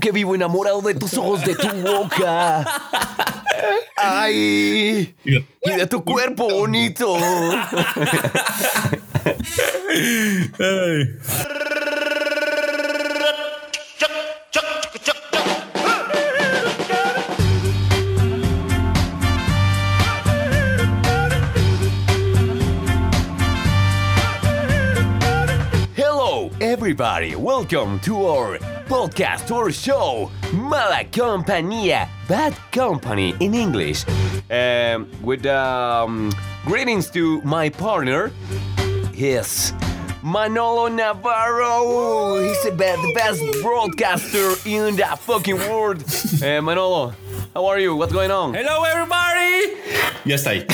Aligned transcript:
que 0.00 0.10
vivo 0.10 0.34
enamorado 0.34 0.80
de 0.80 0.94
tus 0.94 1.14
ojos, 1.14 1.44
de 1.44 1.54
tu 1.54 1.68
boca. 1.68 2.66
Ay, 3.96 5.14
y 5.24 5.70
de 5.70 5.86
tu 5.86 6.02
cuerpo 6.02 6.48
bonito. 6.48 7.16
Hello, 25.94 26.50
everybody. 26.60 27.36
Welcome 27.36 28.00
to 28.00 28.26
our 28.26 28.58
podcast 28.90 29.54
or 29.54 29.70
show, 29.70 30.28
Mala 30.52 31.04
Compañía, 31.04 32.08
Bad 32.28 32.54
Company 32.72 33.36
in 33.38 33.54
English. 33.54 34.04
Um, 34.50 35.08
with 35.22 35.46
um, 35.46 36.32
greetings 36.66 37.08
to 37.10 37.40
my 37.42 37.68
partner. 37.68 38.32
Yes. 39.14 39.72
Manolo 40.24 40.88
Navarro, 40.88 42.42
he's 42.42 42.62
the 42.64 42.72
best, 42.72 43.62
broadcaster 43.62 44.54
in 44.66 44.96
the 44.96 45.06
fucking 45.20 45.56
world. 45.70 46.04
Eh, 46.42 46.60
Manolo, 46.60 47.14
how 47.54 47.66
are 47.66 47.80
you? 47.80 47.94
What's 47.96 48.12
going 48.12 48.30
on? 48.30 48.54
Hello 48.54 48.84
everybody. 48.84 49.74
Ya 50.24 50.36
está 50.36 50.50
ahí. 50.50 50.66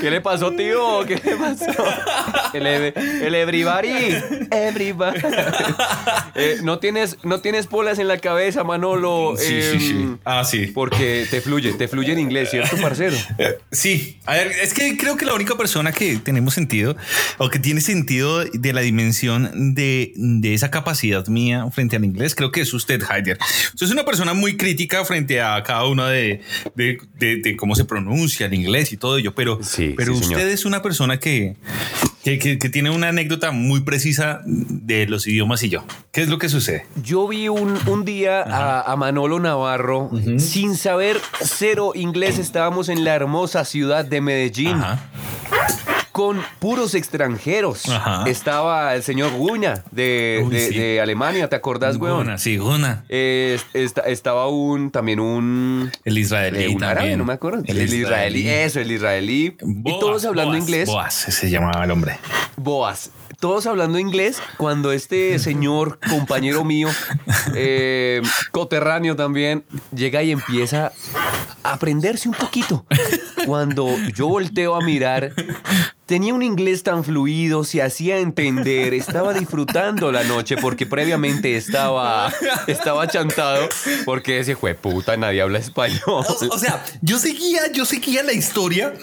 ¿Qué 0.00 0.10
le 0.10 0.20
pasó, 0.20 0.52
tío? 0.52 1.04
¿Qué 1.06 1.16
le 1.16 1.36
pasó? 1.36 1.66
El, 2.54 2.66
el 2.66 3.34
everybody. 3.34 4.14
Everybody. 4.50 5.20
Eh, 6.38 6.58
no, 6.62 6.78
tienes, 6.80 7.16
no 7.22 7.40
tienes 7.40 7.66
polas 7.66 7.98
en 7.98 8.08
la 8.08 8.18
cabeza, 8.18 8.62
Manolo. 8.62 9.36
Sí, 9.38 9.62
sí, 9.62 9.80
sí. 9.80 9.90
Em, 9.92 10.18
Ah, 10.26 10.44
sí. 10.44 10.66
Porque 10.66 11.26
te 11.30 11.40
fluye, 11.40 11.72
te 11.72 11.88
fluye 11.88 12.12
en 12.12 12.18
inglés, 12.18 12.50
¿cierto, 12.50 12.76
parcero? 12.76 13.16
Eh, 13.38 13.56
Sí, 13.72 14.20
a 14.26 14.34
ver, 14.34 14.52
es 14.62 14.74
que 14.74 14.98
creo 14.98 15.16
que 15.16 15.24
la 15.24 15.32
única 15.32 15.56
persona 15.56 15.92
que 15.92 16.18
tenemos 16.18 16.52
sentido 16.52 16.94
o 17.38 17.48
que 17.48 17.58
tiene 17.58 17.80
sentido 17.80 18.44
de 18.44 18.72
la 18.74 18.82
dimensión 18.82 19.74
de, 19.74 20.12
de 20.14 20.52
esa 20.52 20.70
capacidad 20.70 21.26
mía 21.28 21.64
frente 21.72 21.96
al 21.96 22.04
inglés, 22.04 22.34
creo 22.34 22.52
que 22.52 22.60
es 22.60 22.74
usted, 22.74 23.00
Heider. 23.10 23.38
Usted 23.74 23.86
es 23.86 23.92
una 23.92 24.04
persona 24.04 24.34
muy 24.34 24.56
crítica 24.56 25.04
frente 25.04 25.40
a 25.40 25.62
cada 25.62 25.86
uno 25.86 26.06
de, 26.06 26.40
de, 26.74 26.98
de- 27.18 27.36
de 27.36 27.56
cómo 27.56 27.74
se 27.74 27.84
pronuncia 27.84 28.46
el 28.46 28.54
inglés 28.54 28.92
y 28.92 28.96
todo 28.96 29.18
ello, 29.18 29.34
pero, 29.34 29.58
Sí, 29.62 29.94
pero 29.96 30.12
sí, 30.14 30.20
usted 30.20 30.36
señor. 30.36 30.50
es 30.52 30.64
una 30.64 30.82
persona 30.82 31.18
que, 31.18 31.56
que, 32.24 32.38
que- 32.38 32.58
que 32.58 32.68
tiene 32.68 32.90
una 32.90 33.08
anécdota 33.08 33.50
muy 33.50 33.80
precisa 33.80 34.40
de 34.44 35.06
los 35.06 35.26
idiomas 35.26 35.62
y 35.62 35.68
yo. 35.68 35.84
¿Qué 36.12 36.22
es 36.22 36.28
lo 36.28 36.38
que 36.38 36.48
sucede? 36.48 36.86
Yo 37.02 37.26
vi 37.28 37.48
un, 37.48 37.78
un 37.86 38.04
día 38.04 38.42
a, 38.42 38.80
a 38.92 38.96
Manolo 38.96 39.38
Navarro 39.40 40.10
sin 40.38 40.76
saber 40.76 41.20
cero 41.42 41.92
inglés. 41.94 42.38
Estábamos 42.38 42.88
en 42.88 43.04
la 43.04 43.14
hermosa 43.14 43.64
ciudad 43.64 44.04
de 44.04 44.20
Medellín. 44.20 44.68
Ajá. 44.76 45.00
Con 46.16 46.40
puros 46.60 46.94
extranjeros. 46.94 47.86
Ajá. 47.90 48.24
Estaba 48.26 48.94
el 48.94 49.02
señor 49.02 49.32
Guña 49.32 49.84
de, 49.90 50.42
Uy, 50.46 50.50
de- 50.54 50.68
sí. 50.68 50.74
de 50.78 50.98
Alemania, 51.02 51.46
¿te 51.50 51.56
acordás, 51.56 51.98
weón? 51.98 52.20
Guna, 52.24 52.38
sí, 52.38 52.56
Guna. 52.56 53.04
Eh, 53.10 53.58
esta- 53.74 54.00
estaba 54.00 54.48
un 54.48 54.90
también 54.90 55.20
un, 55.20 55.92
El 56.06 56.16
israelí 56.16 56.64
eh, 56.64 56.68
un 56.74 56.82
árabe, 56.82 57.14
no 57.18 57.26
me 57.26 57.34
acuerdo. 57.34 57.62
El, 57.66 57.92
israelí. 57.92 58.48
eso, 58.48 58.80
el 58.80 58.92
israelí. 58.92 59.58
y 59.84 59.98
todos 60.00 60.24
hablando 60.24 60.56
inglés. 60.56 60.88
Boaz, 60.88 61.12
se 61.14 61.50
llamaba 61.50 61.84
el 61.84 61.90
hombre. 61.90 62.18
Boas. 62.56 63.10
Todos 63.38 63.66
hablando 63.66 63.98
inglés 63.98 64.40
cuando 64.56 64.92
este 64.92 65.38
señor, 65.48 65.98
compañero 66.08 66.64
mío, 66.64 66.88
eh, 67.54 68.22
coterráneo 68.52 69.16
también, 69.16 69.64
llega 69.94 70.22
y 70.22 70.30
empieza 70.32 70.92
a 71.62 71.72
aprenderse 71.74 72.26
un 72.30 72.34
poquito. 72.34 72.86
Cuando 73.44 73.94
yo 74.14 74.28
volteo 74.28 74.74
a 74.74 74.80
mirar, 74.80 75.32
tenía 76.06 76.32
un 76.32 76.42
inglés 76.42 76.82
tan 76.84 77.02
fluido, 77.04 77.64
se 77.64 77.82
hacía 77.82 78.18
entender, 78.18 78.94
estaba 78.94 79.34
disfrutando 79.34 80.12
la 80.12 80.22
noche 80.24 80.56
porque 80.56 80.86
previamente 80.86 81.56
estaba, 81.56 82.32
estaba 82.66 83.08
chantado 83.08 83.68
porque 84.04 84.34
decía, 84.36 84.54
jue 84.54 84.74
puta, 84.74 85.16
nadie 85.16 85.42
habla 85.42 85.58
español. 85.58 86.00
O, 86.06 86.20
o 86.50 86.58
sea, 86.58 86.84
yo 87.02 87.18
seguía, 87.18 87.72
yo 87.72 87.84
seguía 87.84 88.22
la 88.22 88.32
historia 88.32 88.94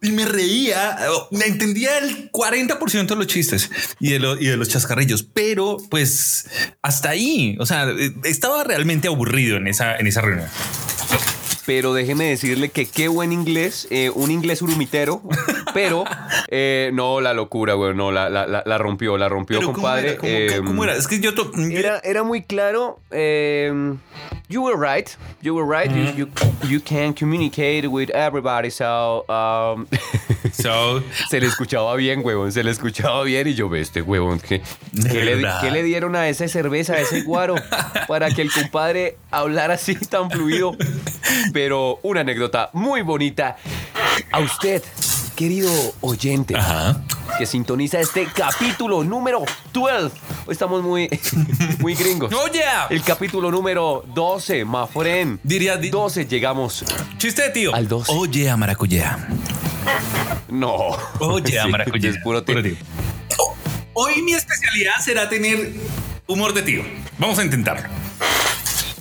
y 0.00 0.10
me 0.10 0.24
reía, 0.24 0.98
me 1.30 1.44
entendía 1.46 1.98
el 1.98 2.30
40% 2.32 3.06
de 3.06 3.16
los 3.16 3.26
chistes 3.28 3.70
y 4.00 4.10
de, 4.10 4.18
lo- 4.18 4.40
y 4.40 4.46
de 4.46 4.56
los 4.56 4.68
chascarrillos, 4.68 5.22
pero 5.22 5.76
pues 5.90 6.46
hasta 6.82 7.10
ahí, 7.10 7.56
o 7.60 7.66
sea, 7.66 7.88
eh, 7.90 8.12
estaba 8.24 8.64
realmente 8.64 9.06
aburrido 9.06 9.58
en 9.58 9.68
esa, 9.68 9.96
en 9.96 10.06
esa 10.08 10.22
reunión. 10.22 10.48
Pero 11.64 11.94
déjeme 11.94 12.24
decirle 12.24 12.70
que 12.70 12.86
qué 12.86 13.06
buen 13.06 13.30
inglés, 13.30 13.86
eh, 13.90 14.10
un 14.12 14.32
inglés 14.32 14.62
urumitero, 14.62 15.22
pero 15.72 16.02
eh, 16.54 16.90
no 16.92 17.22
la 17.22 17.32
locura, 17.32 17.72
güey, 17.72 17.94
no, 17.94 18.12
la, 18.12 18.28
la, 18.28 18.46
la- 18.46 18.62
la 18.66 18.76
rompió, 18.78 19.16
la 19.16 19.26
rompió, 19.30 19.58
Pero 19.58 19.68
¿cómo 19.72 19.82
compadre. 19.86 20.08
era? 20.10 20.18
¿Cómo, 20.18 20.32
Eh, 20.32 20.60
cómo 20.66 20.84
era? 20.84 20.94
Es 20.96 21.08
que 21.08 21.18
yo, 21.18 21.32
to- 21.34 21.50
Era, 21.70 21.98
era 22.04 22.22
muy 22.24 22.42
claro. 22.42 23.00
eh, 23.10 23.72
you 24.50 24.62
were 24.62 24.76
right. 24.76 25.08
You 25.40 25.54
were 25.54 25.66
right. 25.66 25.90
you, 25.90 26.26
you, 26.26 26.68
you 26.68 26.80
can 26.84 27.14
communicate 27.14 27.86
with 27.88 28.10
everybody. 28.10 28.70
So, 28.70 29.24
um, 29.30 29.86
so, 30.52 31.02
se 31.30 31.40
le 31.40 31.46
escuchaba 31.46 31.96
bien, 31.96 32.20
huevón. 32.22 32.52
Se 32.52 32.62
le 32.62 32.70
escuchaba 32.70 33.24
bien. 33.24 33.48
Y 33.48 33.54
yo 33.54 33.70
ve 33.70 33.80
este 33.80 34.02
huevón. 34.02 34.38
¿qué, 34.38 34.60
qué 35.10 35.24
le, 35.24 35.42
qué 35.62 35.70
le 35.70 35.82
dieron 35.82 36.16
a 36.16 36.28
esa 36.28 36.46
cerveza, 36.48 36.92
a 36.94 37.00
ese 37.00 37.22
guaro, 37.22 37.54
para 38.06 38.30
que 38.30 38.42
el 38.42 38.52
compadre 38.52 39.16
hablara 39.30 39.74
así 39.74 39.94
tan 39.94 40.30
fluido? 40.30 40.76
Pero 41.54 41.98
una 42.02 42.20
anécdota 42.20 42.68
muy 42.74 43.00
bonita. 43.00 43.56
A 44.32 44.40
usted, 44.40 44.82
querido 45.36 45.70
oyente 46.00 46.56
ajá. 46.56 47.00
que 47.38 47.46
sintoniza 47.46 48.00
este 48.00 48.26
capítulo 48.26 49.02
número 49.04 49.44
12. 49.72 50.06
Hoy 50.46 50.52
estamos 50.52 50.82
muy, 50.82 51.08
muy 51.78 51.94
gringos. 51.94 52.32
Oye, 52.44 52.62
El 52.90 53.02
capítulo 53.02 53.50
número 53.50 54.04
12, 54.14 54.64
my 54.64 54.86
friend. 54.92 55.38
Diría- 55.42 55.76
di- 55.76 55.90
12, 55.90 56.26
llegamos. 56.26 56.84
chiste 57.18 57.48
tío. 57.50 57.74
Al 57.74 57.88
12. 57.88 58.12
Oye, 58.14 58.50
a 58.50 58.56
maracuyá. 58.56 59.28
No. 60.48 60.72
Oye, 61.20 61.58
a 61.58 61.64
Sí, 61.66 61.70
maracuyá. 61.70 62.10
es 62.10 62.18
puro 62.18 62.42
tío. 62.44 62.56
Oh, 63.38 63.54
Hoy 63.94 64.22
mi 64.22 64.32
especialidad 64.34 64.92
será 65.04 65.28
tener 65.28 65.72
humor 66.26 66.52
de 66.54 66.62
tío. 66.62 66.82
Vamos 67.18 67.38
a 67.38 67.44
intentarlo. 67.44 67.88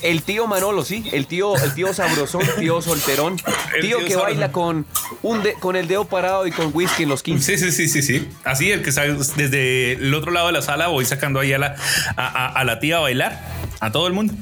El 0.01 0.23
tío 0.23 0.47
Manolo, 0.47 0.83
sí. 0.83 1.03
El 1.11 1.27
tío, 1.27 1.55
el 1.57 1.73
tío 1.73 1.93
sabrosón, 1.93 2.41
tío 2.59 2.81
solterón. 2.81 3.37
Tío, 3.81 3.97
tío 3.97 3.97
que 3.99 4.13
sabrosón. 4.13 4.21
baila 4.23 4.51
con, 4.51 4.85
un 5.21 5.43
de- 5.43 5.53
con 5.53 5.75
el 5.75 5.87
dedo 5.87 6.05
parado 6.05 6.45
y 6.47 6.51
con 6.51 6.71
whisky 6.73 7.03
en 7.03 7.09
los 7.09 7.23
15. 7.23 7.57
Sí, 7.57 7.71
sí, 7.71 7.71
sí, 7.71 7.87
sí, 7.87 8.01
sí. 8.01 8.27
Así, 8.43 8.71
el 8.71 8.81
que 8.83 8.91
sabe, 8.91 9.13
desde 9.35 9.93
el 9.93 10.13
otro 10.13 10.31
lado 10.31 10.47
de 10.47 10.53
la 10.53 10.61
sala 10.61 10.87
voy 10.87 11.05
sacando 11.05 11.39
ahí 11.39 11.53
a 11.53 11.57
la, 11.59 11.75
a, 12.17 12.27
a- 12.27 12.47
a 12.47 12.63
la 12.63 12.79
tía 12.79 12.97
a 12.97 12.99
bailar, 12.99 13.39
a 13.79 13.91
todo 13.91 14.07
el 14.07 14.13
mundo. 14.13 14.33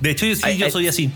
De 0.00 0.10
hecho, 0.10 0.26
yo, 0.26 0.36
sí, 0.36 0.42
Ay, 0.44 0.56
yo 0.58 0.66
ay. 0.66 0.70
soy 0.70 0.86
así. 0.86 1.10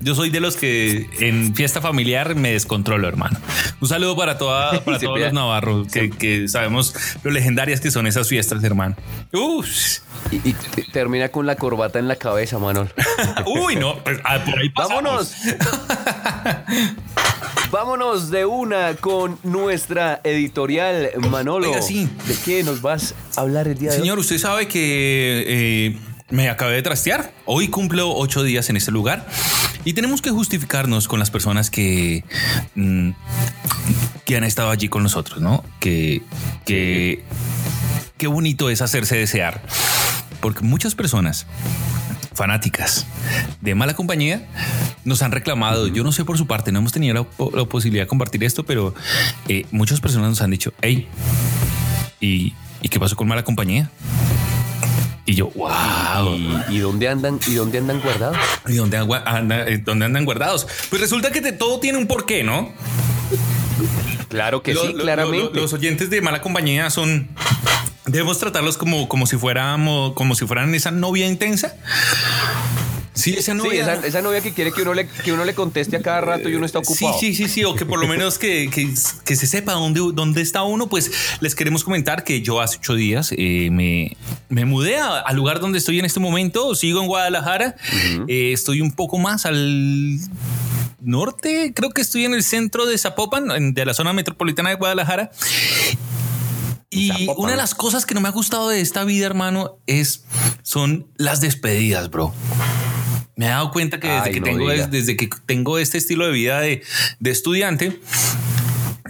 Yo 0.00 0.14
soy 0.14 0.30
de 0.30 0.40
los 0.40 0.56
que 0.56 1.06
en 1.20 1.54
fiesta 1.54 1.82
familiar 1.82 2.34
me 2.34 2.52
descontrolo, 2.52 3.06
hermano. 3.06 3.38
Un 3.80 3.88
saludo 3.88 4.16
para, 4.16 4.38
toda, 4.38 4.80
para 4.84 4.98
todos 4.98 5.20
los 5.20 5.32
navarros 5.34 5.88
que, 5.88 6.08
que 6.10 6.48
sabemos 6.48 6.94
lo 7.22 7.30
legendarias 7.30 7.80
que 7.80 7.90
son 7.90 8.06
esas 8.06 8.28
fiestas, 8.28 8.64
hermano. 8.64 8.96
Uf. 9.32 9.68
Y, 10.32 10.54
termina 10.92 11.28
con 11.28 11.46
la 11.46 11.56
corbata 11.56 11.98
en 11.98 12.08
la 12.08 12.16
cabeza, 12.16 12.58
Manolo. 12.58 12.90
Uy, 13.46 13.76
no, 13.76 14.02
pues, 14.02 14.18
ah, 14.24 14.42
por 14.44 14.58
ahí 14.58 14.70
pasamos. 14.70 15.02
¡Vámonos! 15.04 15.32
Vámonos 17.70 18.30
de 18.30 18.44
una 18.44 18.94
con 18.96 19.38
nuestra 19.42 20.20
editorial, 20.24 21.10
Manolo. 21.30 21.70
Oiga, 21.70 21.82
sí. 21.82 22.08
¿De 22.26 22.36
qué 22.44 22.62
nos 22.62 22.82
vas 22.82 23.14
a 23.36 23.40
hablar 23.42 23.68
el 23.68 23.78
día 23.78 23.90
de 23.90 23.96
hoy? 23.96 24.02
Señor, 24.02 24.18
usted 24.18 24.38
sabe 24.38 24.68
que 24.68 25.44
eh, 25.46 25.96
me 26.30 26.48
acabé 26.48 26.74
de 26.74 26.82
trastear. 26.82 27.32
Hoy 27.44 27.68
cumplo 27.68 28.14
ocho 28.14 28.42
días 28.42 28.68
en 28.70 28.76
este 28.76 28.90
lugar 28.90 29.26
y 29.84 29.94
tenemos 29.94 30.22
que 30.22 30.30
justificarnos 30.30 31.08
con 31.08 31.18
las 31.18 31.30
personas 31.30 31.70
que, 31.70 32.24
mm, 32.74 33.10
que 34.24 34.36
han 34.36 34.44
estado 34.44 34.70
allí 34.70 34.88
con 34.88 35.02
nosotros, 35.02 35.40
¿no? 35.40 35.64
Que, 35.80 36.22
que 36.64 37.22
qué 38.22 38.28
bonito 38.28 38.70
es 38.70 38.80
hacerse 38.82 39.16
desear, 39.16 39.60
porque 40.42 40.60
muchas 40.62 40.94
personas 40.94 41.46
fanáticas 42.34 43.06
de 43.60 43.74
mala 43.74 43.94
compañía 43.94 44.46
nos 45.04 45.22
han 45.22 45.32
reclamado. 45.32 45.86
Yo 45.86 46.02
no 46.04 46.12
sé 46.12 46.24
por 46.24 46.36
su 46.36 46.46
parte, 46.46 46.72
no 46.72 46.80
hemos 46.80 46.92
tenido 46.92 47.14
la, 47.14 47.46
la 47.58 47.64
posibilidad 47.64 48.04
de 48.04 48.08
compartir 48.08 48.42
esto, 48.44 48.64
pero 48.64 48.94
eh, 49.48 49.64
muchas 49.70 50.00
personas 50.00 50.28
nos 50.30 50.40
han 50.42 50.50
dicho, 50.50 50.72
hey, 50.82 51.08
¿y, 52.20 52.52
¿y 52.82 52.88
qué 52.88 52.98
pasó 53.00 53.16
con 53.16 53.28
mala 53.28 53.44
compañía? 53.44 53.90
Y 55.24 55.34
yo, 55.34 55.50
wow. 55.54 56.34
¿Y, 56.68 56.74
y 56.76 56.78
dónde 56.80 57.08
andan? 57.08 57.38
¿Y 57.46 57.54
dónde 57.54 57.78
andan 57.78 58.00
guardados? 58.00 58.36
¿Y 58.66 58.74
dónde, 58.74 58.96
anda- 58.98 59.68
eh, 59.68 59.78
dónde 59.78 60.04
andan 60.06 60.24
guardados? 60.24 60.66
Pues 60.90 61.00
resulta 61.00 61.30
que 61.30 61.40
te- 61.40 61.52
todo 61.52 61.78
tiene 61.78 61.96
un 61.98 62.06
porqué, 62.08 62.42
¿no? 62.42 62.72
Claro 64.28 64.62
que 64.62 64.74
Lo- 64.74 64.82
sí, 64.82 64.92
lo- 64.94 65.02
claramente. 65.02 65.50
lo- 65.54 65.60
los 65.62 65.72
oyentes 65.72 66.10
de 66.10 66.20
mala 66.22 66.40
compañía 66.42 66.90
son 66.90 67.28
debemos 68.06 68.38
tratarlos 68.38 68.76
como, 68.76 69.08
como 69.08 69.26
si 69.26 69.36
fuéramos, 69.36 70.14
como 70.14 70.34
si 70.34 70.46
fueran 70.46 70.74
esa 70.74 70.90
novia 70.90 71.26
intensa. 71.26 71.74
Sí, 73.14 73.34
esa 73.36 73.52
novia. 73.52 74.00
esa, 74.04 74.22
novia 74.22 74.40
que 74.40 74.52
quiere 74.52 74.72
que 74.72 74.82
uno, 74.82 74.94
le, 74.94 75.06
que 75.06 75.32
uno 75.32 75.44
le 75.44 75.54
conteste 75.54 75.96
a 75.96 76.02
cada 76.02 76.22
rato 76.22 76.48
y 76.48 76.54
uno 76.54 76.64
está 76.64 76.78
ocupado. 76.78 77.18
Sí, 77.18 77.34
sí, 77.34 77.46
sí, 77.46 77.48
sí. 77.48 77.64
O 77.64 77.74
que 77.74 77.84
por 77.84 78.00
lo 78.00 78.08
menos 78.08 78.38
que, 78.38 78.70
que, 78.70 79.36
se 79.36 79.46
sepa 79.46 79.74
dónde, 79.74 80.00
dónde 80.14 80.40
está 80.40 80.62
uno. 80.62 80.88
Pues 80.88 81.12
les 81.40 81.54
queremos 81.54 81.84
comentar 81.84 82.24
que 82.24 82.40
yo 82.40 82.60
hace 82.60 82.78
ocho 82.78 82.94
días 82.94 83.34
eh, 83.36 83.68
me, 83.70 84.16
me, 84.48 84.64
mudé 84.64 84.98
al 84.98 85.36
lugar 85.36 85.60
donde 85.60 85.78
estoy 85.78 85.98
en 85.98 86.06
este 86.06 86.20
momento. 86.20 86.74
Sigo 86.74 87.02
en 87.02 87.06
Guadalajara. 87.06 87.76
Eh, 88.28 88.52
estoy 88.52 88.80
un 88.80 88.92
poco 88.92 89.18
más 89.18 89.44
al 89.44 90.18
norte. 91.00 91.72
Creo 91.74 91.90
que 91.90 92.00
estoy 92.00 92.24
en 92.24 92.32
el 92.32 92.42
centro 92.42 92.86
de 92.86 92.96
Zapopan, 92.96 93.74
de 93.74 93.84
la 93.84 93.92
zona 93.92 94.14
metropolitana 94.14 94.70
de 94.70 94.76
Guadalajara. 94.76 95.30
Y 96.94 97.26
una 97.38 97.52
de 97.52 97.56
las 97.56 97.74
cosas 97.74 98.04
que 98.04 98.14
no 98.14 98.20
me 98.20 98.28
ha 98.28 98.32
gustado 98.32 98.68
de 98.68 98.82
esta 98.82 99.02
vida, 99.04 99.24
hermano, 99.24 99.78
es 99.86 100.24
son 100.62 101.06
las 101.16 101.40
despedidas, 101.40 102.10
bro. 102.10 102.34
Me 103.34 103.46
he 103.46 103.48
dado 103.48 103.72
cuenta 103.72 103.98
que 103.98 104.08
desde, 104.08 104.30
que, 104.30 104.40
tengo, 104.42 104.68
desde 104.68 105.16
que 105.16 105.30
tengo 105.46 105.78
este 105.78 105.96
estilo 105.96 106.26
de 106.26 106.32
vida 106.32 106.60
de, 106.60 106.82
de 107.18 107.30
estudiante, 107.30 107.98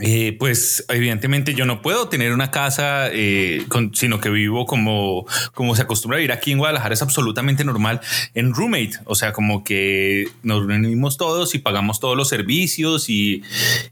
eh, 0.05 0.37
pues 0.37 0.85
evidentemente 0.89 1.55
yo 1.55 1.65
no 1.65 1.81
puedo 1.81 2.09
tener 2.09 2.33
una 2.33 2.51
casa, 2.51 3.09
eh, 3.13 3.65
sino 3.93 4.21
que 4.21 4.31
vivo 4.31 4.67
como, 4.67 5.27
como 5.55 5.77
se 5.77 5.83
acostumbra 5.83 6.17
a 6.17 6.19
vivir 6.19 6.33
aquí 6.33 6.51
en 6.51 6.59
Guadalajara, 6.59 6.93
es 6.93 7.03
absolutamente 7.03 7.65
normal 7.65 8.01
en 8.35 8.53
roommate, 8.53 8.95
o 9.05 9.15
sea, 9.15 9.33
como 9.33 9.63
que 9.63 10.27
nos 10.43 10.67
reunimos 10.67 11.17
todos 11.19 11.55
y 11.55 11.61
pagamos 11.61 12.01
todos 12.01 12.17
los 12.17 12.29
servicios 12.29 13.09
y, 13.09 13.45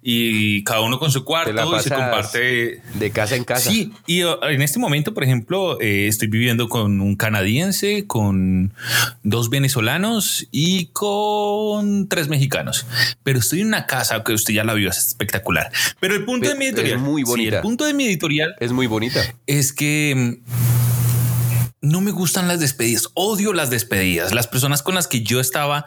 y 0.02 0.64
cada 0.64 0.80
uno 0.80 0.98
con 0.98 1.12
su 1.12 1.24
cuarto 1.24 1.76
y 1.76 1.80
se 1.80 1.90
comparte 1.90 2.82
de 2.94 3.10
casa 3.12 3.36
en 3.36 3.44
casa. 3.44 3.70
Sí, 3.70 3.92
y 4.06 4.24
uh, 4.24 4.36
en 4.42 4.62
este 4.62 4.80
momento, 4.80 5.14
por 5.14 5.22
ejemplo, 5.22 5.80
eh, 5.80 6.08
estoy 6.08 6.26
viviendo 6.26 6.68
con 6.68 7.00
un 7.00 7.14
canadiense, 7.14 8.06
con 8.08 8.72
dos 9.22 9.48
venezolanos 9.48 10.48
y 10.50 10.86
con 10.86 12.08
tres 12.08 12.26
mexicanos, 12.28 12.84
pero 13.22 13.38
estoy 13.38 13.60
en 13.60 13.68
una 13.68 13.86
casa 13.86 14.24
que 14.24 14.32
usted 14.32 14.54
ya 14.54 14.64
la 14.64 14.74
vio, 14.74 14.90
es 14.90 14.98
espectacular. 14.98 15.70
Pero 16.00 16.14
el 16.14 16.24
punto 16.24 16.48
de 16.48 16.54
mi 16.54 16.66
editorial. 16.66 16.96
Es 16.96 17.02
muy 17.02 17.22
bonita. 17.22 17.56
el 17.56 17.62
punto 17.62 17.84
de 17.84 17.94
mi 17.94 18.06
editorial. 18.06 18.54
Es 18.58 18.72
muy 18.72 18.86
bonita. 18.86 19.20
Es 19.46 19.72
que 19.72 20.40
no 21.82 22.02
me 22.02 22.10
gustan 22.10 22.46
las 22.46 22.60
despedidas, 22.60 23.08
odio 23.14 23.54
las 23.54 23.70
despedidas. 23.70 24.34
Las 24.34 24.46
personas 24.46 24.82
con 24.82 24.94
las 24.94 25.08
que 25.08 25.22
yo 25.22 25.40
estaba 25.40 25.86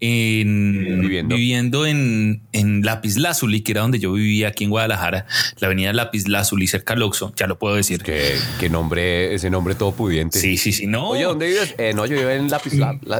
viviendo, 0.00 1.84
en, 1.84 2.42
en 2.52 2.82
Lápiz 2.82 3.16
Lazuli, 3.16 3.62
que 3.62 3.72
era 3.72 3.80
donde 3.80 3.98
yo 3.98 4.12
vivía 4.12 4.48
aquí 4.48 4.62
en 4.62 4.70
Guadalajara, 4.70 5.26
la 5.58 5.66
avenida 5.66 5.92
Lápiz 5.92 6.28
Lazuli, 6.28 6.68
cerca 6.68 6.92
al 6.94 7.02
Oxxo, 7.02 7.32
ya 7.34 7.48
lo 7.48 7.58
puedo 7.58 7.74
decir. 7.74 8.02
Que, 8.02 8.38
nombre, 8.70 9.34
ese 9.34 9.50
nombre 9.50 9.74
todo 9.74 9.92
pudiente. 9.92 10.38
Sí, 10.38 10.56
sí, 10.56 10.72
sí, 10.72 10.86
no. 10.86 11.08
Oye, 11.08 11.24
¿dónde 11.24 11.48
vives? 11.48 11.74
Eh, 11.76 11.92
no, 11.92 12.06
yo 12.06 12.16
vivo 12.16 12.30
en 12.30 12.48
Lápiz, 12.48 12.74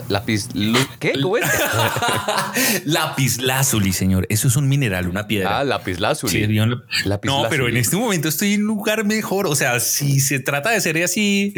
Lápiz, 0.08 0.48
¿qué? 1.00 1.14
¿Cómo 1.20 1.36
es? 1.36 1.44
lápiz 2.84 3.38
Lazuli, 3.38 3.92
señor. 3.92 4.26
Eso 4.28 4.46
es 4.46 4.56
un 4.56 4.68
mineral, 4.68 5.08
una 5.08 5.26
piedra. 5.26 5.58
Ah, 5.58 5.64
Lápiz 5.64 5.98
Lazuli. 5.98 6.46
no, 7.24 7.46
pero 7.50 7.68
en 7.68 7.76
este 7.76 7.96
momento 7.96 8.28
estoy 8.28 8.54
en 8.54 8.62
un 8.62 8.68
lugar 8.68 9.04
mejor. 9.04 9.48
O 9.48 9.56
sea, 9.56 9.80
si 9.80 10.20
se 10.20 10.38
trata 10.38 10.70
de 10.70 10.80
ser 10.80 11.02
así 11.02 11.54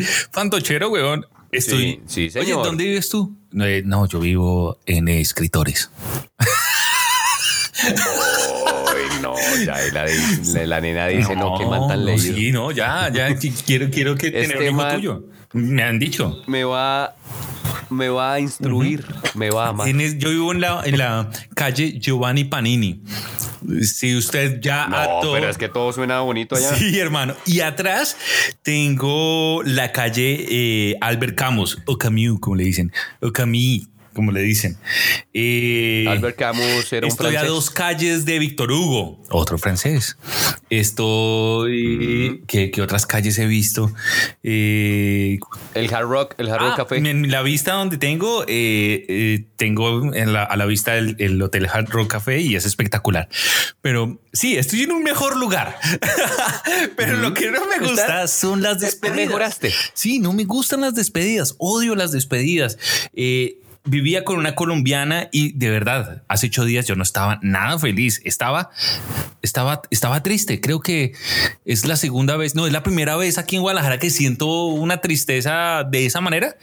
fantochero, 0.55 0.89
weón. 0.91 1.27
Estoy. 1.51 2.01
Sí, 2.07 2.31
Oye, 2.39 2.53
¿dónde 2.53 2.85
vives 2.85 3.09
tú? 3.09 3.37
Eh, 3.61 3.83
no, 3.85 4.07
yo 4.09 4.21
vivo 4.21 4.79
en 4.87 5.09
escritores. 5.09 5.91
no, 9.23 9.35
ya 9.65 9.77
la, 10.67 10.81
nena 10.81 11.07
dice, 11.09 11.37
no, 11.37 11.57
que 11.59 11.67
man 11.67 11.87
tan 11.89 12.05
leído. 12.05 12.35
Sí, 12.35 12.53
no, 12.53 12.71
ya, 12.73 13.11
ya 13.13 13.29
quiero, 13.67 13.91
quiero 13.91 14.17
que 14.17 14.29
este 14.29 14.55
tener 14.55 14.73
un 14.73 14.89
tuyo. 14.95 15.25
Me 15.55 15.85
han 15.85 16.01
dicho. 16.01 16.43
Me 16.49 16.65
va, 16.65 17.15
me 17.89 18.09
va 18.09 18.35
a 18.35 18.41
instruir, 18.41 19.07
me 19.35 19.51
va 19.51 19.67
a 19.67 19.69
amar. 19.69 19.87
yo 19.87 20.31
vivo 20.31 20.53
en 20.53 20.61
la, 20.61 20.83
en 20.85 20.99
la 20.99 21.31
calle 21.55 21.99
Giovanni 22.01 22.45
Panini. 22.45 23.01
Si 23.81 24.17
usted 24.17 24.61
ya 24.61 24.89
no, 24.89 25.33
pero 25.33 25.49
es 25.49 25.57
que 25.57 25.69
todo 25.69 25.93
suena 25.93 26.21
bonito 26.21 26.57
allá. 26.57 26.75
Sí, 26.75 26.99
hermano. 26.99 27.35
Y 27.47 27.61
atrás 27.61 28.17
tengo 28.63 29.63
la 29.65 29.93
calle 29.93 30.45
eh, 30.51 30.97
Albert 31.01 31.37
Camus, 31.37 31.79
o 31.87 31.97
Camus, 31.97 32.41
como 32.41 32.57
le 32.57 32.65
dicen, 32.65 32.93
o 33.21 33.33
Camus 33.33 33.89
como 34.15 34.33
le 34.33 34.41
dicen. 34.41 34.79
Eh, 35.35 36.07
Albert 36.09 36.37
Camus 36.37 36.93
era 36.93 37.07
un 37.07 37.13
Estoy 37.13 37.37
a 37.37 37.45
dos 37.45 37.71
calles 37.71 38.25
de 38.25 38.39
Víctor 38.39 38.73
Hugo, 38.73 39.21
otro 39.31 39.59
francés. 39.59 40.17
Estoy. 40.71 42.43
¿qué, 42.47 42.73
otras 42.81 43.07
calles 43.07 43.39
he 43.39 43.47
visto? 43.47 43.93
Eh, 44.43 45.39
el 45.75 45.93
Hard 45.93 46.07
Rock, 46.07 46.35
el 46.39 46.49
Hard 46.49 46.61
Rock 46.61 46.71
ah, 46.73 46.77
Café. 46.77 46.97
En 46.97 47.31
la 47.31 47.43
vista 47.43 47.75
donde 47.75 47.99
tengo, 47.99 48.45
eh, 48.47 49.45
tengo 49.57 50.15
en 50.15 50.33
la, 50.33 50.45
a 50.45 50.57
la 50.57 50.67
vista 50.67 50.97
el, 50.97 51.43
Hotel 51.43 51.69
Hard 51.71 51.91
Rock 51.91 52.13
Café 52.13 52.41
y 52.41 52.57
es 52.57 52.65
espectacular. 52.65 53.29
Pero 53.83 54.21
sí, 54.33 54.57
estoy 54.57 54.83
en 54.83 54.93
un 54.93 55.03
mejor 55.03 55.37
lugar. 55.37 55.77
Pero 56.97 57.17
lo 57.17 57.35
que 57.35 57.51
no 57.51 57.67
me 57.67 57.87
gusta 57.87 58.29
son 58.29 58.63
las 58.63 58.81
despedidas. 58.81 59.17
mejoraste. 59.27 59.73
Sí, 59.93 60.21
no 60.21 60.33
me 60.33 60.45
gustan 60.45 60.81
las 60.83 60.95
despedidas. 60.95 61.55
Odio 61.59 61.95
las 61.95 62.13
despedidas. 62.13 62.79
Eh, 63.15 63.59
vivía 63.85 64.25
con 64.25 64.39
una 64.39 64.55
colombiana 64.55 65.29
y 65.31 65.53
de 65.53 65.71
verdad, 65.71 66.23
hace 66.29 66.47
ocho 66.47 66.65
días 66.65 66.87
yo 66.87 66.97
no 66.97 67.03
estaba 67.03 67.39
nada 67.43 67.79
feliz. 67.79 68.21
Estaba, 68.25 68.71
estaba, 69.43 69.83
estaba 69.91 70.23
triste. 70.23 70.61
Creo 70.61 70.81
que 70.81 71.13
es 71.65 71.85
la 71.85 71.97
segunda 71.97 72.37
vez, 72.37 72.55
no, 72.55 72.67
es 72.67 72.73
la 72.73 72.83
primera 72.83 73.17
vez 73.17 73.37
aquí 73.37 73.57
en 73.57 73.63
Guadalajara 73.63 73.99
que 73.99 74.11
siento 74.11 74.67
una 74.67 75.01
tristeza 75.01 75.85
de 75.85 76.07
esa 76.07 76.21
manera. 76.21 76.57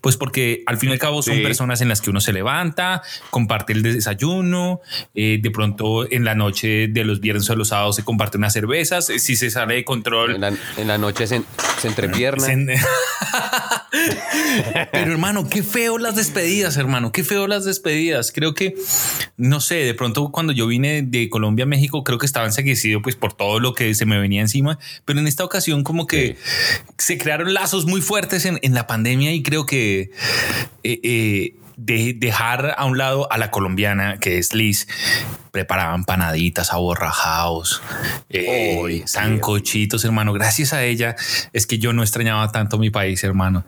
Pues 0.00 0.16
porque 0.16 0.62
al 0.66 0.78
fin 0.78 0.90
y 0.90 0.92
al 0.92 0.98
cabo 0.98 1.22
son 1.22 1.42
personas 1.42 1.80
en 1.82 1.88
las 1.88 2.00
que 2.00 2.10
uno 2.10 2.20
se 2.20 2.32
levanta, 2.32 3.02
comparte 3.30 3.74
el 3.74 3.82
desayuno, 3.82 4.80
eh, 5.14 5.38
de 5.42 5.50
pronto 5.50 6.10
en 6.10 6.24
la 6.24 6.34
noche 6.34 6.88
de 6.88 7.04
los 7.04 7.20
viernes 7.20 7.48
o 7.50 7.56
los 7.56 7.68
sábados 7.68 7.96
se 7.96 8.04
comparte 8.04 8.38
unas 8.38 8.52
cervezas. 8.52 9.06
Si 9.06 9.36
se 9.36 9.50
sale 9.50 9.74
de 9.74 9.84
control, 9.84 10.42
en 10.76 10.88
la, 10.88 10.98
noche 10.98 11.26
se, 11.26 11.42
se 11.80 11.88
entrepierna. 11.88 12.46
Pero 14.92 15.12
hermano, 15.12 15.48
qué 15.48 15.62
feo 15.62 15.98
las 15.98 16.16
despedidas, 16.16 16.61
hermano, 16.62 17.12
qué 17.12 17.24
feo 17.24 17.46
las 17.46 17.64
despedidas. 17.64 18.32
Creo 18.32 18.54
que, 18.54 18.74
no 19.36 19.60
sé, 19.60 19.76
de 19.76 19.94
pronto 19.94 20.30
cuando 20.30 20.52
yo 20.52 20.66
vine 20.66 21.02
de 21.02 21.28
Colombia 21.28 21.64
a 21.64 21.68
México, 21.68 22.04
creo 22.04 22.18
que 22.18 22.26
estaba 22.26 22.46
enseguecido 22.46 23.02
pues 23.02 23.16
por 23.16 23.32
todo 23.32 23.60
lo 23.60 23.74
que 23.74 23.94
se 23.94 24.06
me 24.06 24.18
venía 24.18 24.40
encima, 24.40 24.78
pero 25.04 25.20
en 25.20 25.26
esta 25.26 25.44
ocasión 25.44 25.82
como 25.82 26.06
que 26.06 26.36
se 26.98 27.18
crearon 27.18 27.52
lazos 27.52 27.86
muy 27.86 28.00
fuertes 28.00 28.44
en, 28.44 28.60
la 28.72 28.86
pandemia 28.86 29.32
y 29.32 29.42
creo 29.42 29.66
que... 29.66 30.10
Eh, 30.82 31.00
eh, 31.02 31.54
de 31.76 32.14
dejar 32.16 32.74
a 32.76 32.84
un 32.84 32.98
lado 32.98 33.30
a 33.32 33.38
la 33.38 33.50
colombiana 33.50 34.18
que 34.18 34.38
es 34.38 34.54
Liz 34.54 34.86
preparaban 35.52 36.04
panaditas, 36.04 36.72
aborrajados, 36.72 37.82
eh, 38.30 39.02
sancochitos, 39.04 40.02
hermano. 40.04 40.32
Gracias 40.32 40.72
a 40.72 40.82
ella 40.82 41.14
es 41.52 41.66
que 41.66 41.78
yo 41.78 41.92
no 41.92 42.02
extrañaba 42.02 42.50
tanto 42.50 42.78
mi 42.78 42.88
país, 42.88 43.22
hermano. 43.22 43.64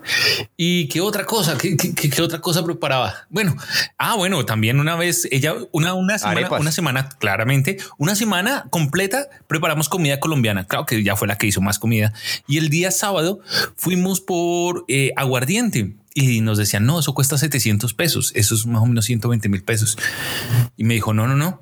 ¿Y 0.56 0.88
qué 0.88 1.02
otra 1.02 1.26
cosa? 1.26 1.58
¿Qué, 1.58 1.76
qué, 1.76 2.22
otra 2.22 2.40
cosa 2.40 2.64
preparaba? 2.64 3.26
Bueno, 3.28 3.54
ah, 3.98 4.14
bueno, 4.16 4.46
también 4.46 4.80
una 4.80 4.96
vez 4.96 5.28
ella, 5.30 5.54
una, 5.72 5.92
una 5.92 6.18
semana, 6.18 6.48
una 6.58 6.72
semana, 6.72 7.08
claramente, 7.18 7.76
una 7.98 8.14
semana 8.14 8.64
completa 8.70 9.28
preparamos 9.46 9.90
comida 9.90 10.18
colombiana. 10.20 10.66
Claro 10.66 10.86
que 10.86 11.02
ya 11.02 11.16
fue 11.16 11.28
la 11.28 11.36
que 11.36 11.46
hizo 11.46 11.60
más 11.60 11.78
comida. 11.78 12.14
Y 12.48 12.56
el 12.56 12.70
día 12.70 12.90
sábado 12.92 13.40
fuimos 13.76 14.22
por 14.22 14.86
eh, 14.88 15.12
aguardiente 15.16 15.92
y 16.16 16.40
nos 16.42 16.58
decían, 16.58 16.86
no, 16.86 17.00
eso 17.00 17.12
cuesta 17.12 17.36
700 17.36 17.92
pesos, 17.92 18.30
eso 18.36 18.54
es 18.54 18.66
más 18.66 18.82
o 18.82 18.86
menos 18.86 19.04
120 19.04 19.48
mil 19.48 19.64
pesos. 19.64 19.98
Y 20.76 20.84
me 20.84 20.94
dijo, 20.94 21.12
no, 21.12 21.26
no, 21.26 21.34
no, 21.34 21.60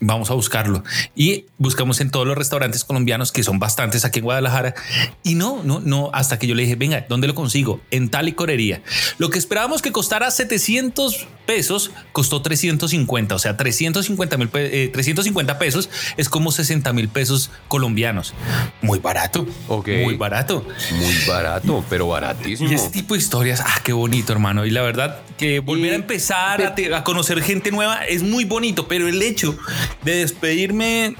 vamos 0.00 0.30
a 0.30 0.34
buscarlo. 0.34 0.82
Y 1.14 1.44
buscamos 1.58 2.00
en 2.00 2.10
todos 2.10 2.26
los 2.26 2.36
restaurantes 2.36 2.82
colombianos, 2.82 3.30
que 3.30 3.42
son 3.42 3.58
bastantes 3.58 4.06
aquí 4.06 4.20
en 4.20 4.24
Guadalajara. 4.24 4.74
Y 5.22 5.34
no, 5.34 5.62
no, 5.64 5.80
no, 5.80 6.08
hasta 6.14 6.38
que 6.38 6.46
yo 6.46 6.54
le 6.54 6.62
dije, 6.62 6.76
venga, 6.76 7.04
¿dónde 7.08 7.26
lo 7.26 7.34
consigo? 7.34 7.82
En 7.90 8.08
tal 8.08 8.26
y 8.28 8.32
corería. 8.32 8.82
Lo 9.18 9.28
que 9.28 9.38
esperábamos 9.38 9.82
que 9.82 9.92
costara 9.92 10.30
700 10.30 11.28
pesos, 11.46 11.90
costó 12.12 12.40
350, 12.42 13.34
o 13.34 13.38
sea, 13.38 13.56
350 13.56 14.36
mil, 14.38 14.48
350 14.48 15.52
eh, 15.52 15.56
pesos 15.56 15.90
es 16.16 16.28
como 16.28 16.52
60 16.52 16.92
mil 16.92 17.08
pesos 17.08 17.50
colombianos. 17.68 18.34
Muy 18.82 18.98
barato. 18.98 19.46
Ok. 19.68 19.88
Muy 20.02 20.16
barato. 20.16 20.66
Muy 20.92 21.14
barato, 21.28 21.84
pero 21.90 22.08
baratísimo. 22.08 22.70
Y 22.70 22.74
ese 22.74 22.90
tipo 22.90 23.14
de 23.14 23.20
historias, 23.20 23.62
ah, 23.74 23.80
qué 23.82 23.92
bonito, 23.92 24.32
hermano. 24.32 24.64
Y 24.66 24.70
la 24.70 24.82
verdad 24.82 25.20
que 25.36 25.60
volver 25.60 25.92
a 25.92 25.96
empezar 25.96 26.62
a, 26.62 27.04
conocer 27.04 27.42
gente 27.42 27.70
nueva 27.70 28.04
es 28.04 28.22
muy 28.22 28.44
bonito, 28.44 28.88
pero 28.88 29.08
el 29.08 29.22
hecho 29.22 29.56
de 30.02 30.16
despedirme 30.16 31.16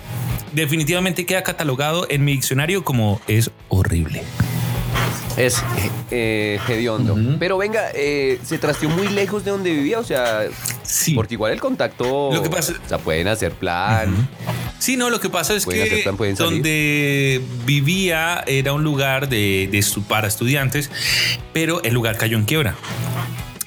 definitivamente 0.52 1.26
queda 1.26 1.42
catalogado 1.42 2.06
en 2.08 2.24
mi 2.24 2.32
diccionario 2.32 2.84
como 2.84 3.20
es 3.26 3.50
horrible. 3.68 4.22
Es 5.36 5.62
eh, 6.10 6.58
hediondo. 6.68 7.16
Pero 7.38 7.58
venga, 7.58 7.90
eh, 7.94 8.38
se 8.44 8.58
trasteó 8.58 8.88
muy 8.88 9.08
lejos 9.08 9.44
de 9.44 9.50
donde 9.50 9.72
vivía, 9.72 9.98
o 9.98 10.04
sea, 10.04 10.42
sí. 10.82 11.14
porque 11.14 11.34
igual 11.34 11.52
el 11.52 11.60
contacto, 11.60 12.30
Lo 12.32 12.42
que 12.42 12.50
pasa, 12.50 12.74
o 12.84 12.88
sea, 12.88 12.98
pueden 12.98 13.28
hacer 13.28 13.52
plan. 13.52 14.28
Sí, 14.78 14.96
no, 14.96 15.10
lo 15.10 15.20
que 15.20 15.30
pasa 15.30 15.54
es 15.54 15.66
que 15.66 16.02
plan, 16.04 16.34
donde 16.36 17.42
vivía 17.64 18.44
era 18.46 18.72
un 18.72 18.84
lugar 18.84 19.28
de, 19.28 19.68
de 19.70 19.84
para 20.06 20.28
estudiantes, 20.28 20.90
pero 21.52 21.82
el 21.82 21.94
lugar 21.94 22.16
cayó 22.16 22.36
en 22.36 22.44
quiebra. 22.44 22.74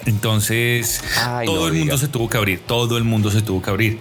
Entonces, 0.07 1.01
Ay, 1.25 1.45
todo 1.45 1.61
no 1.61 1.67
el 1.67 1.73
mundo 1.73 1.97
se 1.97 2.07
tuvo 2.07 2.29
que 2.29 2.37
abrir, 2.37 2.59
todo 2.59 2.97
el 2.97 3.03
mundo 3.03 3.31
se 3.31 3.41
tuvo 3.41 3.61
que 3.61 3.69
abrir. 3.69 3.99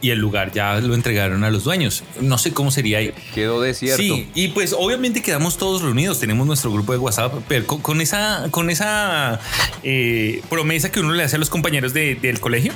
Y 0.00 0.10
el 0.10 0.18
lugar 0.18 0.52
ya 0.52 0.78
lo 0.80 0.94
entregaron 0.94 1.44
a 1.44 1.50
los 1.50 1.64
dueños. 1.64 2.04
No 2.20 2.38
sé 2.38 2.52
cómo 2.52 2.70
sería 2.70 2.98
ahí. 2.98 3.12
Quedó 3.34 3.60
desierto. 3.60 4.02
Sí, 4.02 4.28
y 4.34 4.48
pues 4.48 4.74
obviamente 4.78 5.22
quedamos 5.22 5.56
todos 5.56 5.82
reunidos, 5.82 6.20
tenemos 6.20 6.46
nuestro 6.46 6.70
grupo 6.72 6.92
de 6.92 6.98
WhatsApp, 6.98 7.32
pero 7.48 7.66
con, 7.66 7.80
con 7.80 8.00
esa, 8.00 8.48
con 8.50 8.70
esa 8.70 9.40
eh, 9.82 10.42
promesa 10.50 10.90
que 10.90 11.00
uno 11.00 11.12
le 11.12 11.22
hace 11.22 11.36
a 11.36 11.38
los 11.38 11.50
compañeros 11.50 11.92
de- 11.92 12.14
del 12.16 12.40
colegio. 12.40 12.72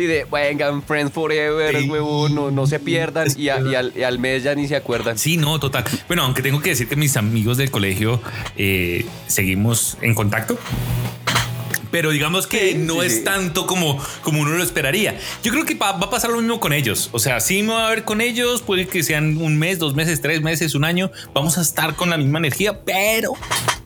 Sí, 0.00 0.06
de 0.06 0.24
vengan, 0.32 0.82
Friends 0.82 1.12
Forever, 1.12 1.78
Sí. 1.78 1.90
huevón, 1.90 2.34
no, 2.34 2.50
no 2.50 2.66
se 2.66 2.80
pierdan. 2.80 3.28
Y, 3.36 3.50
a- 3.50 3.60
y 3.60 3.74
al, 3.74 3.92
y 3.94 4.02
al 4.02 4.18
mes 4.18 4.42
ya 4.42 4.54
ni 4.54 4.66
se 4.66 4.74
acuerdan. 4.74 5.18
Sí, 5.18 5.36
no, 5.36 5.60
total. 5.60 5.84
Bueno, 6.08 6.22
aunque 6.22 6.40
tengo 6.40 6.62
que 6.62 6.70
decir 6.70 6.88
que 6.88 6.96
mis 6.96 7.18
amigos 7.18 7.58
del 7.58 7.70
colegio 7.70 8.18
eh, 8.56 9.04
seguimos 9.26 9.98
en 10.00 10.14
contacto. 10.14 10.56
Pero 11.90 12.10
digamos 12.10 12.46
que 12.46 12.72
Sí, 12.72 12.78
no 12.78 13.00
sí, 13.00 13.06
es 13.06 13.14
sí. 13.18 13.24
tanto 13.24 13.66
como, 13.66 13.98
como 14.22 14.40
uno 14.42 14.50
lo 14.50 14.62
esperaría. 14.62 15.18
Yo 15.42 15.50
creo 15.52 15.64
que 15.64 15.74
va, 15.74 15.92
va 15.92 16.06
a 16.06 16.10
pasar 16.10 16.30
lo 16.30 16.38
mismo 16.38 16.60
con 16.60 16.72
ellos. 16.72 17.08
O 17.12 17.18
sea, 17.18 17.40
sí 17.40 17.62
me 17.62 17.72
va 17.72 17.86
a 17.86 17.90
ver 17.90 18.04
con 18.04 18.20
ellos, 18.20 18.62
puede 18.62 18.86
que 18.86 19.02
sean 19.02 19.36
un 19.38 19.58
mes, 19.58 19.78
dos 19.78 19.94
meses, 19.94 20.20
tres 20.20 20.42
meses, 20.42 20.74
un 20.74 20.84
año. 20.84 21.10
Vamos 21.34 21.58
a 21.58 21.62
estar 21.62 21.94
con 21.96 22.10
la 22.10 22.16
misma 22.16 22.38
energía, 22.38 22.80
pero 22.84 23.32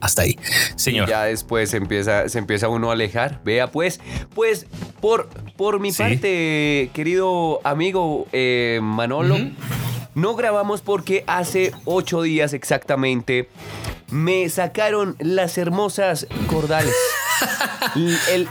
hasta 0.01 0.23
ahí, 0.23 0.39
señor. 0.77 1.09
Ya 1.09 1.25
después 1.25 1.71
se 1.71 1.79
empieza, 1.79 2.29
se 2.29 2.39
empieza 2.39 2.69
uno 2.69 2.91
a 2.91 2.93
alejar. 2.93 3.41
Vea, 3.45 3.71
pues, 3.71 4.01
pues, 4.35 4.67
por, 5.01 5.29
por 5.57 5.81
mi 5.81 5.93
parte, 5.93 6.91
querido 6.93 7.61
amigo 7.65 8.27
eh, 8.33 8.81
Manolo. 8.83 9.39
No 10.15 10.35
grabamos 10.35 10.81
porque 10.81 11.25
hace 11.27 11.73
ocho 11.85 12.23
días 12.23 12.53
exactamente 12.53 13.49
me 14.11 14.49
sacaron 14.49 15.17
las 15.19 15.59
hermosas 15.59 16.27
cordales. 16.47 16.95
L- 17.97 18.17
el- 18.33 18.49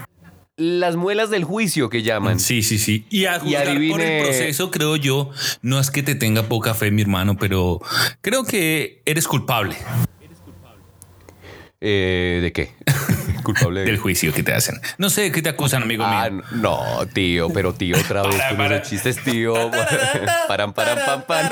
las 0.56 0.96
muelas 0.96 1.32
del 1.32 1.44
juicio 1.46 1.90
que 1.90 2.04
llaman. 2.04 2.40
Sí, 2.40 2.62
sí, 2.62 2.78
sí. 2.78 3.08
Y 3.10 3.26
a 3.26 3.40
juzgar 3.40 3.66
por 3.66 3.76
adivine- 3.76 4.02
el 4.20 4.24
proceso, 4.24 4.70
creo 4.70 4.96
yo, 4.98 5.32
no 5.64 5.80
es 5.80 5.90
que 5.90 6.04
te 6.04 6.14
tenga 6.14 6.44
poca 6.44 6.76
fe, 6.76 6.92
mi 6.92 7.02
hermano, 7.02 7.38
pero 7.40 7.82
creo 8.22 8.44
que 8.46 9.02
eres 9.06 9.28
culpable 9.28 9.76
Eh, 11.82 12.40
¿De 12.44 12.52
qué? 12.54 12.72
Culpable 13.44 13.82
de 13.82 13.86
del 13.88 13.98
juicio 13.98 14.34
que 14.34 14.42
te 14.44 14.54
hacen. 14.54 14.80
No 14.98 15.10
sé 15.10 15.32
qué 15.32 15.42
te 15.42 15.50
acusan, 15.50 15.84
amigo 15.84 16.04
Ah, 16.06 16.30
mío. 16.30 16.44
no, 16.52 17.06
tío, 17.14 17.50
pero 17.50 17.74
tío, 17.74 17.98
otra 17.98 18.24
vez 18.24 18.36
Para, 18.38 18.50
con 18.50 18.58
para. 18.58 18.76
esos 18.78 18.90
chistes, 18.90 19.24
tío. 19.24 19.54
Paran, 20.48 20.74
paran, 20.74 21.00
pam, 21.06 21.24
pam. 21.28 21.50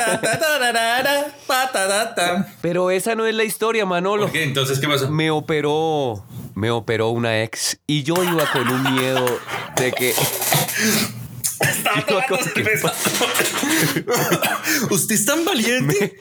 Pero 2.61 2.91
esa 2.91 3.15
no 3.15 3.25
es 3.25 3.35
la 3.35 3.43
historia, 3.43 3.85
Manolo. 3.85 4.23
¿Por 4.23 4.31
qué? 4.31 4.43
Entonces, 4.43 4.79
¿qué 4.79 4.87
pasó? 4.87 5.09
Me 5.11 5.29
operó, 5.31 6.23
me 6.55 6.71
operó 6.71 7.09
una 7.09 7.41
ex 7.43 7.77
y 7.87 8.03
yo 8.03 8.15
iba 8.23 8.45
con 8.51 8.67
un 8.67 8.93
miedo 8.95 9.25
de 9.77 9.91
que 9.91 10.13
Iba 12.09 12.25
con- 12.27 12.39
Usted 14.89 15.15
es 15.15 15.25
tan 15.25 15.45
valiente. 15.45 16.17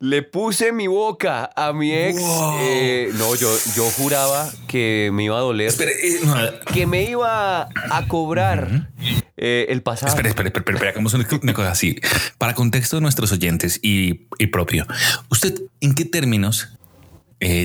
Le 0.00 0.22
puse 0.22 0.72
mi 0.72 0.86
boca 0.86 1.50
a 1.54 1.72
mi 1.72 1.92
ex. 1.92 2.18
Wow. 2.20 2.56
Eh, 2.60 3.10
no, 3.14 3.34
yo, 3.34 3.54
yo 3.76 3.84
juraba 3.90 4.50
que 4.66 5.10
me 5.12 5.24
iba 5.24 5.36
a 5.36 5.40
doler, 5.40 5.72
eh, 5.78 6.20
no, 6.24 6.34
que 6.72 6.86
me 6.86 7.04
iba 7.04 7.68
a 7.90 8.08
cobrar 8.08 8.90
eh, 9.36 9.66
el 9.68 9.82
pasado. 9.82 10.08
espere, 10.08 10.30
espere, 10.30 10.48
espere, 10.48 10.74
espere, 10.74 10.90
hagamos 10.90 11.14
una, 11.14 11.52
cosa 11.54 11.70
así. 11.70 12.00
Para 12.38 12.54
contexto 12.54 12.96
de 12.96 13.02
nuestros 13.02 13.30
oyentes 13.30 13.78
y, 13.82 14.26
y 14.38 14.46
propio, 14.46 14.86
¿usted 15.28 15.54
en 15.80 15.94
qué 15.94 16.06
términos 16.06 16.70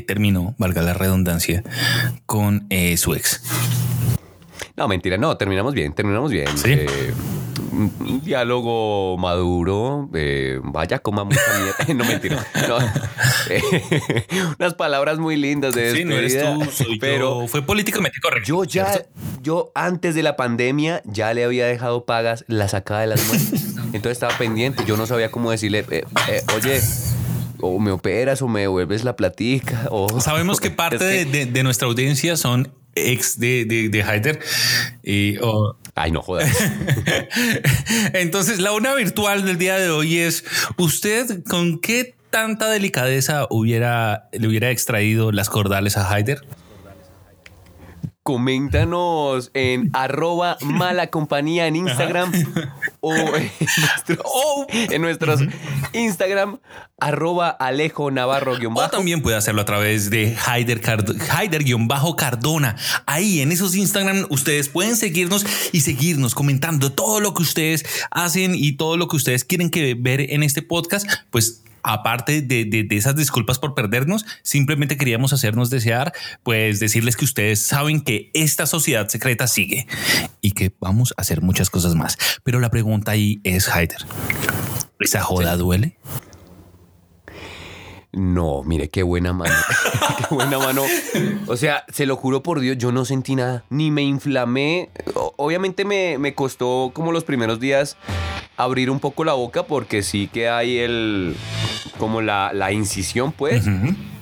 terminó, 0.07 0.55
valga 0.57 0.81
la 0.81 0.93
redundancia, 0.93 1.63
con 2.25 2.65
eh, 2.69 2.95
su 2.97 3.13
ex? 3.13 3.41
No, 4.77 4.87
mentira, 4.89 5.17
no, 5.17 5.37
terminamos 5.37 5.73
bien, 5.73 5.93
terminamos 5.93 6.31
bien. 6.31 6.47
Sí. 6.57 6.71
Eh, 6.71 7.13
un 7.71 8.21
diálogo 8.23 9.17
maduro, 9.17 10.09
eh, 10.13 10.59
vaya, 10.63 10.99
coma 10.99 11.23
mucha 11.23 11.41
mierda. 11.57 11.93
no, 11.93 12.03
mentira. 12.03 12.45
No. 12.67 12.77
Eh, 13.49 14.25
unas 14.59 14.73
palabras 14.73 15.17
muy 15.17 15.37
lindas 15.37 15.75
de 15.75 15.95
Sí, 15.95 16.03
no 16.03 16.15
eres 16.15 16.41
tú, 16.41 16.65
soy 16.71 16.99
pero 16.99 17.41
yo. 17.41 17.47
Fue 17.47 17.61
políticamente 17.61 18.19
correcto. 18.21 18.47
yo 18.47 18.63
ya, 18.65 18.91
¿cierto? 18.91 19.09
yo 19.41 19.71
antes 19.75 20.13
de 20.13 20.23
la 20.23 20.35
pandemia 20.35 21.01
ya 21.05 21.33
le 21.33 21.45
había 21.45 21.65
dejado 21.65 22.05
pagas 22.05 22.43
la 22.47 22.67
sacada 22.67 23.01
de 23.01 23.07
las 23.07 23.25
muelas. 23.27 23.53
Entonces 23.93 24.11
estaba 24.11 24.37
pendiente, 24.37 24.83
yo 24.85 24.97
no 24.97 25.05
sabía 25.05 25.31
cómo 25.31 25.51
decirle, 25.51 25.85
oye, 26.55 26.81
o 27.61 27.79
me 27.79 27.91
operas 27.91 28.41
o 28.41 28.49
me 28.49 28.61
devuelves 28.61 29.05
la 29.05 29.15
platica. 29.15 29.87
O, 29.89 30.19
Sabemos 30.19 30.59
que 30.59 30.69
parte 30.71 31.25
de 31.25 31.63
nuestra 31.63 31.87
audiencia 31.87 32.35
son 32.35 32.73
ex 32.95 33.39
de, 33.39 33.65
de, 33.65 33.89
de 33.89 34.03
Haider. 34.03 34.39
Y, 35.03 35.37
Ay, 35.97 36.11
no 36.11 36.21
jodas. 36.21 36.49
Entonces, 38.13 38.59
la 38.59 38.73
una 38.73 38.93
virtual 38.95 39.45
del 39.45 39.57
día 39.57 39.77
de 39.77 39.89
hoy 39.89 40.17
es: 40.17 40.43
¿Usted 40.77 41.43
con 41.43 41.79
qué 41.79 42.15
tanta 42.29 42.69
delicadeza 42.69 43.47
hubiera, 43.49 44.27
le 44.33 44.47
hubiera 44.47 44.71
extraído 44.71 45.31
las 45.31 45.49
cordales 45.49 45.95
a 45.95 46.09
Haider? 46.09 46.41
Coméntanos 48.25 49.51
en 49.53 49.91
arroba 49.93 50.57
mala 50.61 51.07
compañía 51.11 51.67
en 51.67 51.75
Instagram 51.75 52.31
o 52.99 53.13
en 53.13 53.51
nuestros, 53.77 54.17
O- 54.23 54.65
en 54.71 55.01
nuestros 55.03 55.41
Instagram 55.93 56.57
arroba 56.99 57.49
Alejo 57.49 58.09
Navarro 58.09 58.55
guion 58.57 58.73
O 58.73 58.77
bajo. 58.77 58.89
también 58.89 59.21
puede 59.21 59.37
hacerlo 59.37 59.61
a 59.61 59.65
través 59.65 60.09
de 60.09 60.35
Haider, 60.43 60.81
Card- 60.81 61.15
Haider-Cardona. 61.29 62.75
Ahí 63.05 63.41
en 63.41 63.51
esos 63.51 63.75
Instagram 63.75 64.25
ustedes 64.31 64.69
pueden 64.69 64.95
seguirnos 64.95 65.45
y 65.71 65.81
seguirnos 65.81 66.33
comentando 66.33 66.91
todo 66.91 67.19
lo 67.19 67.35
que 67.35 67.43
ustedes 67.43 67.85
hacen 68.09 68.55
y 68.55 68.71
todo 68.73 68.97
lo 68.97 69.07
que 69.07 69.17
ustedes 69.17 69.43
quieren 69.45 69.69
que 69.69 69.93
ver 69.93 70.19
en 70.33 70.41
este 70.41 70.63
podcast. 70.63 71.07
Pues 71.29 71.61
aparte 71.85 72.41
de, 72.41 72.65
de- 72.65 72.83
de 72.83 72.97
esas 72.97 73.15
disculpas 73.15 73.59
por 73.59 73.75
perdernos, 73.75 74.25
simplemente 74.43 74.97
queríamos 74.97 75.31
hacernos 75.33 75.69
desear, 75.69 76.13
pues 76.43 76.79
decirles 76.79 77.15
que 77.15 77.25
ustedes 77.25 77.61
saben 77.61 78.01
que 78.01 78.31
esta 78.33 78.65
sociedad 78.65 79.07
secreta 79.07 79.47
sigue 79.47 79.87
y 80.41 80.51
que 80.51 80.73
vamos 80.79 81.13
a 81.17 81.21
hacer 81.21 81.41
muchas 81.41 81.69
cosas 81.69 81.95
más. 81.95 82.17
Pero 82.43 82.59
la 82.59 82.69
pregunta 82.71 83.11
ahí 83.11 83.39
es, 83.43 83.69
Haider, 83.69 84.05
¿esa 84.99 85.21
joda 85.21 85.55
duele? 85.57 85.97
No, 88.15 88.63
mire, 88.63 88.89
qué 88.89 89.03
buena 89.03 89.33
mano. 89.33 89.53
qué 90.17 90.33
buena 90.33 90.57
mano. 90.57 90.83
O 91.47 91.57
sea, 91.57 91.83
se 91.91 92.05
lo 92.05 92.15
juro 92.15 92.41
por 92.41 92.59
Dios, 92.59 92.77
yo 92.77 92.91
no 92.91 93.05
sentí 93.05 93.35
nada. 93.35 93.63
Ni 93.69 93.91
me 93.91 94.03
inflamé. 94.03 94.89
Obviamente 95.37 95.85
me, 95.85 96.17
me 96.17 96.33
costó 96.33 96.91
como 96.93 97.11
los 97.11 97.23
primeros 97.23 97.59
días 97.59 97.97
abrir 98.57 98.89
un 98.89 98.99
poco 98.99 99.25
la 99.25 99.33
boca 99.33 99.63
porque 99.63 100.01
sí 100.01 100.29
que 100.31 100.47
hay 100.49 100.77
el... 100.77 101.35
como 101.97 102.21
la, 102.21 102.51
la 102.53 102.71
incisión, 102.71 103.31
pues. 103.33 103.65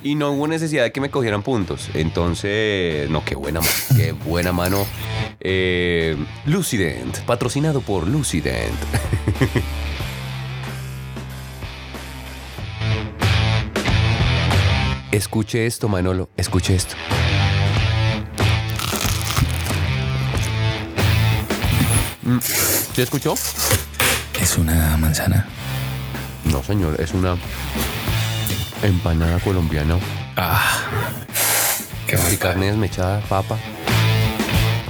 Y 0.01 0.15
no 0.15 0.31
hubo 0.31 0.47
necesidad 0.47 0.83
de 0.83 0.91
que 0.91 0.99
me 0.99 1.09
cogieran 1.09 1.43
puntos. 1.43 1.89
Entonces, 1.93 3.09
no, 3.09 3.23
qué 3.23 3.35
buena 3.35 3.61
mano. 3.61 3.71
Qué 3.95 4.11
buena 4.11 4.51
mano. 4.51 4.85
Eh, 5.39 6.17
Lucident, 6.45 7.19
patrocinado 7.21 7.81
por 7.81 8.07
Lucident. 8.07 8.73
Escuche 15.13 15.67
esto, 15.67 15.87
Manolo. 15.87 16.29
Escuche 16.37 16.73
esto. 16.73 16.95
Mm, 22.23 22.39
¿Sí 22.95 23.01
escuchó? 23.01 23.35
Es 24.41 24.57
una 24.57 24.97
manzana. 24.97 25.45
No, 26.45 26.63
señor. 26.63 26.99
Es 26.99 27.13
una 27.13 27.37
empanada 28.81 29.39
colombiana. 29.39 29.97
Ah, 30.35 30.81
qué 32.07 32.17
Y 32.31 32.37
carne 32.37 32.67
desmechada, 32.67 33.21
papa. 33.21 33.57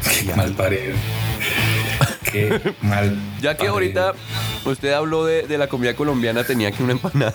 Qué 0.09 0.33
mal 0.35 0.53
parido. 0.53 0.95
Qué 2.31 2.75
mal. 2.81 3.17
Ya 3.41 3.51
que 3.57 3.65
parido. 3.65 3.73
ahorita 3.73 4.13
usted 4.63 4.93
habló 4.93 5.25
de, 5.25 5.43
de 5.43 5.57
la 5.57 5.67
comida 5.67 5.95
colombiana, 5.95 6.43
tenía 6.45 6.71
que 6.71 6.81
una 6.81 6.93
empanada. 6.93 7.33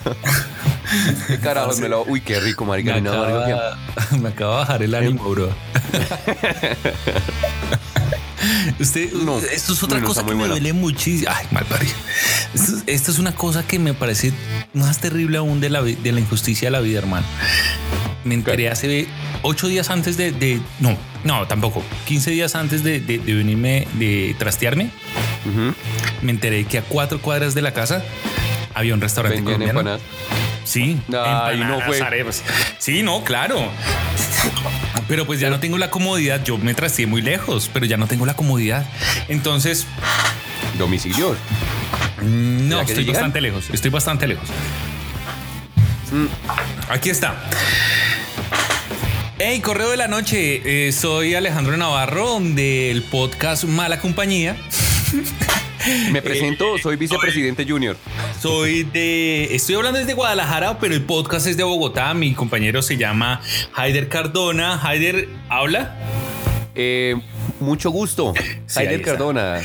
¿Qué 1.27 1.39
carajos 1.39 1.79
me 1.81 1.89
lo... 1.89 2.05
Uy, 2.05 2.21
qué 2.21 2.41
rico, 2.41 2.65
marica. 2.65 2.95
Me 3.01 3.09
acaba, 3.09 3.77
me 4.21 4.29
acaba 4.29 4.53
de 4.53 4.59
bajar 4.61 4.83
el 4.83 4.95
ánimo, 4.95 5.25
bro. 5.31 5.49
Usted, 8.81 9.13
No, 9.13 9.39
esto 9.39 9.73
es 9.73 9.83
otra 9.83 9.99
no, 9.99 10.07
cosa 10.07 10.23
que 10.23 10.29
me 10.31 10.37
buena. 10.37 10.55
duele 10.55 10.73
muchísimo. 10.73 11.31
Ay, 11.35 11.47
mal 11.51 11.65
parido. 11.65 11.93
Esto, 12.55 12.73
esto 12.87 13.11
es 13.11 13.19
una 13.19 13.35
cosa 13.35 13.67
que 13.67 13.79
me 13.79 13.95
parece 13.95 14.33
más 14.75 14.99
terrible 15.01 15.39
aún 15.39 15.61
de 15.61 15.71
la, 15.71 15.83
de 15.83 16.13
la 16.13 16.21
injusticia 16.21 16.69
de 16.69 16.73
la 16.73 16.81
vida, 16.81 16.99
hermano. 16.99 17.27
Me 18.25 18.35
enteré 18.35 18.69
hace 18.71 19.07
ocho 19.43 19.67
días 19.69 19.91
antes 19.91 20.17
de, 20.17 20.33
de- 20.33 20.61
no, 20.81 20.97
no, 21.25 21.47
tampoco, 21.49 21.83
15 22.07 22.31
días 22.31 22.55
antes 22.55 22.85
de, 22.85 23.01
de- 23.01 23.19
de 23.19 23.35
venirme, 23.35 23.87
de 23.95 24.37
trastearme. 24.39 24.91
Me 26.23 26.31
enteré 26.33 26.65
que 26.65 26.79
a 26.79 26.83
cuatro 26.83 27.21
cuadras 27.21 27.55
de 27.55 27.63
la 27.63 27.73
casa 27.73 28.03
había 28.75 28.95
un 28.95 29.01
restaurante 29.01 29.43
colombiano. 29.43 29.99
Sí, 30.69 31.01
Ay, 31.09 31.61
no 31.61 31.81
fue. 31.81 31.99
arepas. 32.03 32.43
Sí, 32.79 33.03
no, 33.03 33.25
claro. 33.25 33.71
Pero 35.09 35.25
pues 35.25 35.41
ya 35.41 35.49
no 35.49 35.61
tengo 35.61 35.79
la 35.79 35.89
comodidad. 35.89 36.45
Yo 36.45 36.59
me 36.59 36.75
trasteé 36.75 37.07
muy 37.07 37.23
lejos, 37.23 37.71
pero 37.73 37.87
ya 37.87 37.97
no 37.97 38.07
tengo 38.07 38.27
la 38.27 38.35
comodidad. 38.35 38.85
Entonces, 39.29 39.87
Domicilios. 40.79 41.39
no, 42.23 42.69
¿Será 42.69 42.85
que 42.85 42.93
estoy 42.93 43.05
llegan? 43.05 43.15
bastante 43.15 43.41
lejos. 43.41 43.71
Estoy 43.73 43.91
bastante 43.91 44.27
lejos. 44.29 44.47
Mm. 46.13 46.27
Aquí 46.91 47.09
está. 47.09 47.35
Hey, 49.39 49.61
correo 49.61 49.89
de 49.91 49.97
la 49.97 50.09
noche. 50.09 50.89
Eh, 50.89 50.93
soy 50.93 51.35
Alejandro 51.35 51.79
Navarro 51.79 52.39
del 52.41 53.03
podcast 53.05 53.65
Mala 53.65 54.01
Compañía. 54.01 54.55
Me 56.13 56.23
presento, 56.23 56.79
soy 56.79 56.97
vicepresidente 56.97 57.65
junior. 57.65 57.97
Soy 58.41 58.85
de. 58.85 59.55
Estoy 59.55 59.77
hablando 59.77 59.99
desde 59.99 60.15
Guadalajara, 60.15 60.79
pero 60.79 60.95
el 60.95 61.03
podcast 61.03 61.47
es 61.47 61.57
de 61.57 61.65
Bogotá. 61.65 62.15
Mi 62.15 62.35
compañero 62.35 62.83
se 62.83 62.97
llama 62.97 63.41
Haider 63.75 64.09
Cardona. 64.09 64.81
Haider, 64.83 65.29
¿habla? 65.49 65.97
Eh, 66.75 67.17
mucho 67.61 67.91
gusto. 67.91 68.35
Sí. 68.67 68.83
Cardona, 69.05 69.61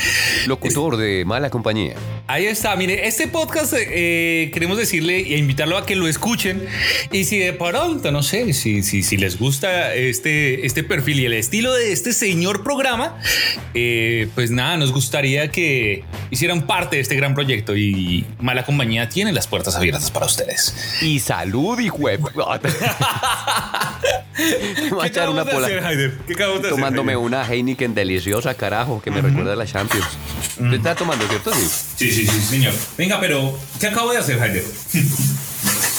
locutor 0.47 0.97
de 0.97 1.25
Mala 1.25 1.50
Compañía. 1.50 1.95
Ahí 2.27 2.45
está, 2.45 2.75
mire, 2.75 3.07
este 3.07 3.27
podcast 3.27 3.73
eh, 3.75 4.50
queremos 4.53 4.77
decirle 4.77 5.17
e 5.17 5.38
invitarlo 5.38 5.77
a 5.77 5.85
que 5.85 5.95
lo 5.95 6.07
escuchen 6.07 6.65
y 7.12 7.25
si 7.25 7.38
de 7.38 7.53
pronto, 7.53 8.12
no 8.12 8.23
sé, 8.23 8.53
si, 8.53 8.81
si, 8.83 9.03
si 9.03 9.17
les 9.17 9.38
gusta 9.38 9.93
este, 9.93 10.65
este 10.65 10.83
perfil 10.83 11.19
y 11.19 11.25
el 11.25 11.33
estilo 11.33 11.73
de 11.73 11.91
este 11.91 12.13
señor 12.13 12.63
programa, 12.63 13.19
eh, 13.73 14.29
pues 14.35 14.51
nada, 14.51 14.77
nos 14.77 14.91
gustaría 14.91 15.50
que 15.50 16.03
hicieran 16.31 16.65
parte 16.65 16.95
de 16.97 17.01
este 17.01 17.15
gran 17.15 17.33
proyecto 17.33 17.75
y 17.75 18.25
Mala 18.39 18.63
Compañía 18.65 19.09
tiene 19.09 19.31
las 19.31 19.47
puertas 19.47 19.75
abiertas 19.75 20.09
para 20.12 20.25
ustedes. 20.25 20.75
Y 21.01 21.19
salud, 21.19 21.79
echar 25.03 25.29
una 25.29 25.45
pola. 25.45 25.67
¿Qué 25.67 26.33
acabamos 26.33 26.59
hacer, 26.59 26.71
Tomándome 26.71 27.15
una 27.15 27.45
Heineken 27.45 27.83
deliciosa, 27.88 28.54
carajo, 28.56 29.02
que 29.02 29.12
me 29.12 29.22
recuerda 29.22 29.54
a 29.54 29.56
la 29.56 29.66
Champions. 29.66 30.08
¿Usted 30.60 30.74
está 30.74 30.96
tomando, 30.96 31.28
cierto? 31.28 31.52
Sí. 31.54 31.70
Sí, 31.96 32.12
sí, 32.12 32.28
sí, 32.28 32.42
señor. 32.42 32.74
Venga, 32.98 33.20
pero 33.20 33.58
¿qué 33.80 33.88
acabo 33.88 34.12
de 34.12 34.18
hacer, 34.18 34.42
Haider? 34.42 34.63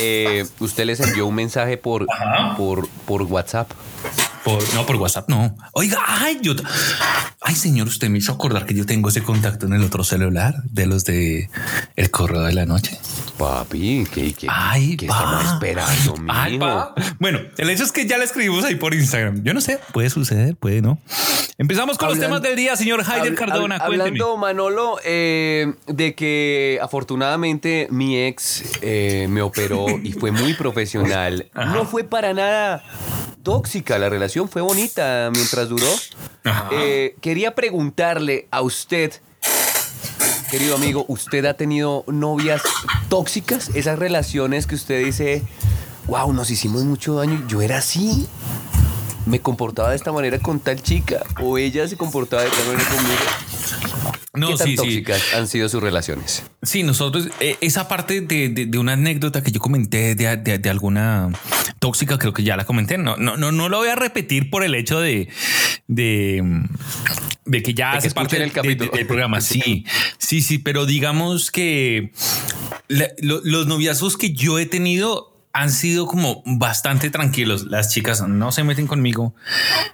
Eh, 0.00 0.44
usted 0.58 0.86
les 0.86 0.98
envió 0.98 1.24
un 1.24 1.36
mensaje 1.36 1.76
por, 1.76 2.04
Ajá. 2.10 2.56
por, 2.56 2.88
por 3.06 3.22
WhatsApp. 3.22 3.70
Por, 4.42 4.62
no, 4.74 4.84
por 4.84 4.96
WhatsApp, 4.96 5.28
no. 5.28 5.56
Oiga, 5.72 5.98
ay, 6.06 6.38
yo. 6.42 6.52
Ay, 7.40 7.54
señor, 7.54 7.86
usted 7.86 8.10
me 8.10 8.18
hizo 8.18 8.32
acordar 8.32 8.66
que 8.66 8.74
yo 8.74 8.84
tengo 8.84 9.08
ese 9.08 9.22
contacto 9.22 9.66
en 9.66 9.72
el 9.72 9.82
otro 9.82 10.04
celular 10.04 10.54
de 10.64 10.86
los 10.86 11.04
de 11.04 11.48
el 11.96 12.10
correo 12.10 12.42
de 12.42 12.52
la 12.52 12.66
noche. 12.66 12.98
Papi, 13.38 14.04
¿qué, 14.12 14.34
qué, 14.34 14.48
Ay, 14.50 14.96
qué 14.96 15.06
estamos 15.06 15.44
esperando, 15.54 16.16
mijo? 16.16 16.32
Ay. 16.34 16.58
Bueno, 17.18 17.38
el 17.56 17.70
hecho 17.70 17.84
es 17.84 17.92
que 17.92 18.06
ya 18.06 18.18
la 18.18 18.24
escribimos 18.24 18.64
ahí 18.64 18.74
por 18.74 18.94
Instagram. 18.94 19.44
Yo 19.44 19.54
no 19.54 19.60
sé, 19.62 19.78
puede 19.92 20.10
suceder, 20.10 20.56
puede 20.56 20.82
no. 20.82 20.98
Empezamos 21.56 21.98
con 21.98 22.08
los 22.08 22.18
temas 22.18 22.42
del 22.42 22.56
día, 22.56 22.74
señor 22.74 23.02
Haider 23.06 23.32
Habl- 23.32 23.36
Cardona. 23.38 23.76
hab-. 23.78 23.82
Hablando, 23.84 24.36
Manolo, 24.36 24.98
eh, 25.04 25.72
de 25.86 26.14
que 26.16 26.80
afortunadamente 26.82 27.86
mi 27.90 28.18
ex 28.18 28.64
eh, 28.82 29.26
me 29.30 29.40
operó 29.40 29.86
y 30.02 30.12
fue 30.12 30.32
muy 30.32 30.54
profesional. 30.58 31.48
No 31.54 31.86
fue 31.86 32.02
para 32.02 32.34
nada 32.34 32.82
tóxica, 33.44 33.98
la 33.98 34.08
relación 34.08 34.48
fue 34.48 34.62
bonita 34.62 35.30
mientras 35.32 35.68
duró. 35.68 35.86
Ajá. 36.42 36.70
Eh, 36.72 37.14
quería 37.20 37.54
preguntarle 37.54 38.48
a 38.50 38.60
usted, 38.62 39.12
querido 40.50 40.74
amigo, 40.74 41.04
¿usted 41.08 41.44
ha 41.44 41.54
tenido 41.54 42.02
novias 42.08 42.62
tóxicas? 43.08 43.70
Esas 43.76 43.98
relaciones 44.00 44.66
que 44.66 44.74
usted 44.74 45.04
dice, 45.04 45.42
wow, 46.08 46.32
nos 46.32 46.50
hicimos 46.50 46.82
mucho 46.84 47.14
daño, 47.14 47.44
yo 47.46 47.62
era 47.62 47.78
así. 47.78 48.26
Me 49.26 49.40
comportaba 49.40 49.90
de 49.90 49.96
esta 49.96 50.12
manera 50.12 50.38
con 50.38 50.60
tal 50.60 50.82
chica 50.82 51.24
o 51.40 51.56
ella 51.58 51.88
se 51.88 51.96
comportaba 51.96 52.42
de 52.42 52.50
tal 52.50 52.66
manera 52.66 52.88
conmigo. 52.90 53.14
No, 54.34 54.48
¿Qué 54.48 54.56
tan 54.56 54.66
sí, 54.66 54.70
sí. 54.72 54.76
tóxicas 54.76 55.22
han 55.34 55.46
sido 55.48 55.68
sus 55.68 55.80
relaciones? 55.82 56.42
Sí, 56.62 56.82
nosotros, 56.82 57.28
eh, 57.40 57.56
esa 57.60 57.86
parte 57.88 58.20
de, 58.20 58.48
de- 58.48 58.66
de 58.66 58.78
una 58.78 58.94
anécdota 58.94 59.42
que 59.42 59.52
yo 59.52 59.60
comenté 59.60 60.14
de, 60.16 60.36
de- 60.58 60.70
alguna 60.70 61.30
tóxica, 61.78 62.18
creo 62.18 62.32
que 62.32 62.42
ya 62.42 62.56
la 62.56 62.64
comenté. 62.66 62.98
No, 62.98 63.16
no, 63.16 63.36
no, 63.36 63.52
no 63.52 63.68
lo 63.68 63.78
voy 63.78 63.88
a 63.88 63.94
repetir 63.94 64.50
por 64.50 64.64
el 64.64 64.74
hecho 64.74 65.00
de, 65.00 65.28
de, 65.86 66.42
de 67.44 67.62
que 67.62 67.74
ya 67.74 67.92
que 67.92 67.98
hace 67.98 68.10
parte 68.10 68.42
el 68.42 68.50
capítulo. 68.52 68.90
del 68.92 69.06
programa. 69.06 69.40
Sí, 69.40 69.84
sí, 70.18 70.42
sí, 70.42 70.58
pero 70.58 70.84
digamos 70.84 71.50
que 71.52 72.10
la- 72.88 73.10
lo- 73.22 73.40
los 73.44 73.68
noviazgos 73.68 74.16
que 74.16 74.32
yo 74.32 74.58
he 74.58 74.66
tenido 74.66 75.33
han 75.56 75.70
sido 75.70 76.06
como 76.08 76.42
bastante 76.44 77.10
tranquilos. 77.10 77.66
Las 77.66 77.88
chicas 77.88 78.20
no 78.26 78.50
se 78.50 78.64
meten 78.64 78.88
conmigo. 78.88 79.34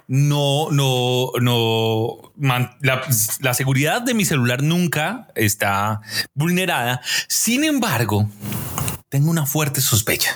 No, 0.07 0.71
no, 0.71 1.31
no. 1.39 2.33
man- 2.35 2.71
la, 2.81 3.53
seguridad 3.53 4.01
de 4.01 4.15
mi 4.15 4.25
celular 4.25 4.63
nunca 4.63 5.27
está 5.35 6.01
vulnerada. 6.33 7.01
Sin 7.27 7.63
embargo, 7.63 8.27
tengo 9.09 9.29
una 9.29 9.45
fuerte 9.45 9.81
sospecha. 9.81 10.35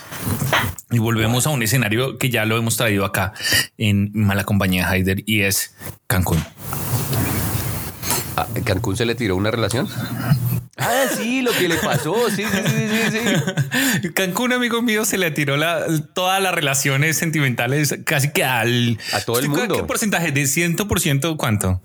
Y 0.92 0.98
volvemos 1.00 1.44
a 1.48 1.50
un 1.50 1.60
escenario 1.64 2.18
que 2.18 2.30
ya 2.30 2.44
lo 2.44 2.56
hemos 2.56 2.76
traído 2.76 3.04
acá 3.04 3.32
en 3.76 4.12
Mala 4.14 4.44
Compañía 4.44 4.88
Haider 4.88 5.24
y 5.26 5.40
es 5.42 5.74
Cancún. 6.06 6.42
¿A 8.36 8.46
Cancún 8.64 8.96
se 8.96 9.04
le 9.04 9.16
tiró 9.16 9.34
una 9.34 9.50
relación? 9.50 9.88
Ah, 10.78 11.04
sí, 11.16 11.40
lo 11.40 11.52
que 11.52 11.68
le 11.68 11.76
pasó. 11.76 12.14
Sí, 12.28 12.42
sí, 12.44 12.58
sí, 12.66 13.10
sí, 13.10 13.18
sí. 14.02 14.12
Cancún, 14.12 14.52
amigo 14.52 14.82
mío, 14.82 15.06
se 15.06 15.16
le 15.16 15.30
tiró 15.30 15.56
la, 15.56 15.86
todas 16.12 16.42
las 16.42 16.54
relaciones 16.54 17.16
sentimentales 17.16 17.96
casi 18.04 18.30
que 18.30 18.44
al... 18.44 18.98
A 19.14 19.20
todo 19.20 19.38
el 19.38 19.44
¿Qué- 19.44 19.48
mundo. 19.48 19.76
¿Qué 19.76 19.82
porcentaje? 19.84 20.32
¿De 20.32 20.42
100% 20.42 21.36
cuánto? 21.38 21.80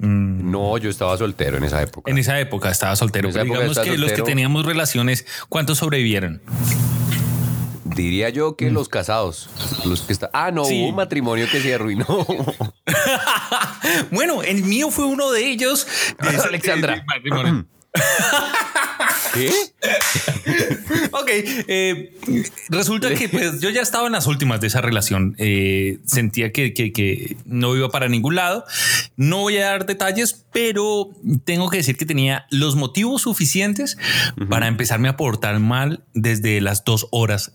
Mm, 0.00 0.50
No, 0.50 0.76
yo 0.76 0.90
estaba 0.90 1.16
soltero 1.16 1.56
en 1.56 1.64
esa 1.64 1.80
época. 1.80 2.10
en 2.10 2.18
esa 2.18 2.38
época 2.38 2.70
estaba 2.70 2.94
soltero. 2.94 3.30
Pero 3.32 3.42
época 3.44 3.58
digamos 3.58 3.78
que 3.78 3.96
los 3.98 4.12
que 4.12 4.22
teníamos 4.22 4.66
relaciones, 4.66 5.24
¿cuántos 5.48 5.78
sobrevivieron? 5.78 6.42
Diría 7.84 8.28
yo 8.28 8.56
que 8.56 8.70
los 8.70 8.90
casados. 8.90 9.48
Los 9.86 10.02
que 10.02 10.12
está... 10.12 10.28
Ah, 10.34 10.50
no, 10.50 10.66
Sí. 10.66 10.82
hubo 10.82 10.90
un 10.90 10.96
matrimonio 10.96 11.46
que 11.50 11.62
se 11.62 11.74
arruinó. 11.74 12.04
bueno, 14.10 14.42
el 14.42 14.62
mío 14.64 14.90
fue 14.90 15.06
uno 15.06 15.30
de 15.30 15.46
ellos. 15.48 15.86
De 16.20 16.36
ese- 16.36 16.46
Alexandra. 16.48 17.02
de-. 17.24 17.64
¿Qué? 19.34 19.50
Ok, 21.12 21.28
eh, 21.68 22.14
resulta 22.68 23.14
que 23.14 23.28
pues, 23.28 23.60
yo 23.60 23.70
ya 23.70 23.80
estaba 23.82 24.06
en 24.06 24.12
las 24.12 24.26
últimas 24.26 24.60
de 24.60 24.66
esa 24.68 24.80
relación. 24.80 25.34
Eh, 25.38 25.98
sentía 26.06 26.52
que, 26.52 26.72
que- 26.72 26.92
que 26.92 27.36
no 27.44 27.74
iba 27.76 27.88
para 27.90 28.08
ningún 28.08 28.34
lado. 28.36 28.64
No 29.16 29.38
voy 29.40 29.58
a 29.58 29.66
dar 29.66 29.86
detalles, 29.86 30.44
pero 30.52 31.10
tengo 31.44 31.68
que 31.70 31.78
decir 31.78 31.96
que 31.96 32.06
tenía 32.06 32.46
los 32.50 32.76
motivos 32.76 33.22
suficientes 33.22 33.98
para 34.48 34.66
empezarme 34.68 35.08
a 35.08 35.16
portar 35.16 35.58
mal 35.60 36.04
desde 36.14 36.60
las 36.60 36.84
dos 36.84 37.08
horas 37.10 37.52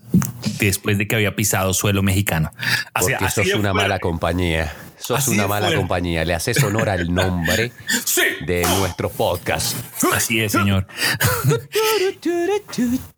después 0.58 0.98
de 0.98 1.08
que 1.08 1.14
había 1.16 1.34
pisado 1.36 1.74
suelo 1.74 2.02
mexicano. 2.02 2.52
Porque 2.98 3.14
así 3.16 3.42
sos 3.44 3.54
una 3.54 3.70
fuerte. 3.70 3.88
mala 3.88 3.98
compañía. 3.98 4.72
Sos 5.02 5.18
Así 5.18 5.32
una 5.32 5.48
mala 5.48 5.74
compañía. 5.74 6.24
Le 6.24 6.34
haces 6.34 6.62
honor 6.62 6.88
al 6.88 7.12
nombre 7.12 7.72
Sí. 8.04 8.22
de 8.46 8.62
nuestro 8.78 9.10
podcast. 9.10 9.76
Así 10.14 10.40
es, 10.40 10.52
señor. 10.52 10.86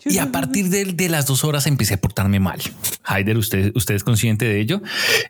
Y 0.04 0.18
a 0.18 0.32
partir 0.32 0.68
de, 0.70 0.84
de 0.84 1.08
las 1.08 1.26
dos 1.26 1.44
horas 1.44 1.66
empecé 1.66 1.94
a 1.94 2.00
portarme 2.00 2.40
mal. 2.40 2.60
Haider, 3.04 3.36
usted, 3.36 3.72
usted 3.74 3.94
es 3.94 4.04
consciente 4.04 4.44
de 4.46 4.60
ello. 4.60 4.82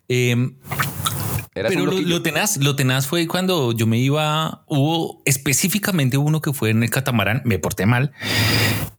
Eh, 0.09 0.51
Eras 1.55 1.71
pero 1.73 1.87
lo, 1.87 1.93
lo 2.01 2.23
tenaz, 2.23 2.57
lo 2.57 2.75
tenaz 2.75 3.07
fue 3.07 3.29
cuando 3.29 3.71
yo 3.73 3.87
me 3.87 3.99
iba, 3.99 4.65
hubo 4.67 5.23
específicamente 5.25 6.17
uno 6.17 6.41
que 6.41 6.53
fue 6.53 6.71
en 6.71 6.83
el 6.83 6.91
catamarán, 6.91 7.43
me 7.45 7.61
porté 7.61 7.87
mal 7.87 8.11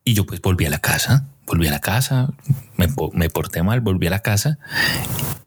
y 0.06 0.14
yo 0.14 0.26
pues 0.26 0.40
volví 0.42 0.66
a 0.66 0.70
la 0.70 0.80
casa, 0.80 1.28
volví 1.48 1.68
a 1.68 1.72
la 1.72 1.82
casa, 1.82 2.30
me, 2.78 2.88
me 3.12 3.30
porté 3.30 3.62
mal, 3.62 3.82
volví 3.82 4.08
a 4.08 4.12
la 4.12 4.20
casa 4.22 4.58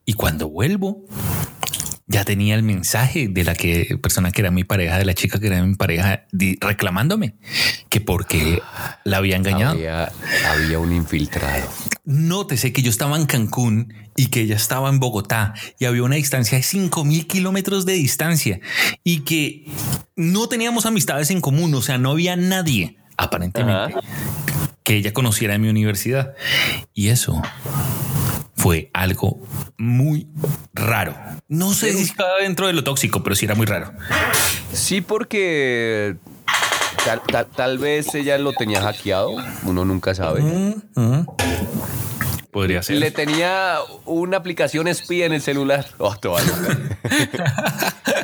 y 0.04 0.12
cuando 0.12 0.50
vuelvo 0.50 1.06
ya 2.08 2.24
tenía 2.24 2.54
el 2.54 2.62
mensaje 2.62 3.28
de 3.28 3.44
la 3.44 3.54
que 3.54 3.98
persona 4.02 4.32
que 4.32 4.40
era 4.40 4.50
mi 4.50 4.64
pareja, 4.64 4.96
de 4.96 5.04
la 5.04 5.14
chica 5.14 5.38
que 5.38 5.46
era 5.46 5.62
mi 5.62 5.74
pareja, 5.74 6.24
reclamándome 6.60 7.34
que 7.90 8.00
porque 8.00 8.62
la 9.04 9.18
había 9.18 9.36
engañado. 9.36 9.72
Había, 9.72 10.10
había 10.50 10.78
un 10.78 10.92
infiltrado. 10.92 11.68
Nótese 12.06 12.72
que 12.72 12.80
yo 12.80 12.90
estaba 12.90 13.16
en 13.18 13.26
Cancún 13.26 13.92
y 14.16 14.28
que 14.28 14.40
ella 14.40 14.56
estaba 14.56 14.88
en 14.88 15.00
Bogotá 15.00 15.52
y 15.78 15.84
había 15.84 16.02
una 16.02 16.16
distancia 16.16 16.56
de 16.56 16.64
5 16.64 17.04
mil 17.04 17.26
kilómetros 17.26 17.84
de 17.84 17.92
distancia 17.92 18.58
y 19.04 19.20
que 19.20 19.66
no 20.16 20.48
teníamos 20.48 20.86
amistades 20.86 21.30
en 21.30 21.42
común, 21.42 21.74
o 21.74 21.82
sea, 21.82 21.98
no 21.98 22.12
había 22.12 22.36
nadie 22.36 22.96
aparentemente 23.18 23.94
que 24.82 24.96
ella 24.96 25.12
conociera 25.12 25.54
en 25.54 25.60
mi 25.60 25.68
universidad. 25.68 26.32
Y 26.94 27.08
eso 27.08 27.42
fue 28.58 28.90
algo 28.92 29.40
muy 29.78 30.28
raro. 30.74 31.14
No 31.48 31.72
sé 31.72 31.92
si 31.92 32.02
estaba 32.02 32.38
dentro 32.40 32.66
de 32.66 32.72
lo 32.72 32.84
tóxico, 32.84 33.22
pero 33.22 33.36
sí 33.36 33.46
era 33.46 33.54
muy 33.54 33.66
raro. 33.66 33.92
Sí, 34.72 35.00
porque 35.00 36.16
tal, 37.04 37.22
tal, 37.22 37.46
tal 37.46 37.78
vez 37.78 38.12
ella 38.14 38.36
lo 38.36 38.52
tenía 38.52 38.82
hackeado, 38.82 39.36
uno 39.62 39.84
nunca 39.84 40.14
sabe. 40.14 40.42
Podría 42.50 42.82
ser. 42.82 42.96
Le 42.96 43.10
tenía 43.10 43.78
una 44.06 44.38
aplicación 44.38 44.88
espía 44.88 45.26
en 45.26 45.32
el 45.32 45.42
celular. 45.42 45.86
Oh, 45.98 46.14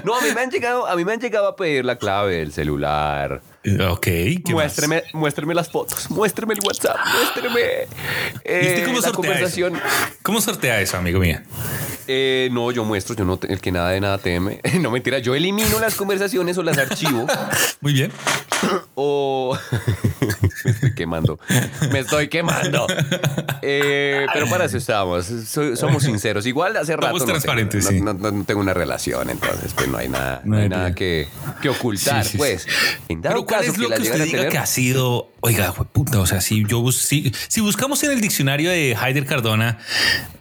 no, 0.05 0.15
a 0.17 0.21
mí 0.21 0.29
me 0.35 0.41
han 0.43 0.51
llegado, 0.51 0.87
a 0.87 0.97
mí 0.97 1.05
me 1.05 1.13
han 1.13 1.21
llegado 1.21 1.49
a 1.49 1.57
pedir 1.57 1.85
la 1.85 1.97
clave 1.97 2.37
del 2.37 2.53
celular. 2.53 3.41
Ok. 3.89 4.01
¿qué 4.03 4.43
más? 4.49 4.53
Muéstreme, 4.55 5.03
muéstreme 5.15 5.55
las 5.55 5.71
fotos, 5.71 6.11
muéstreme 6.11 6.55
el 6.55 6.61
WhatsApp, 6.61 6.97
muéstreme 7.15 7.61
¿Y 7.61 8.67
usted 8.67 8.79
eh, 8.79 8.83
cómo 8.85 8.97
la 8.97 9.03
sortea 9.03 9.13
conversación. 9.13 9.77
eso? 9.77 9.85
¿Cómo 10.23 10.41
sortea 10.41 10.81
eso, 10.81 10.99
amigo 10.99 11.21
mío? 11.21 11.39
Eh, 12.07 12.51
no, 12.53 12.71
yo 12.71 12.85
muestro, 12.85 13.17
yo 13.17 13.25
no, 13.25 13.39
el 13.49 13.61
que 13.61 13.73
nada 13.73 13.91
de 13.91 14.01
nada 14.01 14.19
teme. 14.19 14.61
No 14.81 14.91
mentira, 14.91 15.19
yo 15.19 15.35
elimino 15.35 15.79
las 15.81 15.95
conversaciones 15.95 16.59
o 16.59 16.63
las 16.63 16.77
archivo 16.77 17.27
Muy 17.81 17.95
bien. 17.95 18.13
o 18.95 19.57
me 20.65 20.71
estoy 20.71 20.95
quemando, 20.95 21.39
me 21.93 21.99
estoy 22.01 22.29
quemando. 22.29 22.87
Eh, 23.63 24.27
pero 24.33 24.49
para 24.49 24.65
eso 24.67 24.77
estamos, 24.79 25.27
so- 25.27 25.77
somos 25.77 26.03
sinceros. 26.03 26.47
Igual 26.47 26.77
hace 26.77 26.97
rato 26.97 27.19
no 27.19 27.25
transparentes, 27.25 27.87
tengo, 27.89 28.13
sí. 28.13 28.19
no, 28.21 28.45
tengo 28.45 28.61
una 28.61 28.75
relación, 28.75 29.31
entonces 29.31 29.73
pues 29.75 29.89
no 29.89 29.99
hay 29.99 30.09
nada, 30.09 30.41
No 30.45 30.57
hay 30.57 30.69
nada 30.69 30.95
que, 30.95 31.29
que 31.63 31.69
ocultar, 31.69 32.23
Sí, 32.25 32.31
sí, 32.31 32.33
sí. 32.33 32.39
pues. 32.39 32.67
En 33.09 33.23
dado 33.23 33.35
Pero 33.37 33.47
¿cuál 33.47 33.61
caso 33.61 33.73
es 33.73 33.79
lo 33.79 33.89
la 33.89 33.97
que 33.97 34.03
usted 34.03 34.25
diga 34.25 34.37
tener, 34.39 34.49
que 34.53 34.59
ha 34.59 34.67
sido, 34.67 35.31
oiga, 35.41 35.73
puta, 35.73 36.19
o 36.21 36.27
sea, 36.27 36.41
si 36.41 36.65
yo 36.67 36.91
si, 36.93 37.33
si 37.49 37.61
buscamos 37.61 38.03
en 38.05 38.13
el 38.13 38.21
diccionario 38.21 38.71
de 38.71 38.97
Haider 39.01 39.27
Cardona, 39.27 39.79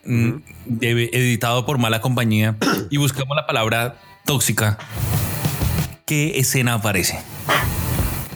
mm, 0.06 0.32
editado 0.82 1.66
por 1.66 1.78
Mala 1.78 2.02
Compañía, 2.02 2.56
y 2.90 2.98
buscamos 2.98 3.36
la 3.36 3.46
palabra 3.48 3.96
tóxica, 4.26 4.78
¿qué 6.06 6.40
escena 6.40 6.76
aparece? 6.76 7.20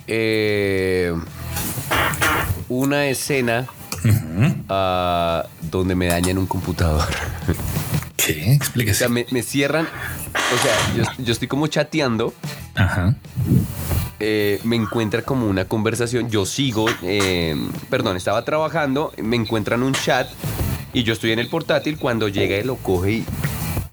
Eh, 0.07 1.13
una 2.69 3.07
escena 3.07 3.67
ah, 4.69 5.45
donde 5.61 5.95
me 5.95 6.07
dañan 6.07 6.37
un 6.37 6.47
computador. 6.47 7.07
¿Qué? 8.17 8.31
O 8.33 8.35
sea, 8.43 8.53
Explíquese. 8.53 9.09
me, 9.09 9.25
me 9.31 9.41
cierran. 9.43 9.85
O 9.85 10.57
sea, 10.61 10.73
yo, 11.17 11.23
yo 11.23 11.31
estoy 11.33 11.47
como 11.47 11.67
chateando. 11.67 12.33
Ajá. 12.75 13.15
eh, 14.19 14.59
me 14.63 14.75
encuentra 14.75 15.21
como 15.21 15.47
una 15.47 15.65
conversación. 15.65 16.29
Yo 16.29 16.45
sigo, 16.45 16.87
eh, 17.03 17.55
perdón, 17.89 18.17
estaba 18.17 18.43
trabajando. 18.45 19.13
Me 19.17 19.35
encuentran 19.35 19.83
un 19.83 19.93
chat 19.93 20.27
y 20.93 21.03
yo 21.03 21.13
estoy 21.13 21.31
en 21.31 21.39
el 21.39 21.49
portátil. 21.49 21.97
Cuando 21.97 22.27
llega, 22.27 22.55
él 22.55 22.67
lo 22.67 22.75
coge 22.77 23.11
y. 23.11 23.25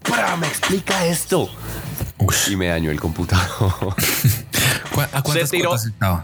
¡Para! 0.09 0.37
Me 0.37 0.47
explica 0.47 1.07
esto. 1.07 1.49
Y 2.51 2.57
me 2.57 2.67
dañó 2.69 2.91
el 2.91 3.01
computador. 3.01 3.95
¿Cu- 4.93 5.01
¿A 5.01 5.23
cuántas 5.23 5.49
se 5.51 5.57
tiró, 5.57 5.71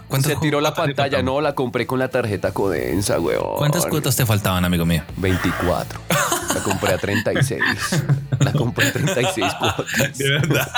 cuotas 0.08 0.26
se 0.26 0.36
tiró 0.36 0.60
la 0.60 0.74
pantalla. 0.74 1.22
No, 1.22 1.40
la 1.40 1.54
compré 1.54 1.86
con 1.86 1.98
la 1.98 2.08
tarjeta 2.08 2.52
Codensa, 2.52 3.18
weón. 3.20 3.56
¿Cuántas 3.58 3.86
cuotas 3.86 4.16
te 4.16 4.26
faltaban, 4.26 4.64
amigo 4.64 4.84
mío? 4.86 5.02
24. 5.16 6.00
La 6.54 6.62
compré 6.62 6.94
a 6.94 6.98
36. 6.98 7.60
La 8.40 8.52
compré 8.52 8.88
a 8.88 8.92
36 8.92 9.52
cuotas. 9.54 10.18
De 10.18 10.30
verdad. 10.30 10.70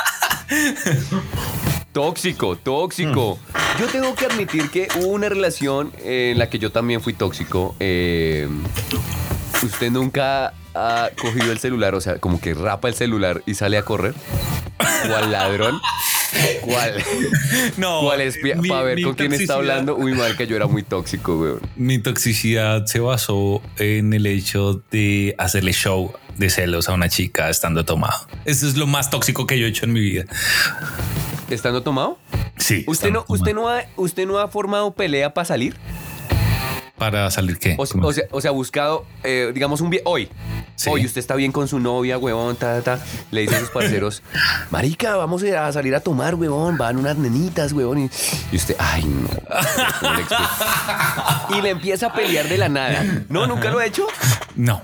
Tóxico, 1.92 2.57
tóxico. 2.57 3.38
Yo 3.79 3.87
tengo 3.87 4.14
que 4.14 4.27
admitir 4.27 4.71
que 4.71 4.88
hubo 4.99 5.09
una 5.09 5.29
relación 5.29 5.92
en 6.03 6.38
la 6.38 6.49
que 6.49 6.59
yo 6.59 6.73
también 6.73 7.01
fui 7.03 7.12
tóxico. 7.12 7.75
Eh, 7.81 8.49
¿Usted 9.62 9.90
nunca 9.90 10.55
ha 10.75 11.11
cogido 11.21 11.53
el 11.53 11.59
celular, 11.59 11.95
o 11.95 12.01
sea, 12.01 12.18
como 12.18 12.40
que 12.40 12.55
rapa 12.55 12.88
el 12.88 12.95
celular 12.95 13.42
y 13.47 13.55
sale 13.55 13.77
a 13.79 13.83
correr? 13.85 14.14
¿Cuál 15.07 15.33
ladrón? 15.33 15.81
¿Cuál? 16.62 17.03
No. 17.77 18.01
¿Cuál 18.03 18.21
es? 18.23 18.37
mi- 18.42 18.68
Para 18.68 18.83
ver 18.83 19.03
con 19.03 19.14
quién 19.14 19.33
está 19.33 19.55
hablando. 19.55 19.97
Uy, 19.97 20.14
mal 20.14 20.37
que 20.37 20.47
yo 20.47 20.57
era 20.57 20.66
muy 20.66 20.83
tóxico, 20.83 21.38
weón. 21.38 21.61
Mi 21.77 21.99
toxicidad 21.99 22.87
se 22.87 23.01
basó 23.01 23.62
en 23.79 24.12
el 24.12 24.27
hecho 24.27 24.83
de 24.90 25.35
hacerle 25.38 25.73
show 25.73 26.12
de 26.37 26.51
celos 26.51 26.88
a 26.88 26.95
una 26.95 27.09
chica 27.09 27.51
estando 27.51 27.85
tomado. 27.85 28.27
Eso 28.45 28.66
es 28.66 28.77
lo 28.77 28.87
más 28.87 29.11
tóxico 29.11 29.47
que 29.47 29.59
yo 29.59 29.66
he 29.66 29.68
hecho 29.68 29.85
en 29.85 29.92
mi 29.92 30.01
vida. 30.01 30.25
¿Estando 31.51 31.83
tomado? 31.83 32.18
Sí. 32.57 32.85
¿Usted 32.87 33.11
no, 33.11 33.25
usted 33.29 33.55
no, 33.55 33.68
ha, 33.68 33.85
¿Usted 33.97 34.27
no 34.27 34.38
ha 34.38 34.49
formado 34.49 34.95
pelea 34.95 35.35
para 35.35 35.45
salir? 35.45 35.77
¿Para 36.99 37.31
salir 37.31 37.59
qué? 37.59 37.75
O, 37.79 37.87
sea, 37.87 38.25
o 38.31 38.41
sea, 38.41 38.51
buscado, 38.51 39.05
eh, 39.25 39.51
digamos, 39.55 39.81
un 39.81 39.91
bien. 39.91 40.03
Hoy. 40.07 40.29
Sí. 40.77 40.91
Hoy 40.91 41.05
usted 41.05 41.19
está 41.19 41.35
bien 41.35 41.53
con 41.53 41.69
su 41.69 41.79
novia, 41.81 42.19
huevón, 42.19 42.57
ta, 42.57 42.81
ta, 42.81 42.97
ta. 42.97 43.05
Le 43.31 43.43
dice 43.43 43.57
a 43.57 43.61
sus 43.61 43.71
parceros, 43.71 44.23
Marica, 44.71 45.17
vamos 45.17 45.43
a 45.43 45.73
salir 45.73 45.95
a 45.95 46.01
tomar, 46.01 46.35
huevón. 46.35 46.77
Van 46.79 46.97
unas 46.97 47.17
nenitas, 47.17 47.73
huevón. 47.73 47.99
Y, 47.99 48.11
y 48.53 48.57
usted, 48.57 48.77
ay, 48.79 49.05
no. 49.05 49.29
y 51.57 51.61
le 51.61 51.71
empieza 51.71 52.07
a 52.07 52.13
pelear 52.13 52.49
de 52.49 52.59
la 52.59 52.69
nada. 52.69 53.05
No, 53.29 53.47
nunca 53.47 53.71
lo 53.71 53.81
he 53.81 53.87
hecho. 53.87 54.07
No. 54.55 54.83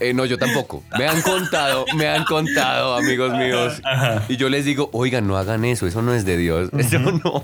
Eh, 0.00 0.14
no, 0.14 0.24
yo 0.24 0.38
tampoco. 0.38 0.82
Me 0.98 1.06
han 1.06 1.20
contado, 1.20 1.84
me 1.94 2.08
han 2.08 2.24
contado, 2.24 2.94
amigos 2.94 3.36
míos. 3.36 3.80
Y 4.28 4.36
yo 4.36 4.48
les 4.48 4.64
digo, 4.64 4.88
oigan, 4.92 5.26
no 5.26 5.36
hagan 5.36 5.64
eso. 5.64 5.86
Eso 5.86 6.00
no 6.00 6.14
es 6.14 6.24
de 6.24 6.36
Dios. 6.36 6.70
Eso 6.78 6.98
no. 6.98 7.42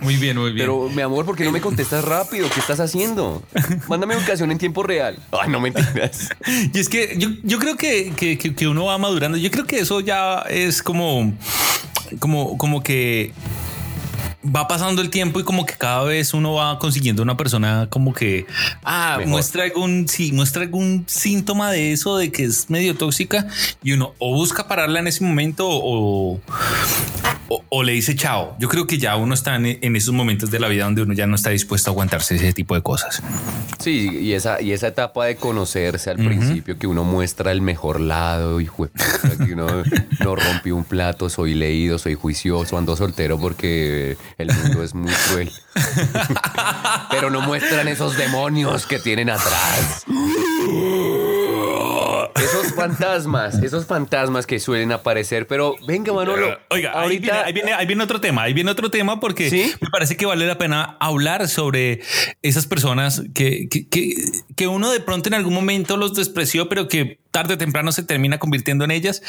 Muy 0.00 0.16
bien, 0.16 0.36
muy 0.36 0.52
bien. 0.52 0.66
Pero, 0.66 0.88
mi 0.88 1.00
amor, 1.00 1.24
¿por 1.24 1.36
qué 1.36 1.44
no 1.44 1.52
me 1.52 1.60
contestas 1.60 2.04
rápido? 2.32 2.48
¿Qué 2.52 2.60
estás 2.60 2.80
haciendo? 2.80 3.42
Mándame 3.88 4.16
ubicación 4.16 4.50
en 4.50 4.58
tiempo 4.58 4.82
real. 4.82 5.18
Ay, 5.32 5.50
no 5.50 5.60
mentiras. 5.60 6.28
Y 6.72 6.78
es 6.78 6.88
que 6.88 7.14
yo, 7.18 7.28
yo 7.42 7.58
creo 7.58 7.76
que, 7.76 8.12
que, 8.16 8.38
que- 8.38 8.54
que 8.54 8.68
uno 8.68 8.84
va 8.86 8.98
madurando. 8.98 9.36
Yo 9.38 9.50
creo 9.50 9.66
que 9.66 9.78
eso 9.80 10.00
ya 10.00 10.40
es 10.48 10.82
como, 10.82 11.32
como, 12.18 12.56
como 12.58 12.82
que 12.82 13.32
va 14.44 14.66
pasando 14.66 15.02
el 15.02 15.10
tiempo 15.10 15.38
y 15.38 15.44
como 15.44 15.64
que 15.66 15.74
cada 15.74 16.02
vez 16.02 16.34
uno 16.34 16.54
va 16.54 16.78
consiguiendo 16.80 17.22
una 17.22 17.36
persona 17.36 17.86
como 17.88 18.12
que 18.12 18.44
ah, 18.82 19.14
Mejor. 19.18 19.30
muestra 19.30 19.62
algún 19.64 20.08
sí, 20.08 20.32
muestra 20.32 20.62
algún 20.62 21.04
síntoma 21.06 21.70
de 21.70 21.92
eso 21.92 22.16
de 22.16 22.32
que 22.32 22.42
es 22.44 22.68
medio 22.68 22.96
tóxica 22.96 23.46
y 23.84 23.92
uno 23.92 24.14
o 24.18 24.34
busca 24.34 24.66
pararla 24.66 24.98
en 24.98 25.06
ese 25.06 25.22
momento 25.22 25.68
o, 25.68 26.40
o, 27.52 27.64
o 27.68 27.82
le 27.82 27.92
dice 27.92 28.16
chao. 28.16 28.56
Yo 28.58 28.68
creo 28.68 28.86
que 28.86 28.96
ya 28.96 29.16
uno 29.16 29.34
está 29.34 29.56
en, 29.56 29.66
en 29.66 29.96
esos 29.96 30.14
momentos 30.14 30.50
de 30.50 30.58
la 30.58 30.68
vida 30.68 30.84
donde 30.84 31.02
uno 31.02 31.12
ya 31.12 31.26
no 31.26 31.36
está 31.36 31.50
dispuesto 31.50 31.90
a 31.90 31.92
aguantarse 31.92 32.36
ese 32.36 32.52
tipo 32.54 32.74
de 32.74 32.82
cosas. 32.82 33.22
Sí, 33.78 34.08
y 34.10 34.32
esa, 34.32 34.62
y 34.62 34.72
esa 34.72 34.88
etapa 34.88 35.26
de 35.26 35.36
conocerse 35.36 36.10
al 36.10 36.16
principio, 36.16 36.78
que 36.78 36.86
uno 36.86 37.04
muestra 37.04 37.52
el 37.52 37.60
mejor 37.60 38.00
lado, 38.00 38.60
y 38.60 38.66
que 38.66 39.52
uno 39.52 39.66
no 40.20 40.36
rompió 40.36 40.76
un 40.76 40.84
plato, 40.84 41.28
soy 41.28 41.54
leído, 41.54 41.98
soy 41.98 42.14
juicioso, 42.14 42.78
ando 42.78 42.96
soltero 42.96 43.38
porque 43.38 44.16
el 44.38 44.52
mundo 44.52 44.82
es 44.82 44.94
muy 44.94 45.12
cruel. 45.28 45.50
Pero 47.10 47.30
no 47.30 47.40
muestran 47.42 47.88
esos 47.88 48.16
demonios 48.16 48.86
que 48.86 48.98
tienen 48.98 49.28
atrás. 49.28 50.04
Esos 52.34 52.72
fantasmas, 52.76 53.62
esos 53.62 53.86
fantasmas 53.86 54.46
que 54.46 54.58
suelen 54.60 54.92
aparecer. 54.92 55.46
Pero 55.46 55.76
venga, 55.86 56.12
Manolo. 56.12 56.58
Oiga, 56.70 56.92
ahí, 57.00 57.18
viene, 57.18 57.38
ahí, 57.38 57.52
viene, 57.52 57.72
ahí 57.72 57.86
viene 57.86 58.04
otro 58.04 58.20
tema, 58.20 58.42
ahí 58.42 58.52
viene 58.52 58.70
otro 58.70 58.90
tema 58.90 59.20
porque 59.20 59.50
¿Sí? 59.50 59.72
me 59.80 59.88
parece 59.90 60.16
que 60.16 60.26
vale 60.26 60.46
la 60.46 60.58
pena 60.58 60.96
hablar 61.00 61.48
sobre 61.48 62.00
esas 62.42 62.66
personas 62.66 63.22
que, 63.34 63.68
que, 63.68 63.88
que, 63.88 64.14
que 64.56 64.66
uno 64.66 64.90
de 64.90 65.00
pronto 65.00 65.28
en 65.28 65.34
algún 65.34 65.54
momento 65.54 65.96
los 65.96 66.14
despreció, 66.14 66.68
pero 66.68 66.88
que 66.88 67.18
tarde 67.32 67.54
o 67.54 67.58
temprano 67.58 67.90
se 67.90 68.02
termina 68.04 68.38
convirtiendo 68.38 68.84
en 68.84 68.92
ellas. 68.92 69.22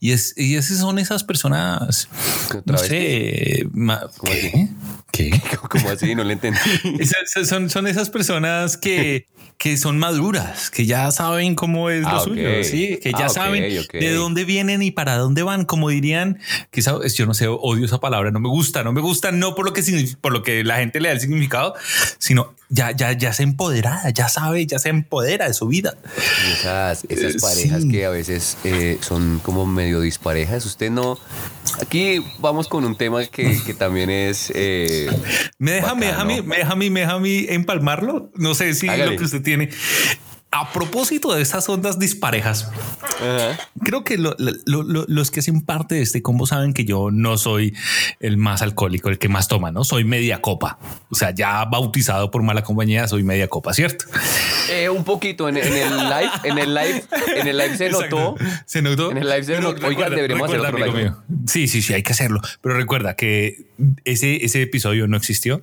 Y, 0.00 0.12
es, 0.12 0.34
y 0.36 0.56
esas 0.56 0.78
son 0.78 0.98
esas 0.98 1.24
personas, 1.24 2.08
¿Otra 2.48 2.62
no 2.66 2.78
sé, 2.78 3.66
¿Cómo 3.72 4.32
¿qué? 4.32 4.68
¿Qué? 5.12 5.30
Como 5.70 5.88
así, 5.88 6.14
no 6.14 6.24
le 6.24 6.34
entendí. 6.34 6.58
Son, 7.44 7.70
son 7.70 7.86
esas 7.86 8.10
personas 8.10 8.76
que, 8.76 9.26
que 9.58 9.76
son 9.76 9.98
maduras, 9.98 10.70
que 10.70 10.86
ya 10.86 11.10
saben 11.10 11.54
cómo 11.54 11.90
es 11.90 12.02
lo 12.02 12.33
Ah, 12.38 12.58
ok. 12.58 12.64
suyo, 12.64 12.64
sí, 12.64 12.98
que 13.02 13.12
ya 13.12 13.26
Ah, 13.26 13.28
saben 13.28 13.62
de 13.92 14.12
dónde 14.12 14.44
vienen 14.44 14.82
y 14.82 14.90
para 14.90 15.16
dónde 15.16 15.42
van, 15.42 15.64
como 15.64 15.88
dirían, 15.88 16.38
quizá 16.70 16.94
yo 17.14 17.26
no 17.26 17.34
sé, 17.34 17.46
odio 17.48 17.84
esa 17.84 18.00
palabra, 18.00 18.30
no 18.30 18.40
me 18.40 18.48
gusta, 18.48 18.82
no 18.84 18.92
me 18.92 19.00
gusta, 19.00 19.32
no 19.32 19.54
por 19.54 19.64
lo 19.64 19.72
que 19.72 19.82
por 20.20 20.32
lo 20.32 20.42
que 20.42 20.64
la 20.64 20.76
gente 20.76 21.00
le 21.00 21.08
da 21.08 21.14
el 21.14 21.20
significado, 21.20 21.74
sino 22.18 22.54
ya, 22.70 22.90
ya, 22.90 23.12
ya 23.12 23.32
se 23.32 23.42
empodera, 23.44 24.02
ya 24.10 24.28
sabe, 24.28 24.66
ya 24.66 24.78
se 24.78 24.88
empodera 24.88 25.46
de 25.46 25.54
su 25.54 25.68
vida. 25.68 25.94
Esas, 26.52 27.04
esas 27.08 27.40
parejas 27.40 27.82
sí. 27.82 27.88
que 27.90 28.04
a 28.04 28.10
veces 28.10 28.56
eh, 28.64 28.98
son 29.00 29.38
como 29.44 29.64
medio 29.66 30.00
disparejas. 30.00 30.64
Usted 30.66 30.90
no. 30.90 31.18
Aquí 31.80 32.24
vamos 32.40 32.66
con 32.68 32.84
un 32.84 32.96
tema 32.96 33.24
que, 33.26 33.58
que 33.64 33.74
también 33.74 34.10
es. 34.10 34.50
eh, 34.54 35.08
Me 35.58 35.72
deja, 35.72 35.94
me 35.94 36.06
deja, 36.06 36.24
Bacano. 36.24 36.42
me 36.44 36.56
deja 36.56 36.72
a 36.72 36.76
mí, 36.76 36.90
me 36.90 37.00
deja 37.00 37.12
a 37.12 37.20
mí 37.20 37.46
empalmarlo. 37.48 38.32
No 38.34 38.54
sé 38.54 38.74
si 38.74 38.88
Hágale. 38.88 39.12
lo 39.12 39.18
que 39.18 39.24
usted 39.24 39.42
tiene. 39.42 39.68
A 40.54 40.72
propósito 40.72 41.34
de 41.34 41.42
esas 41.42 41.68
ondas 41.68 41.98
disparejas, 41.98 42.70
creo 43.82 44.04
que 44.04 44.16
los 44.16 45.30
que 45.32 45.40
hacen 45.40 45.62
parte 45.62 45.96
de 45.96 46.02
este 46.02 46.22
combo 46.22 46.46
saben 46.46 46.72
que 46.72 46.84
yo 46.84 47.10
no 47.10 47.36
soy 47.38 47.74
el 48.20 48.36
más 48.36 48.62
alcohólico, 48.62 49.08
el 49.08 49.18
que 49.18 49.28
más 49.28 49.48
toma, 49.48 49.72
no 49.72 49.82
soy 49.82 50.04
media 50.04 50.40
copa. 50.40 50.78
O 51.10 51.16
sea, 51.16 51.32
ya 51.32 51.64
bautizado 51.64 52.30
por 52.30 52.44
mala 52.44 52.62
compañía, 52.62 53.08
soy 53.08 53.24
media 53.24 53.48
copa, 53.48 53.74
cierto? 53.74 54.04
Eh, 54.70 54.88
un 54.88 55.02
poquito 55.02 55.48
en, 55.48 55.56
el 55.56 55.64
live, 55.68 56.30
en 56.44 56.58
el 56.58 56.72
live, 56.72 57.04
en 57.36 57.48
el 57.48 57.58
live 57.58 57.76
se 57.76 57.90
notó. 57.90 58.36
Se 58.64 58.80
notó. 58.80 59.10
En 59.10 59.18
el 59.18 59.28
live 59.28 59.42
se 59.42 59.60
notó. 59.60 59.84
Oiga, 59.88 60.08
deberíamos 60.08 60.48
hacer 60.48 60.60
otro 60.60 60.78
live. 60.78 61.12
Sí, 61.48 61.66
sí, 61.66 61.82
sí, 61.82 61.94
hay 61.94 62.04
que 62.04 62.12
hacerlo. 62.12 62.40
Pero 62.60 62.76
recuerda 62.76 63.16
que 63.16 63.66
ese, 64.04 64.44
ese 64.44 64.62
episodio 64.62 65.08
no 65.08 65.16
existió. 65.16 65.62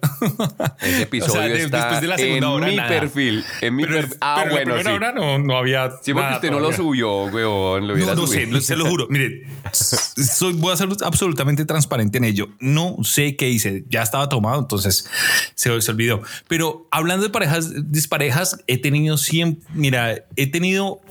Ese 0.82 1.02
episodio 1.04 1.56
está 1.56 1.78
después 1.78 2.02
de 2.02 2.08
la 2.08 2.18
segunda 2.18 2.68
en 2.68 2.76
mi 2.76 2.82
perfil. 2.82 3.46
En 3.62 3.76
mi 3.76 3.86
perfil. 3.86 4.18
Ah, 4.20 4.46
bueno, 4.50 4.81
sí. 4.90 4.96
Hora 4.96 5.12
no, 5.12 5.40
no 5.40 5.58
había. 5.58 5.92
Sí, 6.02 6.14
porque 6.14 6.34
usted 6.36 6.52
no 6.52 6.60
lo 6.60 6.72
subió, 6.72 7.26
weón. 7.26 7.88
Lo 7.88 7.98
no, 7.98 8.16
no 8.16 8.28
sé, 8.28 8.62
se 8.62 8.76
lo 8.76 8.86
juro. 8.86 9.08
Mire, 9.10 9.48
soy, 9.72 10.54
voy 10.54 10.74
a 10.74 10.78
ser 10.78 10.90
absolutamente 11.04 11.66
transparente 11.66 12.18
en 12.18 12.24
ello. 12.24 12.50
No 12.60 12.98
sé 13.04 13.36
qué 13.36 13.50
hice. 13.50 13.86
Ya 13.90 14.02
estaba 14.02 14.30
tomado, 14.30 14.60
entonces 14.60 15.10
se, 15.56 15.82
se 15.82 15.92
olvidó. 15.92 16.22
Pero 16.48 16.88
hablando 16.92 17.24
de 17.24 17.30
parejas 17.30 17.92
disparejas, 17.92 18.64
he 18.68 18.78
tenido 18.78 19.18
siempre. 19.18 19.66
Mira, 19.74 20.26
he 20.36 20.48
tenido 20.48 21.02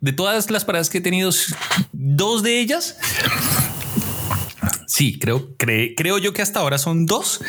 de 0.00 0.12
todas 0.12 0.50
las 0.50 0.64
parejas 0.64 0.90
que 0.90 0.98
he 0.98 1.00
tenido, 1.00 1.30
dos 1.92 2.42
de 2.42 2.60
ellas 2.60 2.96
Sí, 4.98 5.18
creo, 5.18 5.54
creo 5.56 6.18
yo 6.18 6.32
que 6.32 6.42
hasta 6.42 6.58
ahora 6.58 6.76
son 6.76 7.06
dos 7.06 7.40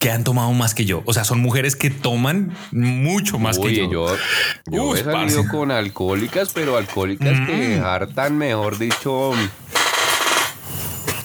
que 0.00 0.10
han 0.10 0.24
tomado 0.24 0.50
más 0.54 0.74
que 0.74 0.86
yo. 0.86 1.02
O 1.04 1.12
sea, 1.12 1.24
son 1.24 1.40
mujeres 1.40 1.76
que 1.76 1.90
toman 1.90 2.56
mucho 2.72 3.38
más 3.38 3.58
que 3.58 3.74
yo. 3.74 3.90
Yo, 3.90 4.16
yo 4.66 4.96
he 4.96 5.04
salido 5.04 5.46
con 5.46 5.70
alcohólicas, 5.70 6.52
pero 6.54 6.78
alcohólicas 6.78 7.38
que 7.46 7.76
mm. 7.78 7.84
hartan, 7.84 8.38
mejor 8.38 8.78
dicho, 8.78 9.32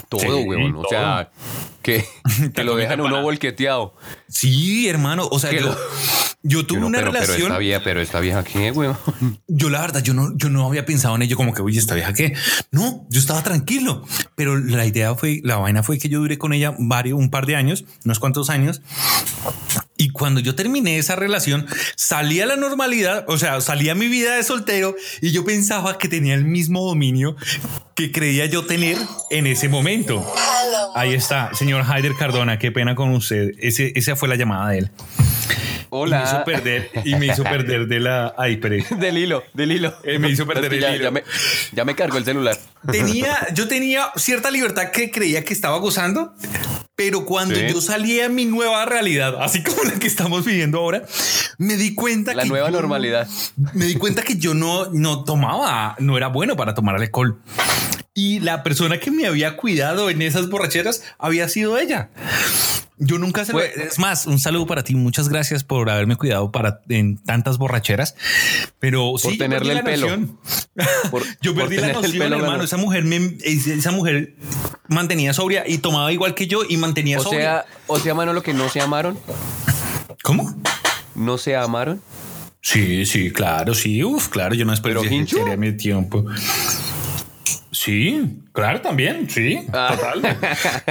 todo, 0.10 0.40
weón. 0.40 0.76
O 0.76 0.84
sea, 0.90 1.32
que, 1.82 2.06
lo 2.66 2.76
dejan 2.76 3.00
uno 3.00 3.22
volqueteado. 3.22 3.96
Sí, 4.28 4.90
hermano. 4.90 5.30
O 5.32 5.40
sea, 5.40 5.54
yo, 5.54 5.74
yo 6.48 6.64
tuve 6.64 6.86
una 6.86 7.02
relación. 7.02 7.36
Pero 7.38 7.48
esta 7.48 7.58
vieja, 7.58 7.82
pero 7.84 8.02
esta 8.02 8.20
vieja 8.20 8.44
qué, 8.44 8.70
güey. 8.70 8.92
Yo 9.48 9.70
la 9.70 9.82
verdad, 9.82 10.04
yo 10.04 10.14
no, 10.14 10.36
yo 10.38 10.50
no 10.50 10.68
había 10.68 10.86
pensado 10.86 11.16
en 11.16 11.24
ello 11.24 11.36
como 11.36 11.54
que, 11.54 11.62
oye, 11.62 11.80
esta 11.80 11.96
vieja 11.96 12.14
qué. 12.14 12.34
No, 12.72 13.06
yo 13.10 13.20
estaba 13.20 13.42
tranquilo. 13.42 14.06
Pero 14.36 14.58
la 14.58 14.86
idea 14.86 15.16
fue, 15.16 15.40
la 15.44 15.58
vaina 15.58 15.82
fue 15.82 15.98
que 15.98 16.10
yo 16.10 16.20
duré 16.20 16.38
con 16.38 16.54
ella 16.54 16.76
varios, 16.78 17.18
un 17.18 17.30
par 17.30 17.46
de 17.46 17.56
años, 17.56 17.86
unos 18.04 18.20
cuantos 18.20 18.50
años. 18.50 18.82
Y 19.98 20.10
cuando 20.10 20.40
yo 20.40 20.56
terminé 20.56 20.98
esa 20.98 21.16
relación, 21.16 21.66
salía 21.96 22.44
a 22.44 22.48
la 22.48 22.58
normalidad, 22.58 23.26
o 23.28 23.38
sea, 23.38 23.62
salía 23.62 23.96
mi 23.96 24.08
vida 24.08 24.36
de 24.36 24.44
soltero 24.44 24.96
y 25.22 25.32
yo 25.32 25.46
pensaba 25.46 25.98
que 25.98 26.10
tenía 26.10 26.36
el 26.36 26.44
mismo 26.44 26.86
dominio 26.86 27.36
que 27.96 28.12
creía 28.12 28.46
yo 28.46 28.66
tener 28.66 28.98
en 29.32 29.48
ese 29.48 29.70
momento. 29.70 30.26
Ahí 30.96 31.14
está, 31.14 31.54
señor 31.54 31.86
Haider 31.88 32.14
Cardona, 32.16 32.60
qué 32.60 32.72
pena 32.72 32.94
con 32.94 33.14
usted. 33.14 33.54
Ese, 33.60 33.94
esa 33.96 34.16
fue 34.16 34.28
la 34.28 34.36
llamada 34.36 34.70
de 34.70 34.80
él. 34.80 34.92
Hola. 35.98 36.18
Y 36.18 36.20
me 36.20 36.26
hizo 36.26 36.44
perder, 36.44 36.92
y 37.06 37.16
me 37.16 37.26
hizo 37.28 37.44
perder 37.44 37.88
de 37.88 38.00
la. 38.02 38.34
Ay, 38.38 38.56
Del 39.00 39.18
hilo, 39.18 39.44
del 39.54 39.72
hilo. 39.72 39.94
Eh, 40.04 40.20
me 40.20 40.30
hizo 40.30 40.46
perder 40.46 40.74
el 40.74 40.82
ya, 40.82 40.94
hilo. 40.94 41.04
Ya 41.06 41.12
me, 41.12 41.24
ya 41.72 41.86
me 41.86 41.96
cargó 41.96 42.18
el 42.18 42.26
celular. 42.26 42.58
Tenía, 42.92 43.48
yo 43.54 43.70
tenía 43.70 44.12
cierta 44.18 44.52
libertad 44.52 44.92
que 44.92 45.10
creía 45.10 45.46
que 45.46 45.54
estaba 45.54 45.78
gozando, 45.78 46.34
pero 46.98 47.24
cuando 47.26 47.56
yo 47.56 47.80
salí 47.80 48.20
a 48.20 48.28
mi 48.28 48.44
nueva 48.44 48.86
realidad, 48.86 49.42
así 49.42 49.64
como 49.64 49.84
la 49.86 49.94
que 49.94 50.08
estamos 50.08 50.44
viviendo 50.44 50.80
ahora, 50.80 51.04
me 51.58 51.78
di 51.78 51.96
cuenta 51.96 52.34
la 52.34 52.44
nueva 52.44 52.70
normalidad. 52.72 53.28
Me 53.74 53.86
di 53.86 53.96
cuenta 53.96 54.22
que 54.22 54.36
yo 54.36 54.54
no, 54.54 54.92
no 54.92 55.24
tomaba, 55.24 55.96
no 56.00 56.18
era 56.18 56.28
bueno 56.28 56.58
para 56.58 56.74
tomar 56.74 56.96
alcohol. 56.96 57.40
Y 58.14 58.40
la 58.42 58.64
persona 58.64 59.00
que 59.00 59.12
me 59.12 59.28
había 59.28 59.56
cuidado 59.56 60.10
en 60.10 60.22
esas 60.22 60.50
borracheras 60.50 61.04
había 61.20 61.48
sido 61.48 61.78
ella. 61.78 62.10
Yo 62.98 63.18
nunca 63.18 63.44
se 63.44 63.54
Es 63.76 64.00
más, 64.00 64.26
un 64.26 64.40
saludo 64.40 64.66
para 64.68 64.84
ti. 64.84 64.96
Muchas 64.96 65.28
gracias 65.28 65.64
por 65.64 65.90
haberme 65.90 66.16
cuidado 66.16 66.52
para 66.52 66.82
en 66.88 67.18
tantas 67.18 67.58
borracheras. 67.58 68.16
Pero 68.80 69.12
por 69.12 69.20
sí, 69.20 69.38
tenerle 69.38 69.74
el 69.74 69.84
pelo. 69.84 70.08
yo 71.42 71.56
perdí 71.56 71.78
la 71.78 71.94
noción, 71.94 72.34
hermano. 72.34 72.64
Esa 72.64 72.78
mujer, 72.78 73.04
me, 73.04 73.38
esa 73.44 73.92
mujer 73.92 74.36
mantenía 74.88 75.34
sobria 75.34 75.64
y 75.68 75.80
tomaba 75.80 76.12
igual 76.14 76.36
que 76.36 76.48
yo 76.48 76.62
y 76.68 76.78
mantenía 76.78 77.20
o 77.20 77.24
sobria. 77.24 77.40
Sea, 77.40 77.66
o 77.88 78.00
sea, 78.00 78.14
mano, 78.14 78.34
lo 78.34 78.44
que 78.44 78.54
no 78.54 78.70
se 78.70 78.80
amaron. 78.80 79.20
¿Cómo? 80.24 80.56
¿No 81.16 81.38
se 81.38 81.56
amaron? 81.56 82.02
Sí, 82.62 83.06
sí, 83.06 83.32
claro, 83.32 83.76
sí. 83.76 84.04
Uf, 84.04 84.30
claro, 84.30 84.56
yo 84.56 84.66
no 84.66 84.74
espero 84.74 85.02
que 85.02 85.58
mi 85.58 85.74
tiempo. 85.74 86.26
Sí, 87.86 88.42
claro, 88.52 88.82
también, 88.82 89.30
sí, 89.30 89.60
ah. 89.72 89.96
total. 89.96 90.40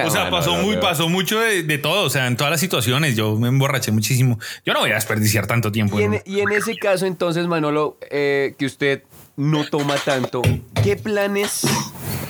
O 0.07 0.11
sea, 0.11 0.31
pasó 0.31 0.55
muy, 0.55 0.77
pasó 0.77 1.09
mucho 1.09 1.41
de, 1.41 1.79
todo, 1.79 2.05
o 2.05 2.09
sea, 2.09 2.29
en 2.29 2.37
todas 2.37 2.53
las 2.53 2.61
situaciones. 2.61 3.17
Yo 3.17 3.35
me 3.35 3.49
emborraché 3.49 3.91
muchísimo. 3.91 4.39
Yo 4.65 4.75
no 4.75 4.79
voy 4.79 4.93
a 4.93 4.95
desperdiciar 4.95 5.49
tanto 5.49 5.73
tiempo. 5.73 5.99
Y 5.99 6.05
en, 6.39 6.53
ese 6.53 6.77
caso, 6.77 7.07
entonces, 7.07 7.49
Manolo, 7.49 7.99
eh, 8.13 8.55
que 8.57 8.67
usted 8.67 9.03
no 9.37 9.67
toma 9.67 9.97
tanto, 9.97 10.41
¿qué 10.85 10.95
planes 10.95 11.63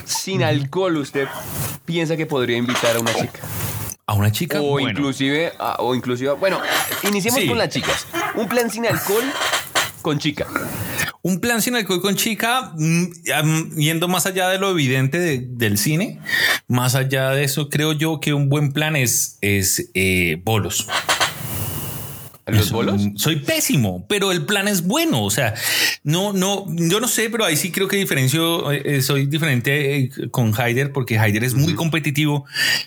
sin 0.06 0.42
alcohol 0.42 0.96
usted 0.96 1.28
piensa 1.84 2.16
que 2.16 2.24
podría 2.24 2.56
invitar 2.56 2.96
a 2.96 3.00
una 3.00 3.12
chica? 3.12 3.40
A 4.06 4.14
una 4.14 4.32
chica. 4.32 4.62
O 4.62 4.80
inclusive, 4.80 5.52
o 5.76 5.94
inclusive, 5.94 6.32
bueno, 6.32 6.58
iniciemos 7.02 7.44
con 7.44 7.58
las 7.58 7.68
chicas. 7.68 8.06
Un 8.34 8.48
plan 8.48 8.70
sin 8.70 8.86
alcohol 8.86 9.24
con 10.00 10.18
chica. 10.18 10.46
Un 11.26 11.40
plan 11.40 11.62
sin 11.62 11.74
alcohol 11.74 12.02
con 12.02 12.16
chica, 12.16 12.74
mm, 12.76 13.78
yendo 13.78 14.08
más 14.08 14.26
allá 14.26 14.50
de 14.50 14.58
lo 14.58 14.70
evidente 14.70 15.38
del 15.40 15.78
cine, 15.78 16.20
más 16.68 16.94
allá 16.96 17.30
de 17.30 17.44
eso, 17.44 17.70
creo 17.70 17.94
yo 17.94 18.20
que 18.20 18.34
un 18.34 18.50
buen 18.50 18.72
plan 18.74 18.94
es, 18.94 19.38
es 19.40 19.90
eh, 19.94 20.38
bolos. 20.44 20.86
¿Los 22.46 22.70
bolos? 22.70 23.00
Soy 23.16 23.36
pésimo, 23.36 24.04
pero 24.06 24.30
el 24.30 24.44
plan 24.44 24.68
es 24.68 24.82
bueno. 24.82 25.22
O 25.22 25.30
sea, 25.30 25.54
no, 26.02 26.34
no, 26.34 26.66
yo 26.68 27.00
no 27.00 27.08
sé, 27.08 27.30
pero 27.30 27.46
ahí 27.46 27.56
sí 27.56 27.72
creo 27.72 27.88
que 27.88 27.96
diferencio, 27.96 28.70
eh, 28.70 29.00
soy 29.00 29.26
diferente 29.26 29.96
eh, 29.96 30.10
con 30.30 30.52
Haider 30.54 30.92
porque 30.92 31.18
Haider 31.18 31.42
es 31.42 31.54
muy 31.54 31.74
competitivo, 31.74 32.44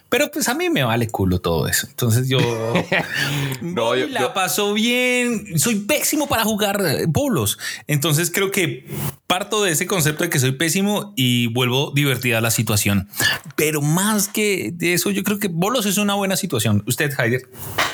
pero 0.09 0.29
pues 0.29 0.47
a 0.47 0.53
mí 0.53 0.69
me 0.69 0.83
vale 0.83 1.07
culo 1.07 1.39
todo 1.39 1.67
eso. 1.67 1.87
Entonces 1.89 2.29
yo, 2.29 2.37
no, 3.61 3.95
la 3.95 4.33
paso 4.33 4.73
bien. 4.73 5.57
Soy 5.57 5.75
pésimo 5.75 6.27
para 6.27 6.43
jugar 6.43 6.79
eh, 6.85 7.05
bolos. 7.07 7.57
Entonces 7.87 8.29
creo 8.31 8.51
que 8.51 8.85
parto 9.27 9.61
de 9.61 9.71
ese 9.71 9.85
concepto 9.85 10.23
de 10.23 10.29
que 10.29 10.39
soy 10.39 10.53
pésimo 10.53 11.13
y 11.15 11.47
vuelvo 11.47 11.91
divertida 11.93 12.39
la 12.39 12.49
situación. 12.49 13.09
Pero 13.55 13.81
más 13.81 14.29
que 14.29 14.71
de 14.73 14.93
eso, 14.93 15.11
yo 15.11 15.23
creo 15.23 15.37
que 15.37 15.49
bolos 15.49 15.85
es 15.85 15.97
una 15.97 16.13
buena 16.13 16.37
situación. 16.37 16.83
Usted, 16.87 17.11
Haider. 17.17 17.41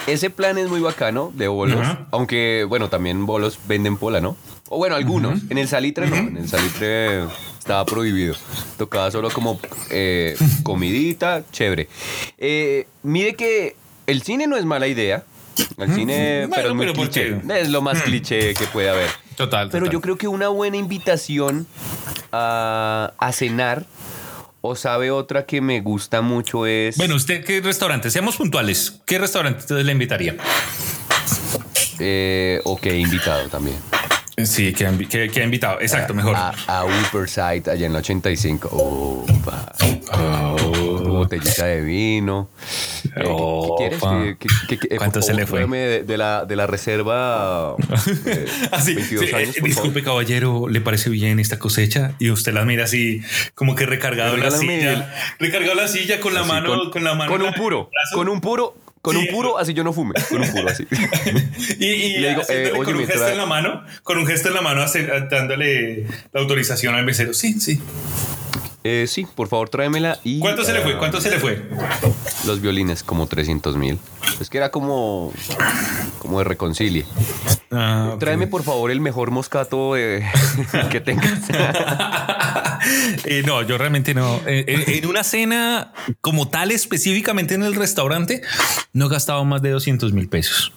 Ese 0.06 0.30
plan 0.30 0.60
es 0.60 0.70
muy 0.70 0.80
bacano 0.80 1.34
de 1.36 1.48
bolos. 1.48 1.86
Aunque, 2.12 2.66
bueno, 2.70 2.90
también 2.90 3.26
bolos 3.26 3.60
venden 3.68 3.98
pola, 3.98 4.22
¿no? 4.22 4.38
O 4.70 4.78
bueno, 4.78 4.96
algunos. 4.96 5.42
En 5.50 5.58
el 5.58 5.68
salitre 5.68 6.08
no. 6.08 6.16
En 6.16 6.38
el 6.38 6.48
salitre 6.48 7.24
estaba 7.58 7.84
prohibido. 7.86 8.36
Tocaba 8.78 9.10
solo 9.10 9.30
como 9.32 9.60
eh, 9.90 10.38
comidita, 10.64 11.44
chévere. 11.52 11.90
Eh, 12.38 12.88
mire 13.02 13.36
que 13.36 13.76
el 14.06 14.22
cine 14.22 14.46
no 14.48 14.56
es 14.56 14.66
mala 14.66 14.88
idea. 14.88 15.24
El 15.78 15.94
cine, 15.94 16.50
pero 16.54 16.70
es 16.70 16.76
muy 16.76 16.94
cliché. 16.94 17.42
Es 17.56 17.70
lo 17.70 17.82
más 17.82 18.02
cliché 18.02 18.54
que 18.54 18.66
puede 18.68 18.90
haber. 18.90 19.10
Total. 19.36 19.70
Pero 19.70 19.90
yo 19.90 20.02
creo 20.02 20.18
que 20.18 20.28
una 20.28 20.48
buena 20.50 20.78
invitación 20.78 21.68
a, 22.32 23.14
a 23.18 23.32
cenar 23.32 23.86
o 24.62 24.76
sabe 24.76 25.12
otra 25.12 25.46
que 25.46 25.60
me 25.60 25.82
gusta 25.82 26.22
mucho 26.22 26.66
es. 26.66 26.96
Bueno, 26.98 27.16
usted, 27.16 27.44
¿qué 27.44 27.60
restaurante? 27.62 28.10
Seamos 28.10 28.38
puntuales. 28.38 29.02
¿Qué 29.06 29.20
restaurante 29.20 29.60
usted 29.60 29.78
le 29.84 29.92
invitaría? 29.92 30.38
Eh, 32.00 32.62
o 32.64 32.78
qué 32.78 32.98
invitado 32.98 33.50
también. 33.50 33.78
Sí, 34.44 34.74
que 34.74 34.88
ha, 34.88 35.44
invitado. 35.44 35.80
Exacto, 35.80 36.14
mejor. 36.14 36.36
A, 36.36 36.54
a 36.68 36.86
Upperside, 36.86 37.70
allá 37.70 37.86
en 37.86 37.94
la 37.94 38.00
85. 38.00 38.70
Oh, 38.72 39.26
botellita 41.20 41.66
de 41.66 41.82
vino. 41.82 42.50
Eh, 43.16 43.24
¿Qué, 44.40 44.78
quieres? 44.78 44.98
¿Cuánto 44.98 45.22
se 45.22 45.34
le 45.34 45.48
fue? 45.48 45.66
De, 45.68 46.18
la, 46.18 46.46
de 46.46 46.56
la 46.56 46.68
reserva. 46.68 47.76
Eh, 48.26 48.46
así, 48.72 48.98
eh, 48.98 49.52
disculpe, 49.64 50.04
caballero, 50.04 50.68
¿le 50.68 50.82
parece 50.82 51.10
bien 51.10 51.40
esta 51.40 51.60
cosecha? 51.60 52.14
Y 52.20 52.30
usted 52.32 52.54
la 52.54 52.66
mira 52.66 52.86
así, 52.86 53.22
como 53.56 53.76
que 53.76 53.86
recargado 53.86 54.38
la 54.38 54.52
silla. 54.52 55.14
Recargado 55.40 55.76
la 55.76 55.88
silla 55.88 56.20
con 56.20 56.34
la 56.34 56.44
mano. 56.44 56.92
Con, 56.92 57.04
la 57.04 57.14
mano. 57.16 57.32
Con 57.32 57.42
un 57.42 57.54
puro. 57.54 57.90
Con 58.14 58.30
un 58.30 58.42
puro 58.42 58.76
con 59.04 59.18
un 59.18 59.28
puro, 59.28 59.58
así 59.60 59.74
yo 59.74 59.84
no 59.84 59.92
fume. 59.92 60.14
Con 60.30 60.42
un 60.42 60.50
puro, 60.50 60.70
así. 60.70 60.88
y, 61.78 62.18
le 62.20 62.30
digo, 62.30 62.42
eh, 62.48 62.72
oye, 62.74 62.86
con 62.86 62.96
un 62.96 63.06
gesto 63.06 63.28
en 63.28 63.38
la 63.38 63.46
mano, 63.46 63.84
con 64.02 64.18
un 64.18 64.26
gesto 64.26 64.48
en 64.48 64.54
la 64.54 64.62
mano, 64.62 64.86
dándole 65.30 66.06
la 66.32 66.40
autorización 66.40 66.96
al 66.96 67.04
mesero. 67.04 67.34
Sí, 67.34 67.60
sí. 67.60 67.82
Eh, 68.84 69.06
sí, 69.08 69.26
por 69.36 69.48
favor, 69.48 69.70
tráemela 69.70 70.20
y. 70.24 70.40
¿Cuánto 70.40 70.64
se 70.64 70.74
le 70.74 70.82
fue? 70.82 70.98
¿Cuánto 70.98 71.22
se 71.22 71.30
le 71.30 71.40
fue? 71.40 71.62
los 72.46 72.62
violines, 72.62 73.04
como 73.04 73.28
300 73.28 73.78
mil. 73.78 74.00
Es 74.40 74.50
que 74.50 74.58
era 74.58 74.70
como, 74.70 75.32
como 76.20 76.40
de 76.40 76.44
reconcilie. 76.44 77.06
Ah. 77.72 78.16
Tráeme 78.20 78.48
por 78.48 78.64
favor 78.64 78.92
el 78.92 79.00
mejor 79.00 79.32
moscato 79.32 79.98
eh, 79.98 80.30
que 80.92 81.02
tengas. 81.02 81.40
Eh, 83.24 83.44
no, 83.46 83.62
yo 83.62 83.78
realmente 83.78 84.14
no. 84.14 84.42
Eh, 84.46 84.66
en 84.68 85.06
una 85.06 85.24
cena 85.24 85.94
como 86.20 86.50
tal, 86.50 86.70
específicamente 86.70 87.54
en 87.54 87.64
el 87.64 87.76
restaurante, 87.76 88.42
no 88.92 89.06
he 89.06 89.10
gastado 89.10 89.46
más 89.46 89.62
de 89.62 89.70
200 89.70 90.12
mil 90.12 90.28
pesos. 90.28 90.74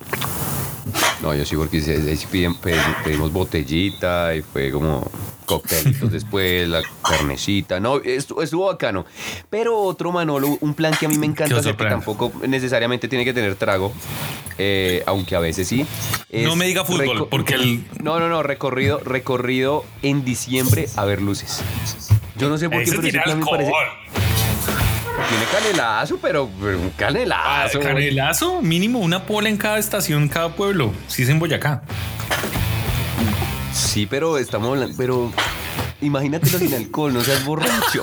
No, 1.23 1.35
yo 1.35 1.45
sí, 1.45 1.57
porque 1.57 1.81
sí 1.81 1.91
piden- 2.31 2.57
pedimos, 3.05 3.33
botellita 3.33 4.35
y 4.35 4.43
fue 4.43 4.71
como 4.71 5.11
coctelitos 5.47 6.11
después, 6.13 6.69
la 6.69 6.83
carnecita. 7.03 7.81
No, 7.81 7.97
estuvo, 7.99 8.43
estuvo 8.43 8.67
bacano. 8.67 9.05
Pero 9.51 9.79
otro 9.81 10.13
Manolo, 10.13 10.57
un 10.61 10.75
plan 10.75 10.95
que 10.99 11.07
a 11.07 11.09
mí 11.09 11.17
me 11.17 11.27
¿Qué 11.27 11.33
encanta 11.33 11.57
hacer, 11.59 11.77
que 11.77 11.85
tampoco 11.85 12.33
necesariamente 12.47 13.09
tiene 13.09 13.25
que 13.25 13.33
tener 13.33 13.55
trago, 13.57 13.93
eh, 14.59 15.03
aunque 15.07 15.35
a 15.37 15.41
veces 15.41 15.67
sí. 15.69 15.87
No 16.33 16.57
me 16.57 16.67
diga 16.67 16.85
fútbol, 16.85 17.29
porque 17.29 17.55
el- 17.55 17.85
No, 18.03 18.19
no, 18.21 18.29
no, 18.29 18.43
recorrido, 18.43 18.99
recorrido 19.01 19.85
en 20.03 20.25
diciembre 20.25 20.89
a 20.97 21.05
ver 21.05 21.23
luces. 21.23 21.63
Yo 22.37 22.49
no 22.49 22.59
sé 22.59 22.69
por 22.69 22.85
qué, 22.85 22.91
pero 22.93 23.07
ese 23.09 23.19
plan 23.21 23.39
me 23.41 23.47
parece... 23.47 23.73
Tiene 25.29 25.45
canelazo, 25.51 26.19
pero, 26.19 26.49
pero 26.61 26.79
un 26.79 26.89
Ah, 26.89 26.93
canelazo. 26.97 27.81
canelazo, 27.81 28.63
mínimo 28.63 28.99
una 29.01 29.25
pola 29.27 29.49
en 29.49 29.57
cada 29.57 29.79
estación, 29.79 30.23
en 30.23 30.29
cada 30.29 30.55
pueblo. 30.55 30.93
Si 31.09 31.23
es 31.23 31.29
en 31.29 31.39
Boyacá. 31.39 31.83
Sí, 33.73 34.07
pero 34.07 34.39
estamos 34.39 34.71
hablando, 34.71 34.95
pero 34.97 35.33
imagínatelo 36.01 36.59
sin 36.59 36.73
alcohol, 36.75 37.13
no 37.13 37.23
seas 37.23 37.45
borracho. 37.45 38.01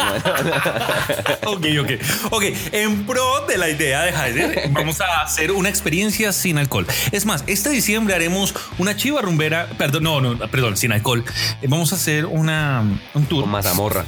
Ok, 1.45 1.65
ok. 1.81 1.91
Ok, 2.31 2.43
en 2.71 3.05
pro 3.05 3.45
de 3.47 3.57
la 3.57 3.69
idea 3.69 4.01
de 4.03 4.11
Heider, 4.11 4.69
vamos 4.71 4.99
a 5.01 5.21
hacer 5.21 5.51
una 5.51 5.69
experiencia 5.69 6.31
sin 6.33 6.57
alcohol. 6.57 6.85
Es 7.11 7.25
más, 7.25 7.43
este 7.47 7.69
diciembre 7.69 8.13
haremos 8.15 8.53
una 8.77 8.95
chiva 8.95 9.21
rumbera, 9.21 9.67
perdón, 9.77 10.03
no, 10.03 10.21
no, 10.21 10.37
perdón, 10.49 10.77
sin 10.77 10.91
alcohol. 10.91 11.23
Eh, 11.61 11.67
Vamos 11.67 11.91
a 11.93 11.95
hacer 11.95 12.25
una, 12.25 12.83
un 13.13 13.25
tour. 13.25 13.41
Con 13.43 13.51
mazamorra. 13.51 14.03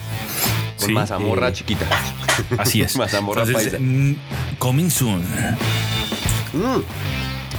Con 0.80 0.88
Sí, 0.88 0.94
mazamorra 0.94 1.50
eh, 1.50 1.54
chiquita. 1.54 1.86
Así 2.58 2.82
es. 2.82 2.95
mazamorra 2.98 3.43
Entonces, 3.43 3.71
paisa. 3.74 3.84
mm, 3.84 4.15
coming 4.60 4.89
soon. 4.89 5.21
Mm. 6.54 6.82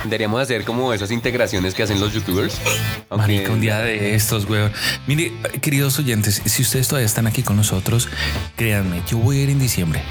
Deberíamos 0.05 0.41
hacer 0.41 0.65
como 0.65 0.93
esas 0.93 1.11
integraciones 1.11 1.75
que 1.75 1.83
hacen 1.83 1.99
los 1.99 2.13
youtubers. 2.13 2.61
Aunque- 3.11 3.27
Marica, 3.35 3.53
un 3.53 3.61
día 3.61 3.79
de 3.81 4.15
estos, 4.15 4.45
weón. 4.49 4.71
Mire, 5.07 5.33
queridos 5.61 5.99
oyentes, 5.99 6.43
si 6.45 6.63
ustedes 6.63 6.87
todavía 6.87 7.07
están 7.07 7.27
aquí 7.27 7.43
con 7.43 7.57
nosotros, 7.57 8.09
créanme, 8.57 9.03
yo 9.11 9.19
voy 9.19 9.39
a 9.39 9.43
ir 9.43 9.51
en 9.51 9.59
diciembre. 9.59 10.03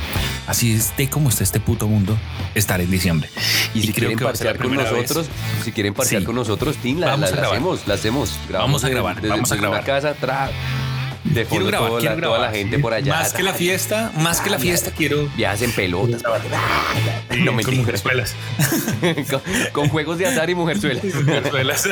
Así 0.47 0.73
esté 0.73 1.09
como 1.09 1.29
esté 1.29 1.43
este 1.45 1.59
puto 1.59 1.87
mundo, 1.87 2.17
estaré 2.55 2.83
en 2.83 2.91
diciembre. 2.91 3.29
Y 3.73 3.81
si 3.83 3.93
quieren 3.93 4.17
parciar 4.19 4.57
con 4.57 4.75
vez. 4.75 4.91
nosotros, 4.91 5.27
si 5.63 5.71
quieren 5.71 5.93
parciar 5.93 6.21
Sí. 6.21 6.25
con 6.25 6.35
nosotros, 6.35 6.75
Tim, 6.77 6.99
la, 6.99 7.07
Vamos 7.07 7.21
la- 7.21 7.27
la 7.29 7.35
grabar. 7.41 7.55
hacemos, 7.57 7.87
la 7.87 7.93
hacemos. 7.93 8.39
Grabamos 8.49 8.83
a 8.83 8.89
grabar, 8.89 9.15
desde- 9.15 9.29
vamos 9.29 9.51
a 9.51 9.55
desde 9.55 9.67
una 9.67 9.77
grabar. 9.81 10.01
casa, 10.03 10.13
tra, 10.19 10.49
de 11.25 11.43
Quiero 11.45 11.47
fondo 11.49 11.67
grabar, 11.67 11.89
toda, 11.89 11.99
quiero 11.99 12.15
la, 12.15 12.21
toda 12.21 12.31
la 12.37 12.43
grabar. 12.43 12.55
gente 12.57 12.79
por 12.79 12.93
allá. 12.93 13.13
Más 13.15 13.33
que 13.33 13.43
la 13.43 13.53
fiesta, 13.53 14.11
más 14.17 14.39
que 14.41 14.49
la 14.49 14.59
fiesta, 14.59 14.91
quiero. 14.91 15.27
Viajes 15.35 15.63
en 15.63 15.71
pelotas. 15.71 16.23
no 17.39 17.51
me 17.53 17.63
con 17.63 17.75
mujerzuelas. 17.77 18.35
con, 19.29 19.41
con 19.71 19.89
juegos 19.89 20.17
de 20.17 20.27
azar 20.27 20.49
y 20.49 20.55
mujerzuelas. 20.55 21.03
Mujerzuelas. 21.25 21.89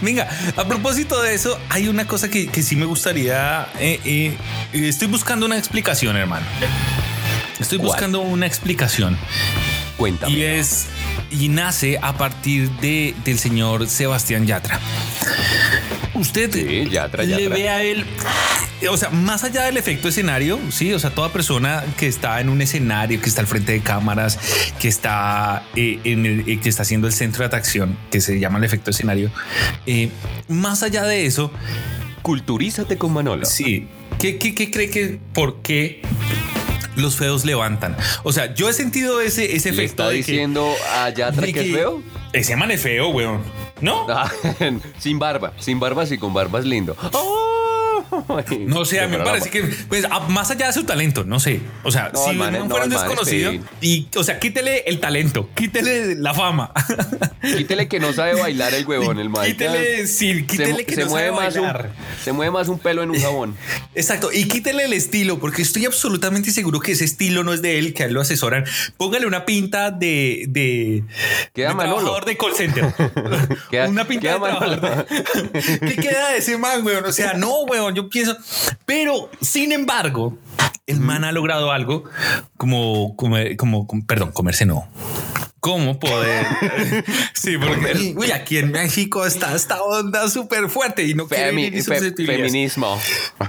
Venga, 0.00 0.28
a 0.56 0.64
propósito 0.66 1.22
de 1.22 1.34
eso, 1.34 1.58
hay 1.68 1.88
una 1.88 2.06
cosa 2.06 2.28
que, 2.28 2.48
que 2.48 2.62
sí 2.62 2.76
me 2.76 2.84
gustaría. 2.84 3.68
eh, 3.78 4.00
eh, 4.04 4.36
estoy 4.72 5.08
buscando 5.08 5.46
una 5.46 5.56
explicación, 5.56 6.16
hermano. 6.16 6.46
Estoy 7.60 7.78
¿Cuál? 7.78 7.88
buscando 7.90 8.20
una 8.20 8.46
explicación. 8.46 9.16
Cuéntame. 9.96 10.32
Y 10.32 10.42
es. 10.42 10.86
Y 11.30 11.48
nace 11.48 11.98
a 12.02 12.14
partir 12.16 12.70
de, 12.80 13.14
del 13.24 13.38
señor 13.38 13.88
Sebastián 13.88 14.46
Yatra. 14.46 14.80
Usted 16.14 16.52
Sí, 16.52 16.88
le 17.26 17.48
ve 17.48 17.68
a 17.68 17.82
él, 17.82 18.04
o 18.88 18.96
sea, 18.96 19.10
más 19.10 19.42
allá 19.44 19.64
del 19.64 19.76
efecto 19.76 20.08
escenario, 20.08 20.58
sí, 20.70 20.92
o 20.92 20.98
sea, 20.98 21.10
toda 21.10 21.32
persona 21.32 21.84
que 21.98 22.06
está 22.06 22.40
en 22.40 22.48
un 22.48 22.62
escenario, 22.62 23.20
que 23.20 23.28
está 23.28 23.40
al 23.40 23.46
frente 23.46 23.72
de 23.72 23.80
cámaras, 23.80 24.38
que 24.78 24.88
está 24.88 25.64
eh, 25.74 25.98
en 26.04 26.24
el, 26.26 26.48
eh, 26.48 26.60
que 26.60 26.68
está 26.68 26.82
haciendo 26.82 27.06
el 27.06 27.12
centro 27.12 27.40
de 27.40 27.46
atracción, 27.46 27.98
que 28.10 28.20
se 28.20 28.38
llama 28.38 28.58
el 28.58 28.64
efecto 28.64 28.90
escenario, 28.90 29.30
eh, 29.86 30.10
más 30.48 30.82
allá 30.82 31.02
de 31.04 31.26
eso, 31.26 31.50
Culturízate 32.24 32.96
con 32.96 33.12
Manolo. 33.12 33.44
Sí. 33.44 33.86
¿Qué, 34.18 34.38
qué, 34.38 34.54
qué 34.54 34.70
cree 34.70 34.88
que 34.88 35.18
por 35.34 35.60
qué 35.60 36.00
los 36.96 37.16
feos 37.16 37.44
levantan? 37.44 37.96
O 38.22 38.32
sea, 38.32 38.54
yo 38.54 38.66
he 38.70 38.72
sentido 38.72 39.20
ese, 39.20 39.56
ese 39.56 39.72
¿Le 39.72 39.84
efecto 39.84 40.04
está 40.04 40.08
de 40.08 40.16
diciendo 40.16 40.72
a 40.96 41.10
que, 41.10 41.18
Yatra 41.18 41.46
de 41.46 41.52
que 41.52 41.60
es 41.60 41.72
feo? 41.74 42.02
Ese 42.32 42.56
man 42.56 42.70
es 42.70 42.80
feo, 42.80 43.08
weón. 43.08 43.42
¿No? 43.80 44.06
Sin 44.98 45.18
barba, 45.18 45.52
sin 45.58 45.80
barba 45.80 46.06
sí, 46.06 46.18
con 46.18 46.32
barba 46.32 46.60
es 46.60 46.64
lindo. 46.64 46.96
Ay, 47.02 47.10
No 48.66 48.84
sé, 48.84 49.00
a 49.00 49.06
mí 49.08 49.16
me 49.16 49.24
parece 49.24 49.50
que, 49.50 49.62
pues, 49.88 50.06
más 50.28 50.50
allá 50.50 50.66
de 50.68 50.72
su 50.72 50.84
talento, 50.84 51.24
no 51.24 51.40
sé. 51.40 51.60
O 51.82 51.90
sea, 51.90 52.10
No, 52.12 52.24
si 52.24 52.34
man 52.36 52.52
no 52.52 52.68
fuera 52.68 52.84
un 52.84 52.90
desconocido, 52.90 53.52
y, 53.80 54.08
o 54.16 54.24
sea, 54.24 54.38
quítele 54.38 54.84
el 54.86 55.00
talento, 55.00 55.48
quítele 55.54 56.14
la 56.16 56.34
fama. 56.34 56.72
Quítele 57.44 57.88
que 57.88 58.00
no 58.00 58.12
sabe 58.14 58.40
bailar 58.40 58.72
el 58.72 58.86
huevón, 58.86 59.18
el 59.18 59.28
man. 59.28 59.44
quítele, 59.44 60.06
sí, 60.06 60.46
quítele 60.46 60.76
se, 60.76 60.86
que 60.86 60.94
se 60.94 61.04
no 61.04 61.10
mueve 61.10 61.28
sabe 61.28 61.44
más 61.44 61.54
un, 61.56 61.62
bailar. 61.62 61.92
se 62.22 62.32
mueve 62.32 62.50
más 62.50 62.68
un 62.68 62.78
pelo 62.78 63.02
en 63.02 63.10
un 63.10 63.20
jabón. 63.20 63.54
Exacto, 63.94 64.30
y 64.32 64.48
quítele 64.48 64.84
el 64.86 64.94
estilo, 64.94 65.38
porque 65.38 65.60
estoy 65.60 65.84
absolutamente 65.84 66.50
seguro 66.50 66.80
que 66.80 66.92
ese 66.92 67.04
estilo 67.04 67.44
no 67.44 67.52
es 67.52 67.60
de 67.60 67.78
él, 67.78 67.92
que 67.92 68.04
a 68.04 68.06
él 68.06 68.14
lo 68.14 68.22
asesoran. 68.22 68.64
Póngale 68.96 69.26
una 69.26 69.44
pinta 69.44 69.90
de, 69.90 70.46
de, 70.48 71.04
Queda 71.52 71.68
de 71.68 71.74
Manolo. 71.74 71.96
trabajador 71.96 72.24
de 72.24 72.36
call 72.38 72.54
center. 72.54 72.94
Queda- 73.70 73.88
una 73.88 74.06
pinta 74.06 74.22
queda 74.22 74.32
de 74.34 74.40
Manolo. 74.40 75.04
¿Qué 75.52 75.96
queda 75.96 76.30
de 76.30 76.38
ese 76.38 76.56
man, 76.56 76.84
weón? 76.84 77.04
O 77.04 77.12
sea, 77.12 77.34
no, 77.34 77.60
weón, 77.64 77.94
yo 77.94 78.03
pienso. 78.08 78.36
Pero, 78.86 79.30
sin 79.40 79.72
embargo, 79.72 80.38
el 80.86 81.00
man 81.00 81.24
ha 81.24 81.32
logrado 81.32 81.72
algo 81.72 82.04
como, 82.56 83.16
como, 83.16 83.36
como, 83.56 83.86
como- 83.86 84.06
perdón, 84.06 84.32
comerse 84.32 84.66
no. 84.66 84.88
¿Cómo 85.60 85.98
poder? 85.98 86.44
sí, 87.32 87.56
porque 87.56 88.14
uy, 88.16 88.30
aquí 88.32 88.58
en 88.58 88.70
México 88.70 89.24
está 89.24 89.54
esta 89.56 89.82
onda 89.82 90.28
súper 90.28 90.68
fuerte 90.68 91.04
y 91.04 91.14
no 91.14 91.26
Femi- 91.26 91.82
fe- 91.82 92.12
feminismo. 92.26 93.00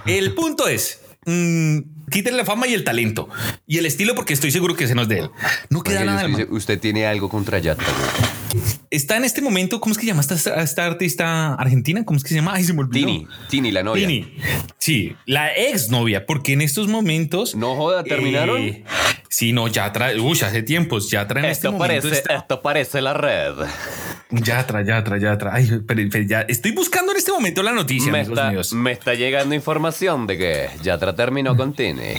El 0.06 0.34
punto 0.34 0.68
es, 0.70 1.02
mm, 1.26 1.80
quítale 2.12 2.38
la 2.38 2.46
fama 2.46 2.68
y 2.68 2.74
el 2.74 2.84
talento 2.84 3.28
y 3.68 3.78
el 3.78 3.86
estilo 3.86 4.15
porque 4.15 4.34
estoy 4.34 4.52
seguro 4.52 4.76
que 4.76 4.86
ese 4.86 4.96
no 4.96 5.02
es 5.04 5.08
de 5.08 5.20
él. 5.20 5.30
No 5.70 5.82
queda 5.82 5.98
Oye, 6.02 6.06
nada. 6.06 6.26
estoy 6.28 6.46
se- 6.46 6.52
usted 6.52 6.80
tiene 6.80 7.06
algo 7.06 7.30
contra 7.30 7.60
güey. 7.84 8.65
Está 8.89 9.18
en 9.18 9.26
este 9.26 9.41
momento, 9.41 9.82
¿cómo 9.82 9.91
es 9.91 9.98
que 9.98 10.06
llama 10.06 10.22
esta, 10.22 10.36
esta 10.62 10.86
artista 10.86 11.56
argentina? 11.56 12.06
¿Cómo 12.06 12.15
es 12.18 12.24
que 12.24 12.30
se 12.30 12.36
llama? 12.36 12.54
Ay, 12.54 12.63
se 12.63 12.74
me 12.74 12.80
olvidó. 12.82 13.06
Tini, 13.08 13.28
Tini, 13.50 13.72
la 13.72 13.84
novia. 13.84 14.08
Tini. 14.08 14.34
Sí, 14.78 15.15
la 15.26 15.54
ex 15.54 15.89
novia, 15.89 16.26
porque 16.26 16.54
en 16.54 16.62
estos 16.62 16.88
momentos. 16.88 17.56
No 17.56 17.76
joda, 17.76 18.04
¿terminaron? 18.06 18.62
eh, 18.62 18.86
sí, 19.30 19.52
no, 19.52 19.68
ya 19.68 19.91
trae, 19.91 20.20
uy, 20.20 20.39
hace 20.41 20.63
tiempos, 20.63 21.10
ya 21.12 21.28
trae 21.28 21.44
en 21.44 21.52
este 21.52 21.70
momento. 21.70 22.08
está- 22.08 22.36
esto 22.36 22.62
parece 22.62 23.02
la 23.02 23.13
red. 23.13 23.54
Ya 24.43 24.65
trae, 24.65 24.86
ya 24.86 25.04
trae, 25.04 25.19
ya 25.21 25.38
trae. 25.38 25.54
Ay, 25.56 25.82
pero, 25.88 26.02
pero 26.12 26.24
ya 26.26 26.41
estoy 26.41 26.71
buscando 26.71 27.12
en 27.12 27.17
este 27.17 27.32
momento 27.32 27.63
la 27.63 27.71
noticia, 27.71 28.12
Me 28.12 28.21
está, 28.21 28.50
míos. 28.52 28.74
me 28.74 28.91
está 28.91 29.13
llegando 29.13 29.56
información 29.56 30.28
de 30.28 30.38
que 30.38 30.69
Yatra 30.84 31.15
terminó 31.15 31.56
con 31.56 31.74
Tini. 31.74 32.15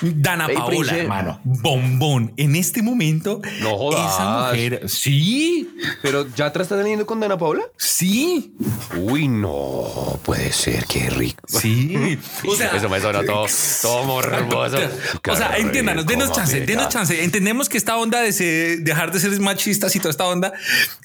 Dana 0.00 0.46
Ey, 0.46 0.54
Paola, 0.56 0.96
hermano. 0.96 1.40
Bombón. 1.44 2.32
En 2.36 2.54
este 2.54 2.82
momento, 2.82 3.40
No 3.60 3.76
jodas. 3.76 4.14
esa 4.14 4.46
mujer. 4.48 4.82
Sí, 4.88 5.68
Pero 6.02 6.26
Yatra 6.36 6.62
está 6.62 6.76
saliendo 6.76 7.04
con 7.04 7.18
Dana 7.20 7.36
Paula. 7.36 7.62
sí, 7.76 8.54
Uy, 8.96 9.26
no 9.28 10.18
puede 10.24 10.52
ser, 10.52 10.84
qué 10.86 11.10
rico. 11.10 11.42
sí. 11.46 12.18
O 12.46 12.54
sea, 12.54 12.70
Eso 12.76 12.88
me 12.88 13.00
suena 13.00 13.24
todo, 13.24 13.46
todo 13.82 14.04
morboso. 14.06 14.78
O 15.28 15.36
sea, 15.36 15.56
entiéndanos, 15.58 16.06
denos 16.06 16.32
chance, 16.32 16.60
denos 16.60 16.88
chance. 16.88 17.22
Entendemos 17.24 17.68
que 17.68 17.76
esta 17.76 17.96
onda 17.96 18.20
de 18.20 18.32
ser- 18.32 18.78
dejar 18.80 19.10
de 19.12 19.18
ser 19.20 19.38
machistas 19.40 19.94
y 19.96 19.98
toda 19.98 20.10
esta 20.10 20.26
onda 20.26 20.52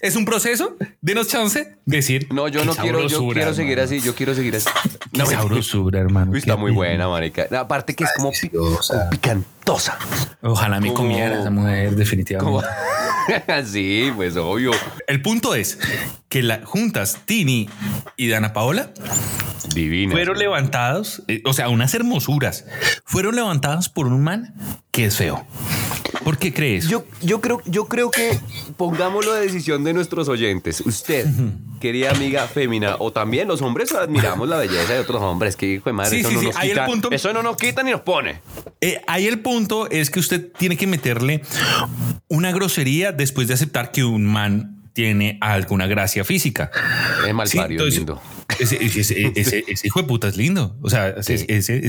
es 0.02 0.16
un 0.16 0.23
proceso. 0.26 0.76
Denos 1.02 1.28
chance 1.28 1.76
de 1.86 1.96
decir. 1.98 2.28
No, 2.32 2.48
yo 2.48 2.64
no 2.66 2.74
quiero, 2.76 3.08
yo 3.08 3.28
quiero 3.30 3.54
seguir 3.54 3.80
hermano. 3.80 3.96
así, 3.98 4.06
yo 4.06 4.16
quiero 4.16 4.34
seguir 4.36 4.56
así. 4.56 4.70
Qué 5.12 5.18
No, 5.20 5.26
sabrosura, 5.26 6.00
hermano. 6.00 6.36
Está 6.36 6.56
muy 6.56 6.72
buena, 6.72 7.08
marica. 7.10 7.48
Aparte 7.58 7.94
que 7.96 8.04
es 8.04 8.12
como, 8.16 8.32
pi- 8.32 8.50
Deliciosa. 8.50 9.10
Ojalá 10.42 10.80
me 10.80 10.88
Como- 10.88 10.98
comiera 11.10 11.40
esa 11.40 11.50
mujer, 11.50 11.88
Como- 11.88 11.98
definitivamente. 11.98 12.68
sí, 13.66 14.12
pues 14.16 14.36
obvio. 14.36 14.72
El 15.08 15.22
punto 15.22 15.56
es 15.56 15.80
que 16.30 16.44
la, 16.44 16.62
juntas 16.66 17.20
Tini 17.26 17.70
y 18.18 18.28
Dana 18.28 18.52
Paola 18.54 18.92
Divina. 19.74 20.12
fueron 20.12 20.38
levantados, 20.38 21.24
eh, 21.28 21.42
o 21.46 21.54
sea, 21.54 21.70
unas 21.70 21.94
hermosuras, 21.94 22.66
fueron 23.06 23.36
levantadas 23.36 23.88
por 23.90 24.08
un 24.08 24.22
man 24.22 24.54
que 24.92 25.06
es 25.06 25.16
feo. 25.16 25.46
¿Por 26.24 26.38
qué 26.38 26.54
crees? 26.54 26.88
Yo, 26.88 27.06
yo, 27.22 27.42
creo, 27.42 27.62
yo 27.66 27.86
creo 27.88 28.12
que 28.12 28.38
pongámoslo 28.78 29.34
de 29.34 29.42
decisión 29.42 29.84
de 29.84 29.94
nuestros 29.94 30.28
oyentes. 30.30 30.82
Usted, 30.82 31.26
querida 31.84 32.12
amiga 32.12 32.48
fémina, 32.48 32.96
o 33.00 33.12
también 33.12 33.46
los 33.50 33.62
hombres 33.62 33.92
admiramos 33.92 34.48
la 34.48 34.56
belleza 34.58 34.94
de 34.94 35.00
otros 35.00 35.22
hombres. 35.22 35.58
Que 35.58 35.66
hijo 35.74 35.90
de 35.90 35.94
madre, 35.94 36.12
Sí, 36.12 36.20
eso, 36.22 36.30
sí, 36.30 36.36
no 36.36 36.40
sí, 36.42 36.48
nos 36.48 36.56
ahí 36.56 36.70
el 36.70 36.74
quita, 36.76 36.86
punto- 36.86 37.10
eso 37.12 37.34
no 37.34 37.44
nos 37.44 37.58
quita 37.58 37.84
ni 37.84 37.92
nos 37.92 38.00
pone. 38.02 38.40
Eh, 38.80 39.02
ahí 39.06 39.28
el 39.28 39.40
punto 39.42 39.90
es 39.90 40.10
que 40.10 40.20
usted 40.22 40.50
tiene 40.58 40.78
que 40.78 40.88
meterle 40.88 41.42
una 42.30 42.54
grosería 42.54 43.12
después 43.12 43.50
de 43.50 43.56
aceptar 43.56 43.92
que 43.92 44.06
un 44.06 44.26
man 44.26 44.80
tiene 44.94 45.38
alguna 45.42 45.86
gracia 45.88 46.24
física. 46.24 46.72
Es 47.28 47.34
mal 47.34 47.48
Sí, 47.50 47.58
entonces, 47.60 47.98
lindo. 47.98 48.22
Ese, 48.60 48.84
ese- 48.84 49.00
ese- 49.00 49.32
ese- 49.36 49.64
ese 49.68 49.88
hijo 49.88 50.02
de 50.02 50.08
puta 50.08 50.28
es 50.28 50.38
lindo. 50.38 50.76
O 50.82 50.90
sea, 50.90 51.10
ese, 51.10 51.38
Sí. 51.38 51.46
ese, 51.50 51.86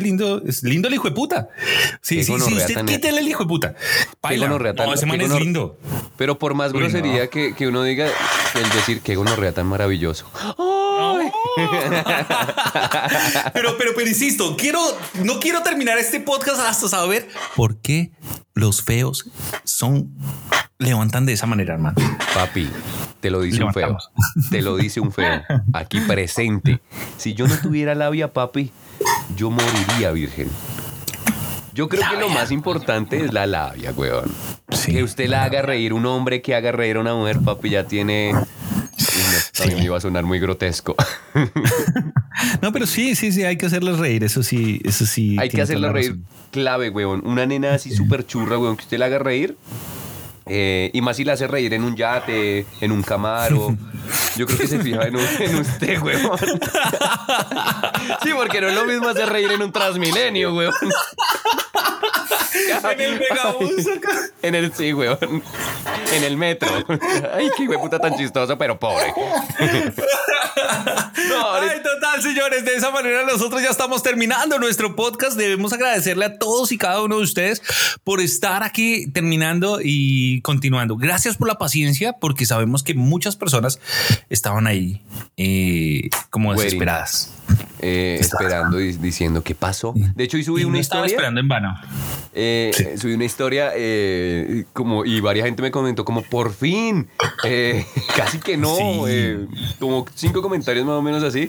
lindo, 0.00 0.42
es 0.46 0.62
lindo 0.62 0.88
el 0.88 0.94
hijo 0.94 1.08
de 1.08 1.14
puta. 1.14 1.48
Sí, 2.00 2.22
sí, 2.24 2.32
sí, 2.38 2.54
usted 2.54 2.74
tan- 2.74 3.18
el 3.18 3.28
hijo 3.28 3.44
de 3.44 3.48
puta. 3.48 3.74
Tan- 4.74 4.86
No, 4.86 4.94
ese 4.94 5.06
man 5.06 5.20
es 5.20 5.30
lindo. 5.30 5.78
Pero 6.16 6.38
por 6.38 6.54
más 6.54 6.72
grosería 6.72 7.24
no. 7.24 7.30
que, 7.30 7.54
que 7.54 7.66
uno 7.66 7.82
diga, 7.82 8.06
el 8.06 8.70
decir 8.70 9.00
que 9.00 9.14
gonorrea 9.16 9.52
tan 9.52 9.66
maravilloso. 9.66 10.30
¡Ay! 10.58 10.85
Pero, 13.52 13.76
pero, 13.78 13.92
pero 13.94 14.08
insisto, 14.08 14.56
quiero, 14.56 14.80
no 15.24 15.40
quiero 15.40 15.62
terminar 15.62 15.98
este 15.98 16.20
podcast 16.20 16.60
hasta 16.60 16.88
saber 16.88 17.28
por 17.54 17.76
qué 17.78 18.10
los 18.54 18.82
feos 18.82 19.30
son 19.64 20.14
levantan 20.78 21.26
de 21.26 21.32
esa 21.32 21.46
manera, 21.46 21.74
hermano. 21.74 21.96
Papi, 22.34 22.68
te 23.20 23.30
lo 23.30 23.40
dice 23.40 23.62
un 23.62 23.72
feo. 23.72 23.96
Te 24.50 24.62
lo 24.62 24.76
dice 24.76 25.00
un 25.00 25.12
feo. 25.12 25.42
Aquí 25.72 26.00
presente. 26.00 26.80
Si 27.16 27.34
yo 27.34 27.46
no 27.46 27.56
tuviera 27.56 27.94
labia, 27.94 28.32
papi, 28.32 28.72
yo 29.36 29.50
moriría 29.50 30.10
virgen. 30.12 30.48
Yo 31.72 31.88
creo 31.88 32.08
que 32.10 32.16
lo 32.16 32.28
más 32.30 32.50
importante 32.50 33.22
es 33.22 33.32
la 33.32 33.46
labia, 33.46 33.92
weón. 33.92 34.32
Sí. 34.70 34.92
Que 34.92 35.02
usted 35.02 35.28
la 35.28 35.44
haga 35.44 35.62
reír 35.62 35.92
un 35.92 36.06
hombre, 36.06 36.40
que 36.40 36.54
haga 36.54 36.72
reír 36.72 36.96
a 36.96 37.00
una 37.00 37.14
mujer, 37.14 37.40
papi, 37.40 37.70
ya 37.70 37.84
tiene... 37.84 38.32
También 39.56 39.78
me 39.78 39.84
iba 39.86 39.96
a 39.96 40.00
sonar 40.00 40.24
muy 40.24 40.38
grotesco. 40.38 40.94
No, 42.60 42.70
pero 42.72 42.86
sí, 42.86 43.14
sí, 43.16 43.32
sí, 43.32 43.44
hay 43.44 43.56
que 43.56 43.66
hacerles 43.66 43.98
reír. 43.98 44.22
Eso 44.22 44.42
sí, 44.42 44.80
eso 44.84 45.06
sí. 45.06 45.36
Hay 45.38 45.48
que 45.48 45.56
la 45.76 45.90
reír 45.90 46.10
razón. 46.10 46.26
clave, 46.50 46.90
weón. 46.90 47.26
Una 47.26 47.46
nena 47.46 47.72
así 47.74 47.94
súper 47.94 48.26
churra, 48.26 48.58
weón, 48.58 48.76
que 48.76 48.82
usted 48.82 48.98
la 48.98 49.06
haga 49.06 49.18
reír. 49.18 49.56
eh, 50.44 50.90
y 50.92 51.00
más 51.00 51.16
si 51.16 51.24
la 51.24 51.32
hace 51.32 51.46
reír 51.46 51.72
en 51.74 51.82
un 51.82 51.96
yate, 51.96 52.66
en 52.80 52.92
un 52.92 53.02
camaro. 53.02 53.76
Yo 54.36 54.46
creo 54.46 54.58
que 54.58 54.68
se 54.68 54.78
fija 54.80 55.02
en, 55.08 55.16
un- 55.16 55.26
en 55.40 55.56
usted, 55.56 56.00
weón. 56.02 56.38
Sí, 58.22 58.30
porque 58.36 58.60
no 58.60 58.68
es 58.68 58.74
lo 58.74 58.84
mismo 58.84 59.08
hacer 59.08 59.28
reír 59.28 59.50
en 59.52 59.62
un 59.62 59.72
Transmilenio, 59.72 60.54
weón. 60.54 60.74
En 62.92 63.00
el 63.00 63.18
megabús 63.18 63.86
acá. 63.88 64.10
En 64.42 64.54
el 64.54 64.72
sí, 64.72 64.92
weón. 64.92 65.42
En 66.12 66.24
el 66.24 66.36
metro. 66.36 66.68
Ay, 67.34 67.48
qué 67.56 67.66
puta 67.78 67.98
tan 67.98 68.16
chistoso, 68.16 68.56
pero 68.58 68.78
pobre. 68.78 69.12
No, 71.28 71.52
Ay, 71.52 71.82
total, 71.82 72.22
señores. 72.22 72.64
De 72.64 72.74
esa 72.74 72.90
manera 72.90 73.24
nosotros 73.24 73.62
ya 73.62 73.70
estamos 73.70 74.02
terminando 74.02 74.58
nuestro 74.58 74.96
podcast. 74.96 75.36
Debemos 75.36 75.72
agradecerle 75.72 76.24
a 76.24 76.38
todos 76.38 76.72
y 76.72 76.78
cada 76.78 77.02
uno 77.02 77.18
de 77.18 77.22
ustedes 77.22 77.62
por 78.04 78.20
estar 78.20 78.62
aquí 78.62 79.10
terminando 79.10 79.80
y 79.82 80.40
continuando. 80.42 80.96
Gracias 80.96 81.36
por 81.36 81.48
la 81.48 81.56
paciencia, 81.56 82.14
porque 82.14 82.46
sabemos 82.46 82.82
que 82.82 82.94
muchas 82.94 83.36
personas 83.36 83.80
estaban 84.30 84.66
ahí 84.66 85.02
eh, 85.36 86.08
como 86.30 86.54
desesperadas. 86.54 87.35
Eh, 87.80 88.16
esperando 88.20 88.80
y 88.80 88.92
diciendo 88.92 89.42
qué 89.42 89.54
pasó. 89.54 89.92
De 89.94 90.24
hecho, 90.24 90.36
hoy 90.36 90.44
subí 90.44 90.62
Y 90.62 90.64
una 90.64 90.74
no 90.74 90.80
estaba 90.80 91.06
historia. 91.06 91.16
esperando 91.16 91.40
en 91.40 91.48
vano. 91.48 91.74
Eh, 92.38 92.96
Subí 93.00 93.14
una 93.14 93.24
historia 93.24 93.70
eh, 93.74 94.64
como 94.74 95.04
y 95.06 95.20
varias 95.20 95.46
gente 95.46 95.62
me 95.62 95.70
comentó 95.70 96.04
como 96.04 96.22
por 96.22 96.52
fin. 96.52 97.08
Eh, 97.44 97.86
casi 98.16 98.38
que 98.38 98.56
no. 98.56 98.74
Sí. 98.76 98.82
eh, 99.08 99.46
como 99.78 100.04
cinco 100.14 100.42
comentarios 100.42 100.84
más 100.84 100.94
o 100.96 101.02
menos 101.02 101.22
así. 101.22 101.48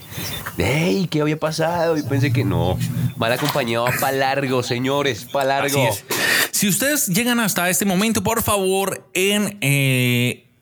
¡Ey! 0.58 1.08
¿Qué 1.08 1.22
había 1.22 1.38
pasado? 1.38 1.98
Y 1.98 2.04
pensé 2.04 2.32
que 2.32 2.44
no. 2.46 2.78
Mal 3.18 3.32
acompañado 3.32 3.88
para 4.00 4.16
largo, 4.16 4.64
señores, 4.64 5.26
para 5.26 5.60
Así 5.64 5.76
largo. 5.76 5.90
es. 5.92 6.06
Si 6.52 6.68
ustedes 6.68 7.08
llegan 7.08 7.40
hasta 7.40 7.70
este 7.70 7.86
momento, 7.86 8.24
por 8.24 8.42
favor, 8.42 9.06
en, 9.14 9.58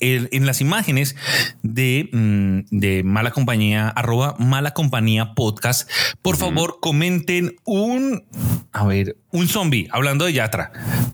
en 0.05 0.45
las 0.45 0.61
imágenes 0.61 1.15
de, 1.63 2.09
mm, 2.11 2.77
de 2.77 3.03
Mala 3.03 3.31
Compañía, 3.31 3.89
arroba 3.89 4.35
Mala 4.39 4.73
Compañía 4.73 5.33
Podcast, 5.33 5.89
por 6.21 6.37
favor, 6.37 6.77
comenten 6.81 7.55
un, 7.65 8.25
a 8.71 8.85
ver, 8.85 9.17
un 9.35 9.47
zombie 9.47 9.87
hablando 9.91 10.25
de 10.25 10.33
Yatra. 10.33 10.71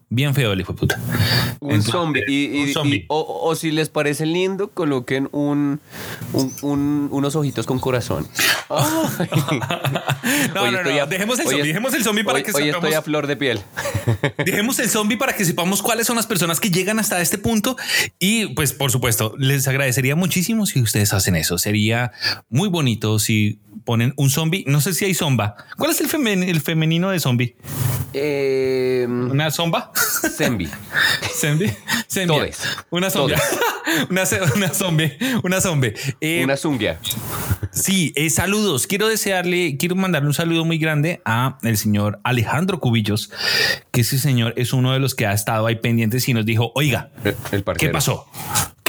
Bien 0.10 0.34
feo 0.36 0.52
el 0.54 0.60
hijo 0.62 0.74
de 0.74 0.80
puta. 0.80 1.00
Un 1.60 1.72
Entonces, 1.72 1.92
zombie. 1.92 2.24
Y, 2.28 2.58
y- 2.58 2.62
un 2.64 2.70
y- 2.70 2.74
zombie. 2.74 3.06
o, 3.08 3.42
o 3.44 3.56
si 3.56 3.72
les 3.72 3.90
parece 3.90 4.26
lindo, 4.26 4.70
coloquen 4.72 5.30
un, 5.32 5.80
un- 6.34 6.54
un- 6.62 7.08
unos 7.12 7.36
ojitos 7.36 7.66
con 7.66 7.80
corazón. 7.80 8.28
No, 10.54 10.64
Hoy 10.64 10.72
no, 10.72 10.84
no, 10.84 10.90
a- 10.90 11.06
dejemos 11.06 11.40
el 11.40 11.46
zombie, 11.48 11.64
dejemos 11.68 11.94
el 11.94 12.04
zombie 12.04 12.24
para 12.24 12.38
hoy- 12.38 12.44
que 12.44 12.52
Hoy 12.52 12.70
estoy 12.70 12.82
sepamos- 12.92 12.96
a 12.96 13.02
flor 13.02 13.28
de 13.28 13.36
piel. 13.38 13.60
Dejemos 14.46 14.80
el 14.80 14.90
zombie 14.90 15.18
para 15.18 15.34
que 15.34 15.46
sepamos 15.46 15.82
cuáles 15.82 16.08
son 16.08 16.16
las 16.16 16.26
personas 16.28 16.60
que 16.60 16.70
llegan 16.72 17.00
hasta 17.00 17.22
este 17.22 17.38
punto. 17.38 17.76
Y 18.20 18.48
pues, 18.48 18.74
por 18.74 18.92
supuesto, 18.92 19.34
les 19.38 19.68
agradecería 19.68 20.16
muchísimo 20.16 20.66
si 20.66 20.82
ustedes 20.82 21.14
hacen 21.14 21.36
eso. 21.36 21.58
Sería 21.58 22.12
muy 22.50 22.70
bonito 22.70 23.20
si 23.20 23.60
ponen 23.86 24.14
un 24.18 24.30
zombie. 24.30 24.64
No 24.68 24.82
sé 24.82 24.94
si 24.94 25.06
hay 25.06 25.14
zomba. 25.14 25.56
¿Cuál 25.78 25.92
es 25.92 26.02
el, 26.02 26.08
femen- 26.10 26.48
el 26.48 26.62
femenino 26.62 27.10
de 27.12 27.20
zombie? 27.20 27.56
Eh, 28.14 29.06
¿Una 29.08 29.52
zomba? 29.52 29.92
Zembi. 30.38 30.70
¿Zombie? 31.40 31.74
Zembia. 32.10 32.38
Todes. 32.40 32.60
Una 32.90 33.10
zombie. 33.10 33.36
una, 34.10 34.26
ze- 34.26 34.40
una 34.56 34.70
zombie. 34.74 35.18
Una 35.44 35.62
zombie. 35.62 35.94
Eh, 36.20 36.42
Una 36.44 36.58
zungia. 36.58 37.00
Sí, 37.72 38.12
eh, 38.16 38.30
saludos. 38.30 38.86
Quiero 38.86 39.08
desearle, 39.08 39.78
quiero 39.78 39.96
mandarle 39.96 40.28
un 40.28 40.34
saludo 40.34 40.66
muy 40.66 40.78
grande 40.78 41.22
a 41.24 41.58
el 41.64 41.78
señor 41.78 42.20
Alejandro 42.24 42.80
Cubillos, 42.82 43.32
que 43.92 44.02
ese 44.02 44.20
señor 44.20 44.54
es 44.58 44.74
uno 44.74 44.92
de 44.92 45.00
los 45.00 45.16
que 45.16 45.26
ha 45.26 45.32
estado 45.34 45.66
ahí 45.68 45.76
pendientes 45.76 46.28
y 46.28 46.34
nos 46.34 46.46
dijo, 46.46 46.72
oiga, 46.76 47.12
El- 47.24 47.64
¿qué 47.78 47.90
pasó? 47.90 48.28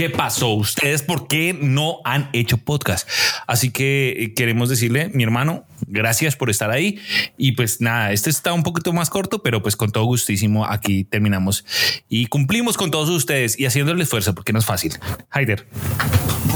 ¿Qué 0.03 0.11
pasó? 0.11 0.49
¿Ustedes 0.49 1.01
por 1.01 1.29
qué 1.29 1.57
no 1.57 2.01
han 2.03 2.29
hecho 2.33 2.59
podcast? 2.59 3.09
Así 3.47 3.71
que 3.71 4.11
eh, 4.19 4.35
queremos 4.35 4.69
decirle, 4.69 5.13
mi 5.15 5.23
hermano, 5.23 5.65
gracias 5.87 6.35
por 6.35 6.51
estar 6.51 6.73
ahí. 6.73 6.99
Y 7.37 7.53
pues 7.53 7.81
nada, 7.81 8.11
este 8.11 8.29
está 8.29 8.53
un 8.53 8.65
poquito 8.65 8.93
más 8.93 9.11
corto, 9.11 9.45
pero 9.45 9.63
pues 9.63 9.77
con 9.77 9.93
todo 9.93 10.03
gustísimo 10.03 10.67
aquí 10.67 11.05
terminamos 11.05 11.65
y 12.09 12.27
cumplimos 12.27 12.77
con 12.77 12.91
todos 12.91 13.11
ustedes 13.11 13.57
y 13.61 13.67
haciendo 13.67 13.93
el 13.93 14.01
esfuerzo 14.01 14.35
porque 14.35 14.53
no 14.53 14.59
es 14.59 14.67
fácil. 14.67 14.99
Haider. 15.31 15.69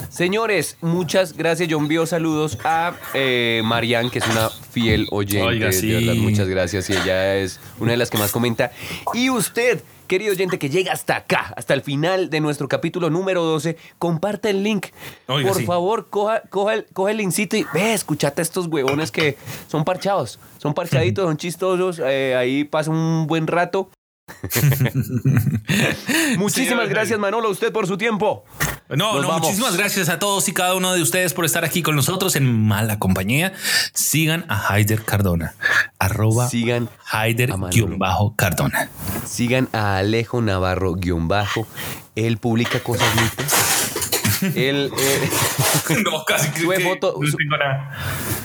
Señores, 0.09 0.77
muchas 0.81 1.37
gracias. 1.37 1.69
Yo 1.69 1.79
envío 1.79 2.05
saludos 2.05 2.59
a 2.65 2.95
eh, 3.15 3.63
Marian, 3.65 4.11
que 4.11 4.19
es 4.19 4.27
una 4.27 4.51
fiel 4.51 5.07
oyente. 5.13 5.47
Oiga, 5.47 5.71
sí. 5.71 5.87
De 5.87 6.01
verdad, 6.01 6.15
muchas 6.15 6.49
gracias. 6.49 6.91
Y 6.91 6.95
ella 6.95 7.37
es 7.37 7.61
una 7.79 7.93
de 7.93 7.97
las 7.97 8.11
que 8.11 8.19
más 8.19 8.33
comenta. 8.33 8.73
Y 9.15 9.31
usted, 9.31 9.85
querido 10.07 10.33
oyente, 10.33 10.59
que 10.59 10.71
llega 10.71 10.93
hasta 10.93 11.17
acá, 11.17 11.53
hasta 11.57 11.75
el 11.75 11.83
final 11.83 12.31
de 12.31 12.41
nuestro 12.41 12.69
capítulo 12.69 13.11
número 13.11 13.43
12, 13.45 13.77
comparta 13.99 14.49
el 14.51 14.63
link. 14.63 14.87
Oiga, 15.27 15.49
Por 15.49 15.59
sí. 15.59 15.67
favor, 15.67 16.09
coja, 16.09 16.43
coja, 16.49 16.75
el, 16.75 16.87
coja 16.93 17.11
el 17.11 17.19
linkcito 17.19 17.57
y 17.57 17.67
ve, 17.75 17.93
escuchate 17.93 18.41
a 18.41 18.45
estos 18.45 18.67
huevones 18.67 19.11
que 19.11 19.37
son 19.69 19.85
parchados. 19.85 20.39
Son 20.59 20.75
parchaditos, 20.75 21.25
son 21.27 21.37
chistosos. 21.37 22.01
eh, 22.05 22.35
ahí 22.37 22.65
pasa 22.65 22.91
un 22.91 23.27
buen 23.27 23.47
rato. 23.47 23.91
Muchísimas 26.39 26.89
gracias, 26.89 27.19
Manolo, 27.19 27.49
a 27.49 27.51
usted 27.51 27.73
por 27.73 27.87
su 27.87 27.97
tiempo. 27.97 28.45
No, 28.89 29.15
Nos 29.15 29.23
no, 29.23 29.29
vamos. 29.29 29.43
muchísimas 29.49 29.77
gracias 29.77 30.09
a 30.09 30.19
todos 30.21 30.49
y 30.49 30.53
cada 30.53 30.75
uno 30.77 30.93
de 30.93 31.03
ustedes 31.03 31.35
por 31.35 31.45
estar 31.45 31.65
aquí 31.65 31.83
con 31.83 31.97
nosotros 31.97 32.37
en 32.37 32.67
Mala 32.67 32.99
Compañía. 33.01 33.53
Sigan 33.93 34.45
a 34.49 34.73
Haider 34.73 35.03
Cardona, 35.05 35.55
arroba 35.99 36.49
Sigan. 36.49 36.89
Haider-Cardona. 37.11 38.89
Sigan 39.27 39.69
a 39.73 39.97
Alejo 39.97 40.41
Navarro 40.41 40.95
guion 40.95 41.27
bajo. 41.29 41.67
Él 42.15 42.39
publica 42.39 42.81
cosas 42.81 43.09
mitas. 43.17 44.53
Él 44.55 44.93
No, 46.05 46.25
casi 46.25 46.51
que, 46.51 46.61
Sube 46.61 46.77
que 46.77 46.85
foto- 46.85 47.15
no 47.21 47.37
tengo 47.37 47.57
nada. 47.57 47.91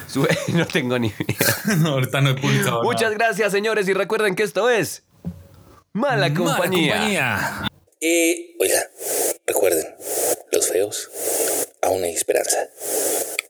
sube- 0.07 0.37
no 0.53 0.65
tengo 0.65 0.97
ni 0.97 1.07
idea. 1.07 1.55
No, 1.77 1.89
ahorita 1.91 2.21
no 2.21 2.29
he 2.31 2.33
publicado 2.35 2.81
Muchas 2.83 3.11
nada. 3.11 3.15
gracias, 3.15 3.51
señores, 3.51 3.87
y 3.87 3.93
recuerden 3.93 4.35
que 4.35 4.43
esto 4.43 4.69
es 4.69 5.03
Mala 5.93 6.29
Mala 6.29 6.33
Compañía. 6.33 7.67
Eh, 8.03 8.55
oiga, 8.59 8.89
recuerden, 9.45 9.95
los 10.51 10.69
feos, 10.69 11.11
aún 11.83 12.03
hay 12.03 12.15
esperanza. 12.15 12.67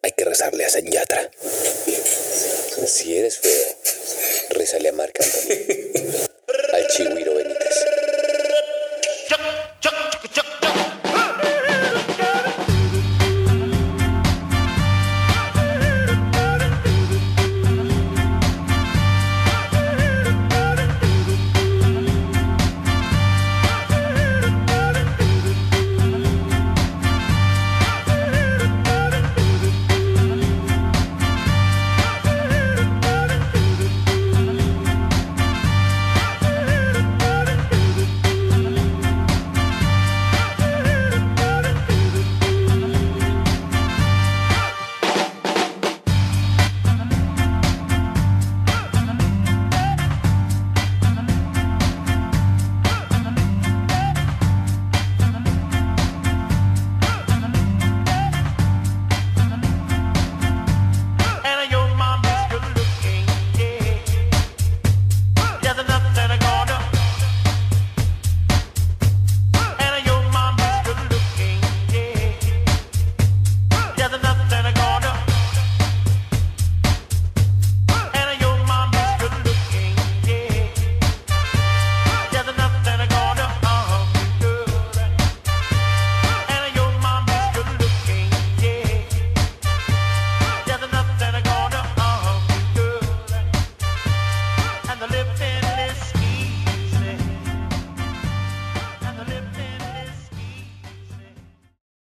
Hay 0.01 0.11
que 0.11 0.25
rezarle 0.25 0.65
a 0.65 0.69
Sanyatra. 0.69 1.31
Si 2.85 3.15
eres 3.15 3.39
feo, 3.39 3.65
rezale 4.49 4.89
a 4.89 4.91
Marc 4.91 5.21
Anthony. 5.21 6.27
A 6.73 6.87
Chihuiro 6.87 7.33
Benítez. 7.35 7.85